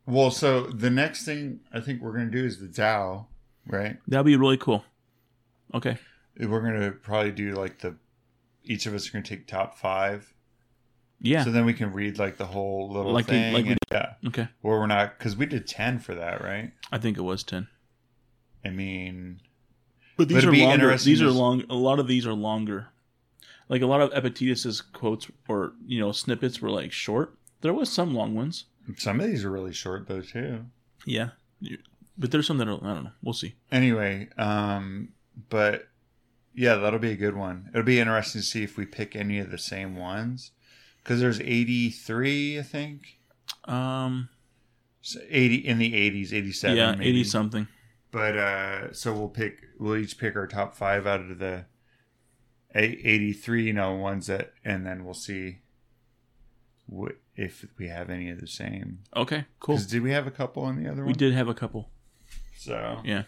well, 0.06 0.30
so 0.30 0.62
the 0.66 0.90
next 0.90 1.24
thing 1.24 1.60
I 1.72 1.80
think 1.80 2.00
we're 2.02 2.12
gonna 2.12 2.30
do 2.30 2.44
is 2.44 2.58
the 2.58 2.68
Tao, 2.68 3.28
right? 3.66 3.98
that'd 4.08 4.26
be 4.26 4.36
really 4.36 4.56
cool. 4.58 4.84
Okay. 5.74 5.96
We're 6.38 6.60
gonna 6.62 6.90
probably 6.92 7.32
do 7.32 7.54
like 7.54 7.78
the 7.80 7.96
each 8.64 8.86
of 8.86 8.94
us 8.94 9.08
are 9.08 9.12
gonna 9.12 9.24
take 9.24 9.46
top 9.46 9.76
five, 9.78 10.32
Yeah. 11.20 11.44
so 11.44 11.50
then 11.50 11.64
we 11.64 11.72
can 11.74 11.92
read 11.92 12.18
like 12.18 12.36
the 12.36 12.46
whole 12.46 12.90
little 12.92 13.12
Like 13.12 13.26
thing. 13.26 13.52
like 13.52 13.66
and- 13.66 13.78
yeah, 13.90 14.14
okay. 14.26 14.48
or 14.62 14.80
we're 14.80 14.86
not 14.86 15.18
because 15.18 15.36
we 15.36 15.46
did 15.46 15.66
ten 15.66 15.98
for 15.98 16.14
that, 16.14 16.42
right? 16.42 16.72
I 16.90 16.98
think 16.98 17.16
it 17.18 17.22
was 17.22 17.42
ten. 17.42 17.68
I 18.64 18.70
mean, 18.70 19.40
But 20.16 20.28
these 20.28 20.44
are 20.44 20.52
longer. 20.52 20.96
These 20.96 21.20
are 21.22 21.30
long. 21.30 21.64
A 21.68 21.74
lot 21.74 21.98
of 21.98 22.06
these 22.06 22.26
are 22.26 22.32
longer. 22.32 22.88
Like 23.68 23.82
a 23.82 23.86
lot 23.86 24.00
of 24.00 24.12
Epictetus's 24.12 24.80
quotes 24.80 25.30
or 25.48 25.72
you 25.86 25.98
know 26.00 26.12
snippets 26.12 26.60
were 26.60 26.70
like 26.70 26.92
short. 26.92 27.36
There 27.60 27.74
was 27.74 27.90
some 27.90 28.14
long 28.14 28.34
ones. 28.34 28.64
Some 28.96 29.20
of 29.20 29.26
these 29.26 29.44
are 29.44 29.50
really 29.50 29.72
short 29.72 30.08
though 30.08 30.20
too. 30.20 30.66
Yeah, 31.06 31.30
but 32.18 32.30
there's 32.30 32.46
some 32.46 32.58
that 32.58 32.68
are. 32.68 32.74
I 32.74 32.94
don't 32.94 33.04
know. 33.04 33.10
We'll 33.22 33.34
see. 33.34 33.54
Anyway, 33.70 34.28
um, 34.38 35.10
but 35.48 35.88
yeah, 36.54 36.76
that'll 36.76 36.98
be 36.98 37.12
a 37.12 37.16
good 37.16 37.36
one. 37.36 37.68
It'll 37.70 37.82
be 37.82 38.00
interesting 38.00 38.40
to 38.40 38.46
see 38.46 38.62
if 38.62 38.76
we 38.76 38.86
pick 38.86 39.16
any 39.16 39.38
of 39.38 39.50
the 39.50 39.58
same 39.58 39.96
ones 39.96 40.50
because 40.98 41.20
there's 41.20 41.40
83, 41.40 42.58
I 42.58 42.62
think. 42.62 43.18
Um. 43.64 44.28
So 45.04 45.18
80 45.28 45.56
in 45.56 45.78
the 45.78 45.92
80s, 45.92 46.32
87. 46.32 46.76
yeah, 46.76 46.92
maybe. 46.92 47.08
eighty 47.08 47.24
something. 47.24 47.66
But 48.12 48.36
uh, 48.36 48.92
so 48.92 49.12
we'll 49.12 49.28
pick. 49.28 49.58
We'll 49.78 49.96
each 49.96 50.16
pick 50.16 50.36
our 50.36 50.46
top 50.46 50.76
five 50.76 51.06
out 51.08 51.20
of 51.20 51.38
the 51.38 51.64
83, 52.74 53.64
you 53.64 53.72
know, 53.72 53.94
ones 53.94 54.28
that, 54.28 54.52
and 54.64 54.86
then 54.86 55.04
we'll 55.04 55.14
see 55.14 55.58
what 56.86 57.16
if 57.36 57.64
we 57.78 57.88
have 57.88 58.10
any 58.10 58.30
of 58.30 58.40
the 58.40 58.46
same. 58.46 59.00
Okay. 59.16 59.44
Cool. 59.60 59.76
'Cause 59.76 59.86
did 59.86 60.02
we 60.02 60.10
have 60.10 60.26
a 60.26 60.30
couple 60.30 60.62
on 60.64 60.82
the 60.82 60.90
other 60.90 61.02
one? 61.02 61.06
We 61.08 61.12
did 61.14 61.32
have 61.32 61.48
a 61.48 61.54
couple. 61.54 61.90
So 62.56 63.00
Yeah. 63.04 63.22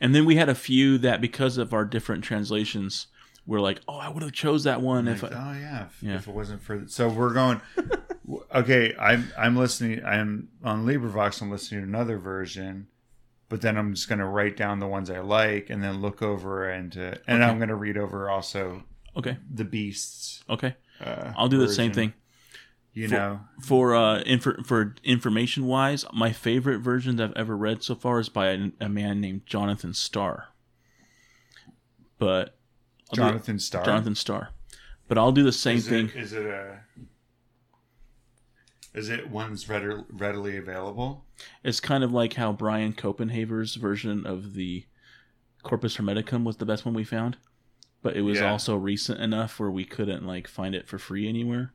And 0.00 0.14
then 0.14 0.24
we 0.24 0.36
had 0.36 0.48
a 0.48 0.54
few 0.54 0.96
that 0.98 1.20
because 1.20 1.58
of 1.58 1.72
our 1.74 1.84
different 1.84 2.22
translations, 2.22 3.08
we're 3.44 3.60
like, 3.60 3.80
oh, 3.88 3.96
I 3.98 4.08
would 4.08 4.22
have 4.22 4.30
chose 4.32 4.62
that 4.64 4.80
one 4.80 5.08
if. 5.08 5.22
Like, 5.24 5.32
I, 5.32 5.56
oh 5.56 5.60
yeah 5.60 5.86
if, 5.86 6.02
Yeah. 6.02 6.14
if 6.14 6.28
it 6.28 6.34
wasn't 6.34 6.62
for 6.62 6.84
so 6.86 7.08
we're 7.08 7.32
going 7.34 7.60
okay 8.54 8.94
i'm 9.00 9.28
i'm 9.36 9.56
listening 9.56 10.04
i'm 10.04 10.48
on 10.62 10.86
librivox 10.86 11.42
i'm 11.42 11.50
listening 11.50 11.80
to 11.82 11.86
another 11.88 12.18
version 12.18 12.86
but 13.48 13.60
then 13.60 13.76
i'm 13.76 13.92
just 13.94 14.08
going 14.08 14.20
to 14.20 14.24
write 14.24 14.56
down 14.56 14.78
the 14.78 14.86
ones 14.86 15.10
i 15.10 15.18
like 15.18 15.68
and 15.70 15.82
then 15.82 16.00
look 16.00 16.22
over 16.22 16.70
and 16.70 16.96
uh, 16.96 17.14
and 17.26 17.42
i'm 17.44 17.58
going 17.58 17.68
to 17.68 17.74
read 17.74 17.98
over 17.98 18.30
also 18.30 18.84
okay. 19.16 19.36
the 19.52 19.64
beasts 19.64 20.44
Okay. 20.48 20.74
uh, 21.04 21.32
I'll 21.36 21.48
do 21.48 21.58
the 21.58 21.66
same 21.68 21.90
version. 21.90 22.12
thing. 22.12 22.12
You 22.94 23.08
For- 23.08 23.14
know 23.14 23.40
For 23.62 23.94
uh, 23.94 24.22
infor- 24.24 24.66
for 24.66 24.94
information 25.02 25.66
wise, 25.66 26.04
my 26.12 26.32
favorite 26.32 26.80
versions 26.80 27.20
I've 27.20 27.32
ever 27.34 27.56
read 27.56 27.82
so 27.82 27.94
far 27.94 28.20
is 28.20 28.28
by 28.28 28.48
a, 28.48 28.70
a 28.80 28.88
man 28.88 29.20
named 29.20 29.46
Jonathan 29.46 29.94
Star. 29.94 30.48
But 32.18 32.56
I'll 33.10 33.14
do- 33.16 33.22
jonathan 33.22 33.58
starr 33.58 33.84
Jonathan 33.84 34.14
Star. 34.14 34.50
But 35.08 35.18
I'll 35.18 35.32
do 35.32 35.42
the 35.42 35.52
same 35.52 35.78
is 35.78 35.88
thing. 35.88 36.06
it, 36.08 36.16
is 36.16 36.32
it 36.32 36.46
a 36.46 36.80
is 38.94 39.08
it 39.08 39.30
one's 39.30 39.68
readily, 39.68 40.04
readily 40.10 40.56
available 40.58 41.24
It's 41.64 41.80
kind 41.80 42.04
of 42.04 42.12
like 42.12 42.34
how 42.34 42.52
Brian 42.52 42.92
Copenhaver's 42.92 43.74
version 43.76 44.26
of 44.26 44.52
the 44.54 44.84
Corpus 45.62 45.96
Hermeticum 45.96 46.44
was 46.44 46.56
the 46.58 46.66
best 46.66 46.84
one 46.84 46.92
we 46.94 47.04
found, 47.04 47.36
but 48.02 48.16
it 48.16 48.22
was 48.22 48.38
Yeah. 48.40 48.50
also 48.50 48.76
recent 48.76 49.20
enough 49.20 49.58
where 49.58 49.70
we 49.70 49.84
couldn't 49.84 50.26
like 50.26 50.46
find 50.46 50.74
it 50.74 50.86
for 50.86 50.98
free 50.98 51.26
anywhere. 51.28 51.72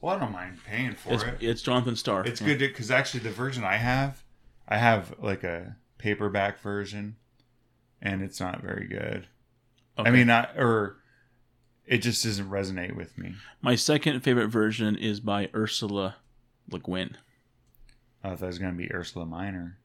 Well 0.00 0.14
i 0.16 0.18
don't 0.20 0.32
mind 0.32 0.58
paying 0.64 0.94
for 0.94 1.14
It's, 1.14 1.22
it 1.24 1.36
it's 1.40 1.62
Jonathan 1.62 1.96
Star. 1.96 2.24
It's 2.24 2.40
Yeah. 2.40 2.48
good 2.48 2.58
because 2.58 2.90
actually 2.90 3.20
the 3.20 3.30
version 3.30 3.64
I 3.64 3.76
have, 3.76 4.22
I 4.68 4.78
have 4.78 5.14
like 5.18 5.42
a 5.44 5.76
paperback 5.98 6.60
version, 6.60 7.16
and 8.00 8.22
it's 8.22 8.38
not 8.40 8.62
very 8.62 8.86
good. 8.86 9.26
Okay. 9.98 10.08
I 10.08 10.12
mean, 10.12 10.28
not 10.28 10.56
or 10.56 10.98
it 11.86 11.98
just 11.98 12.22
doesn't 12.22 12.48
resonate 12.48 12.94
with 12.94 13.16
me. 13.18 13.34
my 13.62 13.74
second 13.74 14.20
favorite 14.20 14.48
version 14.48 14.94
is 14.96 15.18
by 15.20 15.48
Ursula 15.54 16.16
Le 16.70 16.78
Guin. 16.78 17.16
I 18.22 18.30
thought 18.36 18.42
it 18.44 18.46
was 18.46 18.58
gonna 18.58 18.72
be 18.74 18.92
Ursula 18.92 19.24
Minor, 19.26 19.78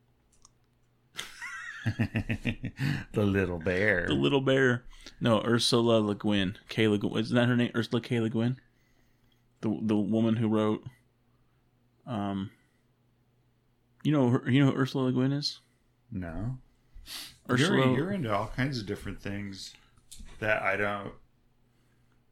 the 3.13 3.23
little 3.23 3.59
bear. 3.59 4.05
The 4.07 4.13
little 4.13 4.41
bear. 4.41 4.83
No, 5.19 5.41
Ursula 5.43 5.99
Le 5.99 6.15
Guin. 6.15 6.57
K. 6.69 6.87
Le 6.87 6.97
Guin. 6.97 7.17
Isn't 7.17 7.35
that 7.35 7.47
her 7.47 7.55
name? 7.55 7.71
Ursula 7.75 8.01
K. 8.01 8.19
Le 8.19 8.29
Guin? 8.29 8.57
The 9.63 9.79
the 9.81 9.95
woman 9.97 10.35
who 10.35 10.47
wrote. 10.47 10.83
Um. 12.05 12.51
You 14.03 14.11
know, 14.11 14.29
her- 14.31 14.49
you 14.51 14.63
know 14.63 14.71
who 14.71 14.77
Ursula 14.77 15.05
Le 15.05 15.11
Guin 15.13 15.31
is. 15.31 15.61
no, 16.11 16.57
Ursula. 17.49 17.77
you're, 17.87 17.95
you're 17.97 18.11
into 18.11 18.33
all 18.35 18.51
kinds 18.53 18.77
of 18.79 18.85
different 18.85 19.21
things 19.21 19.73
that 20.39 20.61
I 20.61 20.75
don't. 20.75 21.13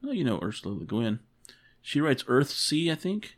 Well, 0.04 0.14
you 0.14 0.26
know 0.26 0.40
Ursula 0.44 0.74
Le 0.76 0.86
Guin. 0.86 1.20
She 1.82 2.02
writes 2.02 2.24
Earthsea, 2.24 2.92
I 2.92 2.96
think. 2.96 3.38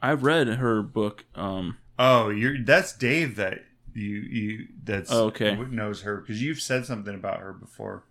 I've 0.00 0.22
read 0.22 0.46
her 0.46 0.80
book. 0.82 1.24
Um, 1.34 1.78
Oh, 1.98 2.28
you're 2.28 2.62
that's 2.62 2.96
Dave 2.96 3.34
that 3.36 3.64
you 3.94 4.16
you 4.18 4.68
that's 4.84 5.10
Oh, 5.10 5.26
okay. 5.26 5.56
knows 5.56 6.02
her 6.02 6.18
because 6.18 6.40
you've 6.40 6.60
said 6.60 6.86
something 6.86 7.14
about 7.16 7.40
her 7.40 7.52
before, 7.52 8.04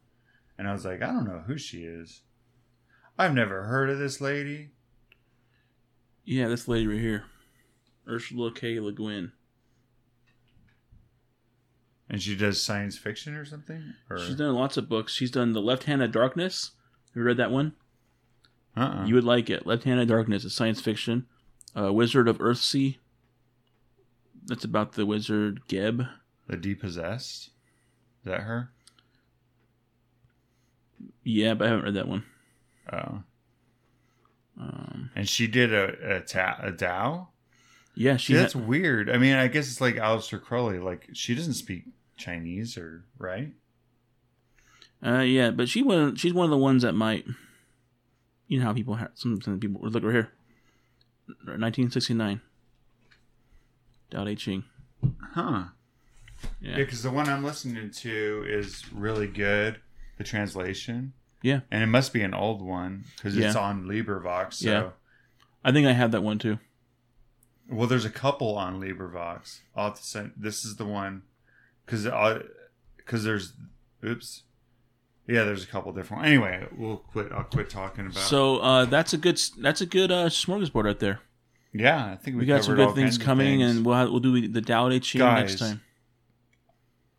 and 0.58 0.68
I 0.68 0.74
was 0.74 0.84
like, 0.84 1.02
I 1.02 1.08
don't 1.08 1.26
know 1.28 1.44
who 1.48 1.58
she 1.58 1.84
is. 1.86 2.22
I've 3.18 3.34
never 3.34 3.64
heard 3.64 3.90
of 3.90 4.00
this 4.00 4.20
lady. 4.22 4.70
yeah, 6.26 6.48
this 6.48 6.68
lady 6.68 6.88
right 6.88 7.00
here, 7.00 7.26
Ursula 8.08 8.52
K. 8.54 8.80
Le 8.80 8.92
Guin. 8.92 9.32
And 12.10 12.22
she 12.22 12.36
does 12.36 12.62
science 12.62 12.98
fiction 12.98 13.34
or 13.36 13.46
something? 13.46 13.94
Or 14.10 14.18
She's 14.20 14.36
done 14.36 14.54
lots 14.54 14.78
of 14.78 14.90
books. 14.90 15.14
She's 15.14 15.32
done 15.32 15.54
The 15.54 15.62
Left 15.62 15.84
Hand 15.86 16.04
of 16.04 16.12
Darkness. 16.12 16.72
Have 17.10 17.16
you 17.22 17.24
read 17.24 17.38
that 17.38 17.50
one? 17.52 17.74
uh-uh. 18.76 19.06
You 19.06 19.16
would 19.16 19.24
like 19.24 19.50
it. 19.50 19.66
Left 19.66 19.84
Hand 19.86 20.00
of 20.00 20.08
Darkness 20.08 20.44
is 20.44 20.54
science 20.54 20.82
fiction. 20.82 21.26
Uh, 21.76 21.92
Wizard 21.94 22.28
of 22.28 22.38
Earthsea. 22.40 22.98
That's 24.46 24.66
about 24.66 24.92
the 24.94 25.06
wizard 25.06 25.62
Ged. 25.70 26.08
the 26.48 26.58
dispossessed. 26.58 27.46
Is 27.46 28.26
that 28.26 28.42
her? 28.42 28.72
Yeah, 31.24 31.54
but 31.54 31.66
I 31.68 31.70
haven't 31.70 31.86
read 31.86 31.94
that 31.96 32.10
one. 32.10 32.26
Oh, 32.92 33.24
Um, 34.60 35.10
and 35.16 35.28
she 35.28 35.48
did 35.48 35.74
a 35.74 36.18
a, 36.18 36.20
ta- 36.22 36.60
a 36.62 36.72
Tao. 36.72 37.30
yeah, 37.96 38.18
she. 38.18 38.34
that's 38.34 38.54
ha- 38.54 38.60
weird. 38.60 39.10
I 39.10 39.18
mean, 39.18 39.36
I 39.36 39.48
guess 39.48 39.68
it's 39.68 39.82
like 39.82 39.96
Aleister 39.96 40.42
Crowley. 40.42 40.80
Like 40.80 41.10
she 41.14 41.34
doesn't 41.36 41.54
speak 41.54 41.86
Chinese 42.18 42.78
or 42.78 43.06
right. 43.18 43.54
uh, 45.06 45.20
yeah, 45.20 45.52
but 45.52 45.70
she 45.70 45.82
one. 45.82 46.16
She's 46.16 46.34
one 46.34 46.46
of 46.46 46.52
the 46.52 46.58
ones 46.58 46.84
that 46.84 46.94
might. 46.94 47.26
You 48.48 48.60
know 48.60 48.66
how 48.66 48.74
people 48.74 48.96
have 48.96 49.12
some, 49.16 49.42
some 49.42 49.60
people 49.60 49.82
look 49.82 50.04
right 50.04 50.12
here. 50.14 50.32
1969. 51.46 52.42
Dao 54.12 54.26
De 54.26 54.36
Ching. 54.36 54.64
Huh. 55.34 55.64
Yeah. 56.62 56.72
Yeah, 56.72 56.76
because 56.78 57.02
the 57.02 57.10
one 57.10 57.30
I'm 57.30 57.44
listening 57.44 57.90
to 57.90 58.46
is 58.48 58.84
really 58.94 59.28
good. 59.28 59.80
The 60.18 60.24
translation. 60.26 61.14
Yeah. 61.44 61.60
And 61.70 61.84
it 61.84 61.88
must 61.88 62.12
be 62.14 62.22
an 62.24 62.34
old 62.34 62.62
one 62.64 63.04
because 63.18 63.38
it's 63.38 63.54
Yeah. 63.56 63.62
on 63.62 63.84
LibriVox. 63.84 64.54
So. 64.56 64.70
Yeah. 64.72 64.90
I 65.64 65.72
think 65.72 65.86
I 65.86 65.92
have 65.92 66.12
that 66.14 66.24
one 66.24 66.40
too. 66.40 66.58
Well, 67.70 67.86
there's 67.88 68.06
a 68.06 68.10
couple 68.10 68.58
on 68.58 68.82
LibriVox. 68.82 69.60
I'll 69.76 69.90
have 69.90 69.98
to 69.98 70.04
send. 70.04 70.34
This 70.36 70.66
is 70.66 70.78
the 70.78 70.86
one 70.86 71.22
because 71.86 72.08
because 72.98 73.24
there's 73.24 73.54
oops. 74.04 74.44
Yeah, 75.28 75.44
there's 75.46 75.64
a 75.64 75.68
couple 75.68 75.94
different. 75.94 76.24
Ones. 76.24 76.32
Anyway, 76.34 76.68
we'll 76.76 76.98
quit. 76.98 77.32
I'll 77.32 77.44
quit 77.46 77.70
talking 77.70 78.08
about. 78.08 78.24
So 78.24 78.58
uh, 78.58 78.86
that's 78.86 79.14
a 79.14 79.18
good 79.18 79.40
that's 79.60 79.80
a 79.82 79.86
good 79.86 80.12
uh, 80.12 80.26
smorgasbord 80.28 80.84
right 80.84 81.00
there. 81.00 81.20
yeah, 81.72 82.06
I 82.12 82.16
think 82.18 82.36
we, 82.36 82.42
We 82.42 82.46
got 82.46 82.64
some 82.66 82.76
good 82.76 82.94
things 82.96 83.18
coming, 83.18 83.60
things. 83.60 83.78
and 83.78 83.86
we'll 83.86 83.96
have, 83.96 84.10
we'll 84.10 84.20
do 84.20 84.48
the 84.50 84.60
De 84.62 85.00
Ching 85.00 85.20
next 85.22 85.60
time. 85.60 85.82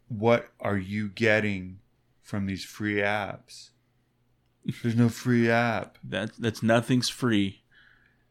what 0.08 0.50
are 0.60 0.76
you 0.76 1.08
getting 1.08 1.78
from 2.22 2.46
these 2.46 2.64
free 2.64 2.96
apps? 2.96 3.70
There's 4.82 4.96
no 4.96 5.08
free 5.08 5.50
app. 5.50 5.98
That 6.04 6.30
that's 6.38 6.62
nothing's 6.62 7.08
free. 7.08 7.60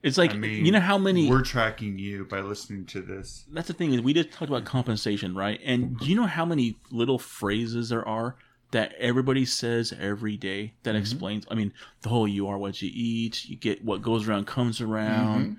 It's 0.01 0.17
like 0.17 0.31
I 0.31 0.37
mean, 0.37 0.65
you 0.65 0.71
know 0.71 0.79
how 0.81 0.97
many. 0.97 1.29
We're 1.29 1.43
tracking 1.43 1.97
you 1.97 2.25
by 2.25 2.41
listening 2.41 2.85
to 2.87 3.01
this. 3.01 3.45
That's 3.51 3.67
the 3.67 3.73
thing 3.73 3.93
is 3.93 4.01
we 4.01 4.13
just 4.13 4.31
talked 4.31 4.49
about 4.49 4.65
compensation, 4.65 5.33
right? 5.35 5.59
And 5.63 5.97
do 5.97 6.05
you 6.07 6.15
know 6.15 6.25
how 6.25 6.43
many 6.45 6.75
little 6.91 7.17
phrases 7.19 7.89
there 7.89 8.05
are 8.07 8.35
that 8.71 8.93
everybody 8.99 9.45
says 9.45 9.93
every 9.97 10.35
day 10.35 10.73
that 10.83 10.95
Mhm. 10.95 10.99
explains? 10.99 11.45
I 11.49 11.55
mean, 11.55 11.71
the 12.01 12.09
whole 12.09 12.27
"you 12.27 12.47
are 12.47 12.57
what 12.57 12.81
you 12.81 12.91
eat," 12.93 13.45
you 13.45 13.55
get 13.55 13.85
what 13.85 14.01
goes 14.01 14.27
around 14.27 14.45
comes 14.47 14.81
around. 14.81 15.57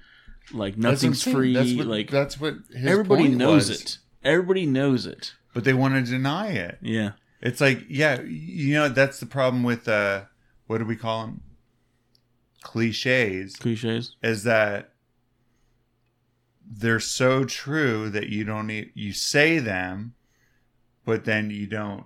like 0.53 0.75
That's 0.75 0.77
what 0.77 0.89
I'm 0.89 0.93
nothing's 1.13 1.23
free. 1.23 1.55
That's 1.55 1.73
what, 1.73 1.87
like 1.87 2.11
that's 2.11 2.39
what 2.39 2.57
everybody 2.77 3.29
knows 3.29 3.71
was. 3.71 3.81
it. 3.81 3.99
Everybody 4.23 4.67
knows 4.67 5.07
it. 5.07 5.33
but 5.55 5.65
they 5.65 5.73
want 5.73 5.95
to 5.95 6.03
deny 6.11 6.49
it. 6.49 6.79
Yeah. 6.83 7.13
It's 7.41 7.61
like, 7.63 7.85
yeah, 7.89 8.21
you 8.23 8.75
know, 8.75 8.89
that's 8.91 9.21
the 9.21 9.27
problem 9.27 9.63
with 9.63 9.87
uh, 9.89 10.23
what 10.67 10.79
do 10.79 10.85
we 10.85 10.97
call 10.97 11.27
them? 11.27 11.41
Cliches. 12.63 13.57
Cliches. 13.57 14.17
Is 14.23 14.45
that 14.45 14.91
they're 16.67 17.01
so 17.01 17.45
true 17.45 18.09
that 18.11 18.29
you 18.29 18.45
don't 18.45 18.67
need 18.67 18.91
you 18.95 19.13
say 19.13 19.59
them, 19.59 20.15
but 21.05 21.25
then 21.25 21.51
you 21.51 21.67
don't 21.67 22.05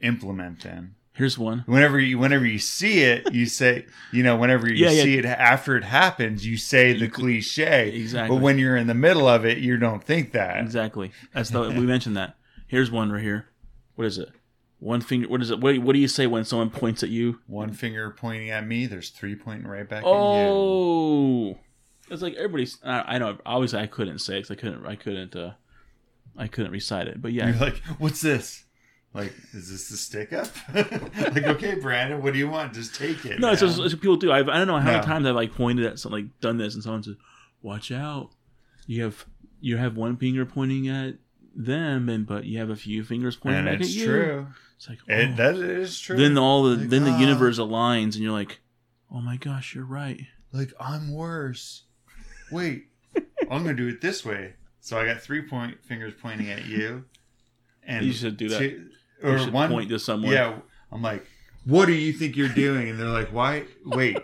implement 0.00 0.62
them. 0.62 0.96
Here's 1.12 1.36
one. 1.36 1.64
Whenever 1.66 1.98
you 1.98 2.16
whenever 2.18 2.46
you 2.46 2.60
see 2.60 3.00
it, 3.00 3.32
you 3.32 3.46
say, 3.46 3.86
you 4.12 4.22
know, 4.22 4.36
whenever 4.36 4.68
you 4.68 4.76
Yeah, 4.84 4.90
yeah. 4.92 5.02
see 5.02 5.18
it 5.18 5.24
after 5.24 5.76
it 5.76 5.82
happens, 5.82 6.46
you 6.46 6.56
say 6.56 6.92
the 6.92 7.08
cliche. 7.08 7.90
Exactly. 7.90 8.36
But 8.36 8.42
when 8.42 8.56
you're 8.58 8.76
in 8.76 8.86
the 8.86 8.94
middle 8.94 9.26
of 9.26 9.44
it, 9.44 9.58
you 9.58 9.76
don't 9.78 10.02
think 10.02 10.30
that. 10.32 10.58
Exactly. 10.60 11.10
That's 11.34 11.50
the 11.50 11.60
we 11.70 11.80
mentioned 11.80 12.16
that. 12.16 12.36
Here's 12.68 12.90
one 12.92 13.10
right 13.10 13.22
here. 13.22 13.46
What 13.96 14.06
is 14.06 14.18
it? 14.18 14.28
One 14.80 15.00
finger. 15.00 15.28
What 15.28 15.42
is 15.42 15.50
it? 15.50 15.60
What, 15.60 15.76
what 15.78 15.92
do 15.94 15.98
you 15.98 16.06
say 16.08 16.26
when 16.26 16.44
someone 16.44 16.70
points 16.70 17.02
at 17.02 17.08
you? 17.08 17.40
One 17.46 17.72
finger 17.72 18.10
pointing 18.10 18.50
at 18.50 18.66
me, 18.66 18.86
there's 18.86 19.10
three 19.10 19.34
pointing 19.34 19.66
right 19.66 19.88
back 19.88 20.04
at 20.04 20.08
you. 20.08 20.12
Oh, 20.14 21.58
it's 22.10 22.22
like 22.22 22.34
everybody's. 22.34 22.78
I, 22.84 23.14
I 23.14 23.18
know. 23.18 23.38
Obviously, 23.44 23.80
I 23.80 23.86
couldn't 23.88 24.20
say 24.20 24.36
because 24.36 24.50
I 24.52 24.54
couldn't. 24.54 24.86
I 24.86 24.94
couldn't. 24.94 25.34
uh 25.36 25.52
I 26.36 26.46
couldn't 26.46 26.70
recite 26.70 27.08
it. 27.08 27.20
But 27.20 27.32
yeah, 27.32 27.48
You're 27.48 27.56
like, 27.56 27.78
what's 27.98 28.20
this? 28.20 28.64
Like, 29.14 29.32
is 29.52 29.70
this 29.70 29.88
the 29.88 29.96
stick 29.96 30.32
up? 30.32 30.46
like, 30.74 31.42
okay, 31.44 31.74
Brandon, 31.74 32.22
what 32.22 32.34
do 32.34 32.38
you 32.38 32.48
want? 32.48 32.74
Just 32.74 32.94
take 32.94 33.24
it. 33.24 33.40
no, 33.40 33.50
it's 33.50 33.60
just 33.60 33.80
it's 33.80 33.92
what 33.94 34.00
people 34.00 34.16
do. 34.16 34.30
I've, 34.30 34.48
I 34.48 34.58
don't 34.58 34.68
know 34.68 34.78
how 34.78 34.84
No. 34.86 34.92
many 34.92 35.04
times 35.04 35.26
I've 35.26 35.34
like 35.34 35.52
pointed 35.54 35.86
at 35.86 35.98
something, 35.98 36.24
like 36.26 36.40
done 36.40 36.58
this, 36.58 36.74
and 36.74 36.82
someone 36.84 37.02
says, 37.02 37.16
"Watch 37.62 37.90
out! 37.90 38.30
You 38.86 39.02
have 39.02 39.26
you 39.60 39.76
have 39.78 39.96
one 39.96 40.16
finger 40.18 40.46
pointing 40.46 40.86
at 40.88 41.14
them, 41.58 42.08
and 42.08 42.26
but 42.26 42.44
you 42.44 42.58
have 42.58 42.70
a 42.70 42.76
few 42.76 43.02
fingers 43.04 43.36
pointing 43.36 43.66
and 43.66 43.66
back 43.66 43.80
it's 43.80 43.90
at 43.90 43.96
you." 43.96 44.06
true. 44.06 44.46
It's 44.76 44.88
like 44.88 44.98
It, 45.08 45.30
oh. 45.32 45.36
that 45.36 45.56
is 45.56 45.98
true. 45.98 46.16
then 46.16 46.38
all 46.38 46.62
the 46.62 46.76
Like, 46.76 46.88
then 46.88 47.04
the 47.04 47.10
ah. 47.10 47.18
universe 47.18 47.58
aligns, 47.58 48.14
and 48.14 48.16
you're 48.16 48.32
like, 48.32 48.60
"Oh 49.10 49.20
my 49.20 49.36
gosh, 49.36 49.74
you're 49.74 49.84
right." 49.84 50.20
like, 50.52 50.72
I'm 50.80 51.12
worse. 51.12 51.82
Wait, 52.50 52.86
I'm 53.50 53.62
gonna 53.64 53.74
do 53.74 53.88
it 53.88 54.00
this 54.00 54.24
way. 54.24 54.54
So 54.80 54.98
I 54.98 55.04
got 55.04 55.20
three 55.20 55.42
point 55.42 55.84
fingers 55.84 56.14
pointing 56.20 56.48
at 56.50 56.64
you, 56.64 57.04
and 57.82 58.06
You 58.06 58.12
should 58.12 58.36
do 58.38 58.48
that. 58.48 58.58
two- 58.58 58.88
You 59.22 59.28
or 59.28 59.38
should 59.38 59.52
one 59.52 59.68
point 59.70 59.90
to 59.90 59.98
someone. 59.98 60.32
Yeah, 60.32 60.60
I'm 60.92 61.02
like, 61.02 61.26
what 61.64 61.86
do 61.86 61.92
you 61.92 62.12
think 62.12 62.36
you're 62.36 62.48
doing? 62.48 62.88
And 62.88 62.98
they're 62.98 63.08
like, 63.08 63.28
why? 63.32 63.64
Wait, 63.84 64.16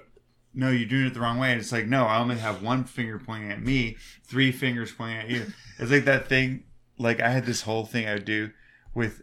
no, 0.54 0.70
you're 0.70 0.88
doing 0.88 1.06
it 1.06 1.12
the 1.14 1.20
wrong 1.20 1.38
way. 1.38 1.50
And 1.52 1.60
it's 1.60 1.72
like, 1.72 1.86
no, 1.86 2.04
I 2.06 2.18
only 2.18 2.36
have 2.36 2.62
one 2.62 2.84
finger 2.84 3.18
pointing 3.18 3.50
at 3.50 3.60
me, 3.60 3.96
three 4.24 4.52
fingers 4.52 4.92
pointing 4.92 5.18
at 5.18 5.28
you. 5.28 5.46
It's 5.78 5.90
like 5.90 6.04
that 6.06 6.28
thing. 6.28 6.62
Like 6.98 7.20
I 7.20 7.30
had 7.30 7.46
this 7.46 7.62
whole 7.62 7.84
thing 7.84 8.06
I 8.08 8.14
would 8.14 8.24
do 8.24 8.50
with 8.94 9.22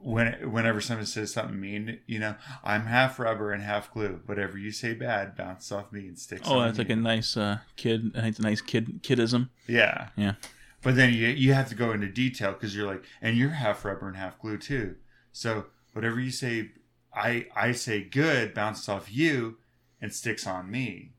when 0.00 0.50
whenever 0.50 0.80
someone 0.80 1.06
says 1.06 1.32
something 1.32 1.58
mean, 1.60 1.98
you 2.06 2.18
know, 2.20 2.36
I'm 2.62 2.86
half 2.86 3.18
rubber 3.18 3.52
and 3.52 3.62
half 3.62 3.92
glue. 3.92 4.20
Whatever 4.26 4.56
you 4.56 4.70
say 4.70 4.94
bad 4.94 5.36
bounces 5.36 5.72
off 5.72 5.90
me 5.92 6.06
and 6.06 6.18
sticks. 6.18 6.42
Oh, 6.48 6.60
that's 6.60 6.78
like 6.78 6.90
a 6.90 6.96
nice 6.96 7.36
uh, 7.36 7.58
kid. 7.76 8.12
It's 8.14 8.38
a 8.38 8.42
nice 8.42 8.60
kid 8.60 9.02
kidism. 9.02 9.48
yeah, 9.66 10.08
Yeah. 10.16 10.34
But 10.82 10.94
then 10.94 11.12
you 11.12 11.26
you 11.28 11.52
have 11.54 11.68
to 11.70 11.74
go 11.74 11.90
into 11.92 12.06
detail 12.08 12.52
because 12.52 12.76
you're 12.76 12.86
like, 12.86 13.02
and 13.20 13.36
you're 13.36 13.50
half 13.50 13.84
rubber 13.84 14.06
and 14.06 14.16
half 14.16 14.38
glue 14.38 14.56
too. 14.58 14.94
So 15.32 15.66
whatever 15.92 16.20
you 16.20 16.30
say, 16.30 16.70
I 17.12 17.46
I 17.56 17.72
say 17.72 18.04
good 18.04 18.54
bounces 18.54 18.88
off 18.88 19.12
you 19.12 19.56
and 20.00 20.14
sticks 20.14 20.46
on 20.46 20.70
me. 20.70 21.14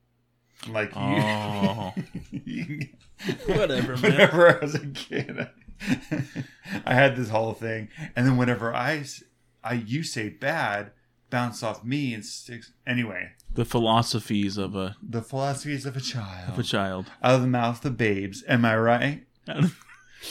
Like 0.66 0.90
you, 0.94 1.00
Oh. 1.00 1.94
you- 2.32 2.88
Whatever, 3.46 3.96
man. 3.96 4.02
Whenever 4.02 4.56
I 4.56 4.64
was 4.64 4.74
a 4.74 4.86
kid, 4.86 5.48
I 6.84 6.94
had 6.94 7.16
this 7.16 7.28
whole 7.30 7.52
thing, 7.52 7.88
and 8.16 8.26
then 8.26 8.36
whenever 8.36 8.74
I 8.74 9.04
I 9.62 9.74
you 9.74 10.02
say 10.02 10.28
bad, 10.28 10.92
bounce 11.30 11.62
off 11.62 11.84
me 11.84 12.14
and 12.14 12.24
sticks. 12.24 12.72
Anyway, 12.86 13.30
The 13.52 13.64
philosophies 13.64 14.56
of 14.56 14.74
a 14.74 14.96
the 15.02 15.22
philosophies 15.22 15.86
of 15.86 15.96
a 15.96 16.00
child, 16.00 16.50
of 16.50 16.58
a 16.58 16.62
child. 16.62 17.06
out 17.22 17.34
of 17.36 17.40
the 17.42 17.46
mouth 17.46 17.84
of 17.84 17.96
babes. 17.96 18.42
Am 18.48 18.64
I 18.64 18.76
right? 18.76 19.26
Out 19.48 19.64
of, 19.64 19.78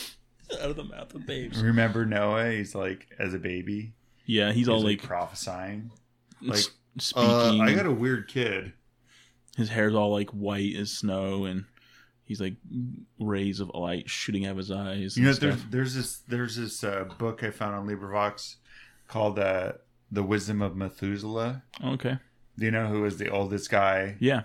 out 0.62 0.70
of 0.72 0.76
the 0.76 0.84
mouth 0.84 1.14
of 1.14 1.26
babes. 1.26 1.62
Remember 1.62 2.06
Noah? 2.06 2.52
He's 2.52 2.74
like 2.76 3.08
as 3.20 3.34
a 3.34 3.40
baby. 3.40 3.94
Yeah, 4.26 4.52
he's 4.52 4.70
all 4.70 4.80
like, 4.82 5.00
like 5.02 5.08
prophesying. 5.08 5.92
like, 6.42 6.60
s- 6.60 6.70
speaking. 7.00 7.30
Uh, 7.62 7.64
I 7.64 7.74
got 7.74 7.86
a 7.88 7.92
weird 7.92 8.28
kid. 8.28 8.74
his 9.58 9.70
hair's 9.70 9.96
all 9.96 10.12
like 10.12 10.30
white 10.30 10.76
as 10.76 10.92
snow, 10.92 11.46
and 11.46 11.66
he's 12.30 12.40
like 12.40 12.54
rays 13.20 13.60
of 13.60 13.70
light 13.74 14.10
shooting 14.10 14.46
out 14.46 14.52
of 14.52 14.58
his 14.58 14.72
eyes. 14.72 15.18
You 15.18 15.26
know, 15.26 15.34
there's 15.34 15.64
there's 15.66 15.94
this 15.96 16.20
there's 16.28 16.56
this 16.56 16.82
uh, 16.86 17.04
book 17.18 17.44
I 17.44 17.50
found 17.52 17.76
on 17.76 17.86
LibriVox 17.88 18.56
called 19.10 19.38
uh, 19.40 19.74
"The 20.12 20.24
Wisdom 20.24 20.62
of 20.62 20.78
Methuselah." 20.78 21.64
okay. 21.84 22.18
Do 22.58 22.66
you 22.66 22.72
know 22.72 22.88
who 22.88 23.02
was 23.02 23.18
the 23.18 23.30
oldest 23.30 23.70
guy? 23.70 24.16
Yeah. 24.20 24.42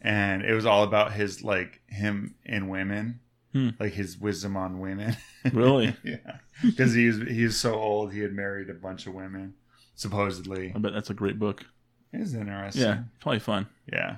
And 0.00 0.42
it 0.44 0.54
was 0.54 0.64
all 0.64 0.84
about 0.84 1.12
his 1.12 1.42
like 1.42 1.80
him 1.88 2.34
and 2.46 2.70
women, 2.70 3.20
Hmm. 3.52 3.70
like 3.80 3.92
his 3.92 4.16
wisdom 4.18 4.56
on 4.56 4.80
women. 4.80 5.16
Really? 5.52 5.94
yeah, 6.04 6.38
because 6.62 6.92
he 6.94 7.06
was 7.06 7.18
he 7.28 7.44
was 7.44 7.56
so 7.58 7.74
old. 7.74 8.12
He 8.12 8.20
had 8.20 8.32
married 8.32 8.68
a 8.70 8.74
bunch 8.74 9.06
of 9.06 9.14
women, 9.14 9.54
supposedly. 9.94 10.72
I 10.74 10.78
bet 10.78 10.92
that's 10.92 11.10
a 11.10 11.14
great 11.14 11.38
book. 11.38 11.64
It 12.12 12.20
is 12.20 12.34
interesting. 12.34 12.82
Yeah, 12.82 13.02
probably 13.20 13.38
fun. 13.40 13.66
Yeah. 13.92 14.16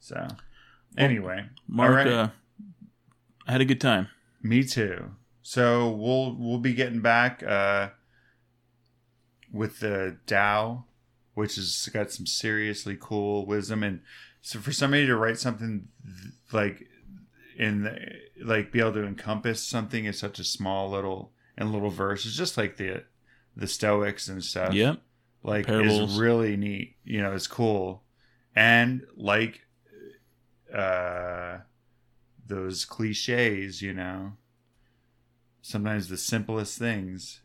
So, 0.00 0.26
anyway, 0.96 1.46
Mark, 1.66 1.94
right. 1.94 2.06
uh, 2.06 2.28
I 3.46 3.52
had 3.52 3.60
a 3.60 3.64
good 3.64 3.80
time. 3.80 4.08
Me 4.42 4.62
too. 4.64 5.10
So 5.42 5.90
we'll 5.90 6.34
we'll 6.38 6.58
be 6.58 6.74
getting 6.74 7.00
back 7.00 7.42
uh, 7.42 7.90
with 9.52 9.80
the 9.80 10.16
Tao, 10.26 10.84
which 11.34 11.56
has 11.56 11.88
got 11.92 12.10
some 12.10 12.26
seriously 12.26 12.96
cool 12.98 13.46
wisdom, 13.46 13.82
and 13.82 14.00
so 14.40 14.58
for 14.58 14.72
somebody 14.72 15.06
to 15.06 15.16
write 15.16 15.38
something 15.38 15.88
like 16.52 16.86
in 17.56 17.82
the, 17.82 17.98
like 18.42 18.72
be 18.72 18.80
able 18.80 18.92
to 18.92 19.06
encompass 19.06 19.62
something 19.62 20.04
in 20.04 20.12
such 20.12 20.38
a 20.38 20.44
small 20.44 20.90
little 20.90 21.32
and 21.56 21.72
little 21.72 21.90
verse 21.90 22.26
is 22.26 22.36
just 22.36 22.56
like 22.56 22.76
the 22.76 23.04
the 23.56 23.66
Stoics 23.66 24.28
and 24.28 24.42
stuff. 24.42 24.74
Yep. 24.74 24.98
like 25.42 25.66
Parables. 25.66 26.12
is 26.12 26.18
really 26.18 26.56
neat. 26.56 26.96
You 27.04 27.22
know, 27.22 27.32
it's 27.32 27.46
cool, 27.46 28.02
and 28.56 29.02
like 29.16 29.60
uh, 30.74 31.58
those 32.46 32.84
cliches. 32.84 33.80
You 33.82 33.94
know, 33.94 34.32
sometimes 35.62 36.08
the 36.08 36.16
simplest 36.16 36.78
things. 36.78 37.40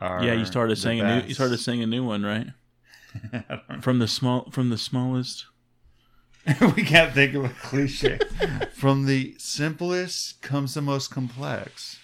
Are 0.00 0.22
Yeah, 0.22 0.32
you 0.34 0.44
started 0.44 0.76
saying 0.76 1.00
a 1.00 1.04
new. 1.04 1.26
You 1.26 1.34
started 1.34 1.58
saying 1.58 1.82
a 1.82 1.86
new 1.86 2.04
one, 2.04 2.22
right? 2.22 2.48
From 3.80 3.98
the 3.98 4.08
small, 4.08 4.50
from 4.50 4.68
the 4.68 4.76
smallest. 4.78 5.46
we 6.76 6.82
can't 6.84 7.12
think 7.12 7.34
of 7.34 7.44
a 7.44 7.48
cliche. 7.48 8.20
From 8.72 9.06
the 9.06 9.34
simplest 9.38 10.42
comes 10.42 10.74
the 10.74 10.82
most 10.82 11.10
complex. 11.10 11.98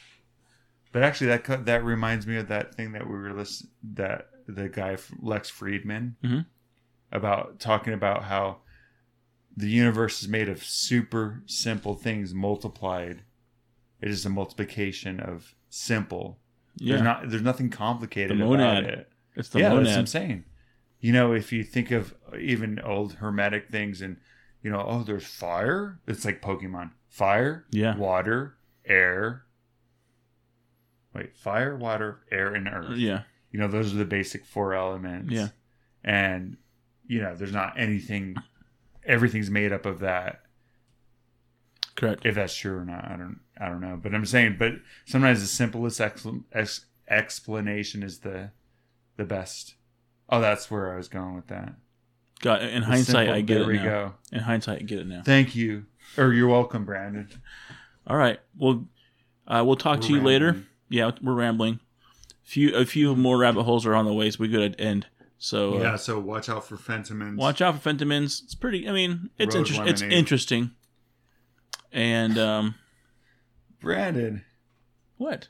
But 0.90 1.02
actually, 1.02 1.28
that 1.28 1.66
that 1.66 1.84
reminds 1.84 2.26
me 2.26 2.36
of 2.36 2.48
that 2.48 2.74
thing 2.74 2.92
that 2.92 3.06
we 3.06 3.14
were 3.14 3.32
listening 3.32 3.72
that 3.94 4.30
the 4.48 4.68
guy 4.68 4.96
Lex 5.20 5.50
Fridman 5.50 6.14
Mhm. 6.24 6.46
about 7.12 7.60
talking 7.60 7.92
about 7.92 8.24
how 8.24 8.61
the 9.56 9.68
universe 9.68 10.22
is 10.22 10.28
made 10.28 10.48
of 10.48 10.64
super 10.64 11.42
simple 11.46 11.94
things 11.94 12.32
multiplied. 12.34 13.22
It 14.00 14.10
is 14.10 14.24
a 14.26 14.30
multiplication 14.30 15.20
of 15.20 15.54
simple. 15.70 16.38
Yeah, 16.76 16.92
There's 16.94 17.02
not 17.04 17.30
there's 17.30 17.42
nothing 17.42 17.68
complicated 17.70 18.38
The 18.38 18.44
about 18.52 18.84
it. 18.84 19.08
it's 19.36 19.48
the 19.50 19.60
yeah, 19.60 19.68
that's 19.74 19.88
what 19.88 20.16
I'm 20.16 20.22
monad. 20.28 20.44
You 21.00 21.12
know, 21.12 21.32
if 21.32 21.52
you 21.52 21.64
think 21.64 21.90
of 21.90 22.14
even 22.38 22.78
old 22.80 23.14
hermetic 23.14 23.68
things 23.68 24.00
and 24.00 24.16
you 24.62 24.70
know, 24.70 24.84
oh, 24.86 25.02
there's 25.02 25.26
fire. 25.26 25.98
It's 26.06 26.24
like 26.24 26.40
Pokemon. 26.40 26.92
Fire, 27.08 27.66
Yeah. 27.72 27.96
water, 27.96 28.56
air. 28.86 29.42
Wait, 31.14 31.36
fire, 31.36 31.76
water, 31.76 32.20
air, 32.30 32.54
and 32.54 32.68
earth. 32.68 32.90
Uh, 32.92 32.94
yeah, 32.94 33.22
You 33.50 33.58
know, 33.60 33.68
those 33.68 33.92
are 33.92 33.98
the 33.98 34.04
basic 34.04 34.46
four 34.46 34.72
elements. 34.74 35.32
Yeah. 35.32 35.48
And 36.02 36.56
you 37.06 37.20
know, 37.20 37.34
there's 37.34 37.52
not 37.52 37.74
anything 37.78 38.36
everything's 39.04 39.50
made 39.50 39.72
up 39.72 39.86
of 39.86 40.00
that. 40.00 40.42
correct. 41.96 42.24
If 42.26 42.34
that's 42.34 42.54
true 42.56 42.78
or 42.78 42.84
not, 42.84 43.04
I 43.04 43.16
don't 43.16 43.40
I 43.60 43.68
don't 43.68 43.80
know. 43.80 43.98
But 44.02 44.14
I'm 44.14 44.26
saying 44.26 44.56
but 44.58 44.74
sometimes 45.06 45.40
the 45.40 45.46
simplest 45.46 46.00
expl- 46.00 46.44
ex- 46.52 46.86
explanation 47.08 48.02
is 48.02 48.20
the 48.20 48.50
the 49.16 49.24
best. 49.24 49.74
Oh, 50.28 50.40
that's 50.40 50.70
where 50.70 50.92
I 50.92 50.96
was 50.96 51.08
going 51.08 51.34
with 51.34 51.48
that. 51.48 51.74
Got 52.40 52.62
in 52.62 52.80
The 52.80 52.86
hindsight, 52.86 53.26
simple- 53.26 53.34
I 53.34 53.40
get 53.42 53.54
there 53.54 53.62
it 53.62 53.66
we 53.66 53.76
now. 53.76 53.84
go. 53.84 54.14
In 54.32 54.40
hindsight, 54.40 54.80
I 54.80 54.82
get 54.84 54.98
it 54.98 55.06
now. 55.06 55.22
Thank 55.24 55.54
you. 55.54 55.84
Or 56.16 56.32
you're 56.32 56.48
welcome, 56.48 56.84
Brandon. 56.84 57.28
All 58.06 58.16
right. 58.16 58.40
Well, 58.58 58.86
uh, 59.46 59.62
we'll 59.64 59.76
talk 59.76 60.00
to 60.02 60.12
We're 60.12 60.18
you 60.18 60.24
later. 60.24 60.64
Yeah, 60.88 61.12
we're 61.22 61.34
rambling. 61.34 61.78
Few 62.42 62.74
a 62.74 62.84
few 62.84 63.14
more 63.14 63.38
rabbit 63.38 63.62
holes 63.62 63.86
are 63.86 63.94
on 63.94 64.04
the 64.06 64.12
way, 64.12 64.30
so 64.30 64.38
we 64.40 64.48
could 64.48 64.74
end. 64.80 65.06
So 65.44 65.74
uh, 65.74 65.78
yeah, 65.82 65.96
so 65.96 66.20
watch 66.20 66.48
out 66.48 66.64
for 66.64 66.76
Fentimans. 66.76 67.36
watch 67.36 67.60
out 67.60 67.76
for 67.82 67.90
Fentimans. 67.92 68.44
It's 68.44 68.54
pretty. 68.54 68.88
I 68.88 68.92
mean, 68.92 69.28
it's 69.38 69.56
interesting. 69.56 69.88
it's 69.88 70.00
interesting. 70.00 70.70
And 71.90 72.38
um, 72.38 72.76
Brandon. 73.80 74.44
what? 75.16 75.48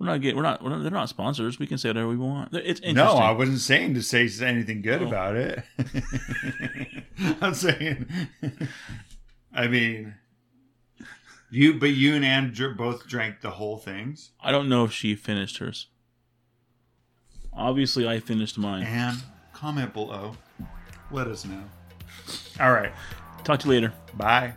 We're 0.00 0.06
not 0.06 0.22
getting. 0.22 0.36
We're 0.36 0.42
not. 0.42 0.60
We're 0.60 0.70
not. 0.70 0.82
They're 0.82 0.90
not 0.90 1.08
sponsors. 1.08 1.60
We 1.60 1.68
can 1.68 1.78
say 1.78 1.88
whatever 1.90 2.08
we 2.08 2.16
want. 2.16 2.52
It's 2.52 2.80
interesting. 2.80 2.94
No, 2.96 3.12
I 3.12 3.30
wasn't 3.30 3.60
saying 3.60 3.94
to 3.94 4.02
say 4.02 4.28
anything 4.44 4.82
good 4.82 5.02
Oh. 5.02 5.06
about 5.06 5.36
it. 5.36 5.62
I'm 7.40 7.54
saying, 7.54 8.08
I 9.54 9.68
mean, 9.68 10.14
you, 11.52 11.74
but 11.74 11.90
you 11.90 12.16
and 12.16 12.24
Ann 12.24 12.50
dr- 12.52 12.76
both 12.76 13.06
drank 13.06 13.40
the 13.40 13.50
whole 13.50 13.78
things. 13.78 14.32
I 14.42 14.50
don't 14.50 14.68
know 14.68 14.82
if 14.84 14.90
she 14.90 15.14
finished 15.14 15.58
hers. 15.58 15.86
Obviously, 17.54 18.08
I 18.08 18.20
finished 18.20 18.58
mine. 18.58 18.84
And 18.84 19.18
comment 19.52 19.92
below. 19.92 20.36
Let 21.10 21.26
us 21.28 21.44
know. 21.44 21.62
All 22.60 22.72
right. 22.72 22.92
Talk 23.44 23.60
to 23.60 23.68
you 23.68 23.74
later. 23.74 23.92
Bye. 24.14 24.54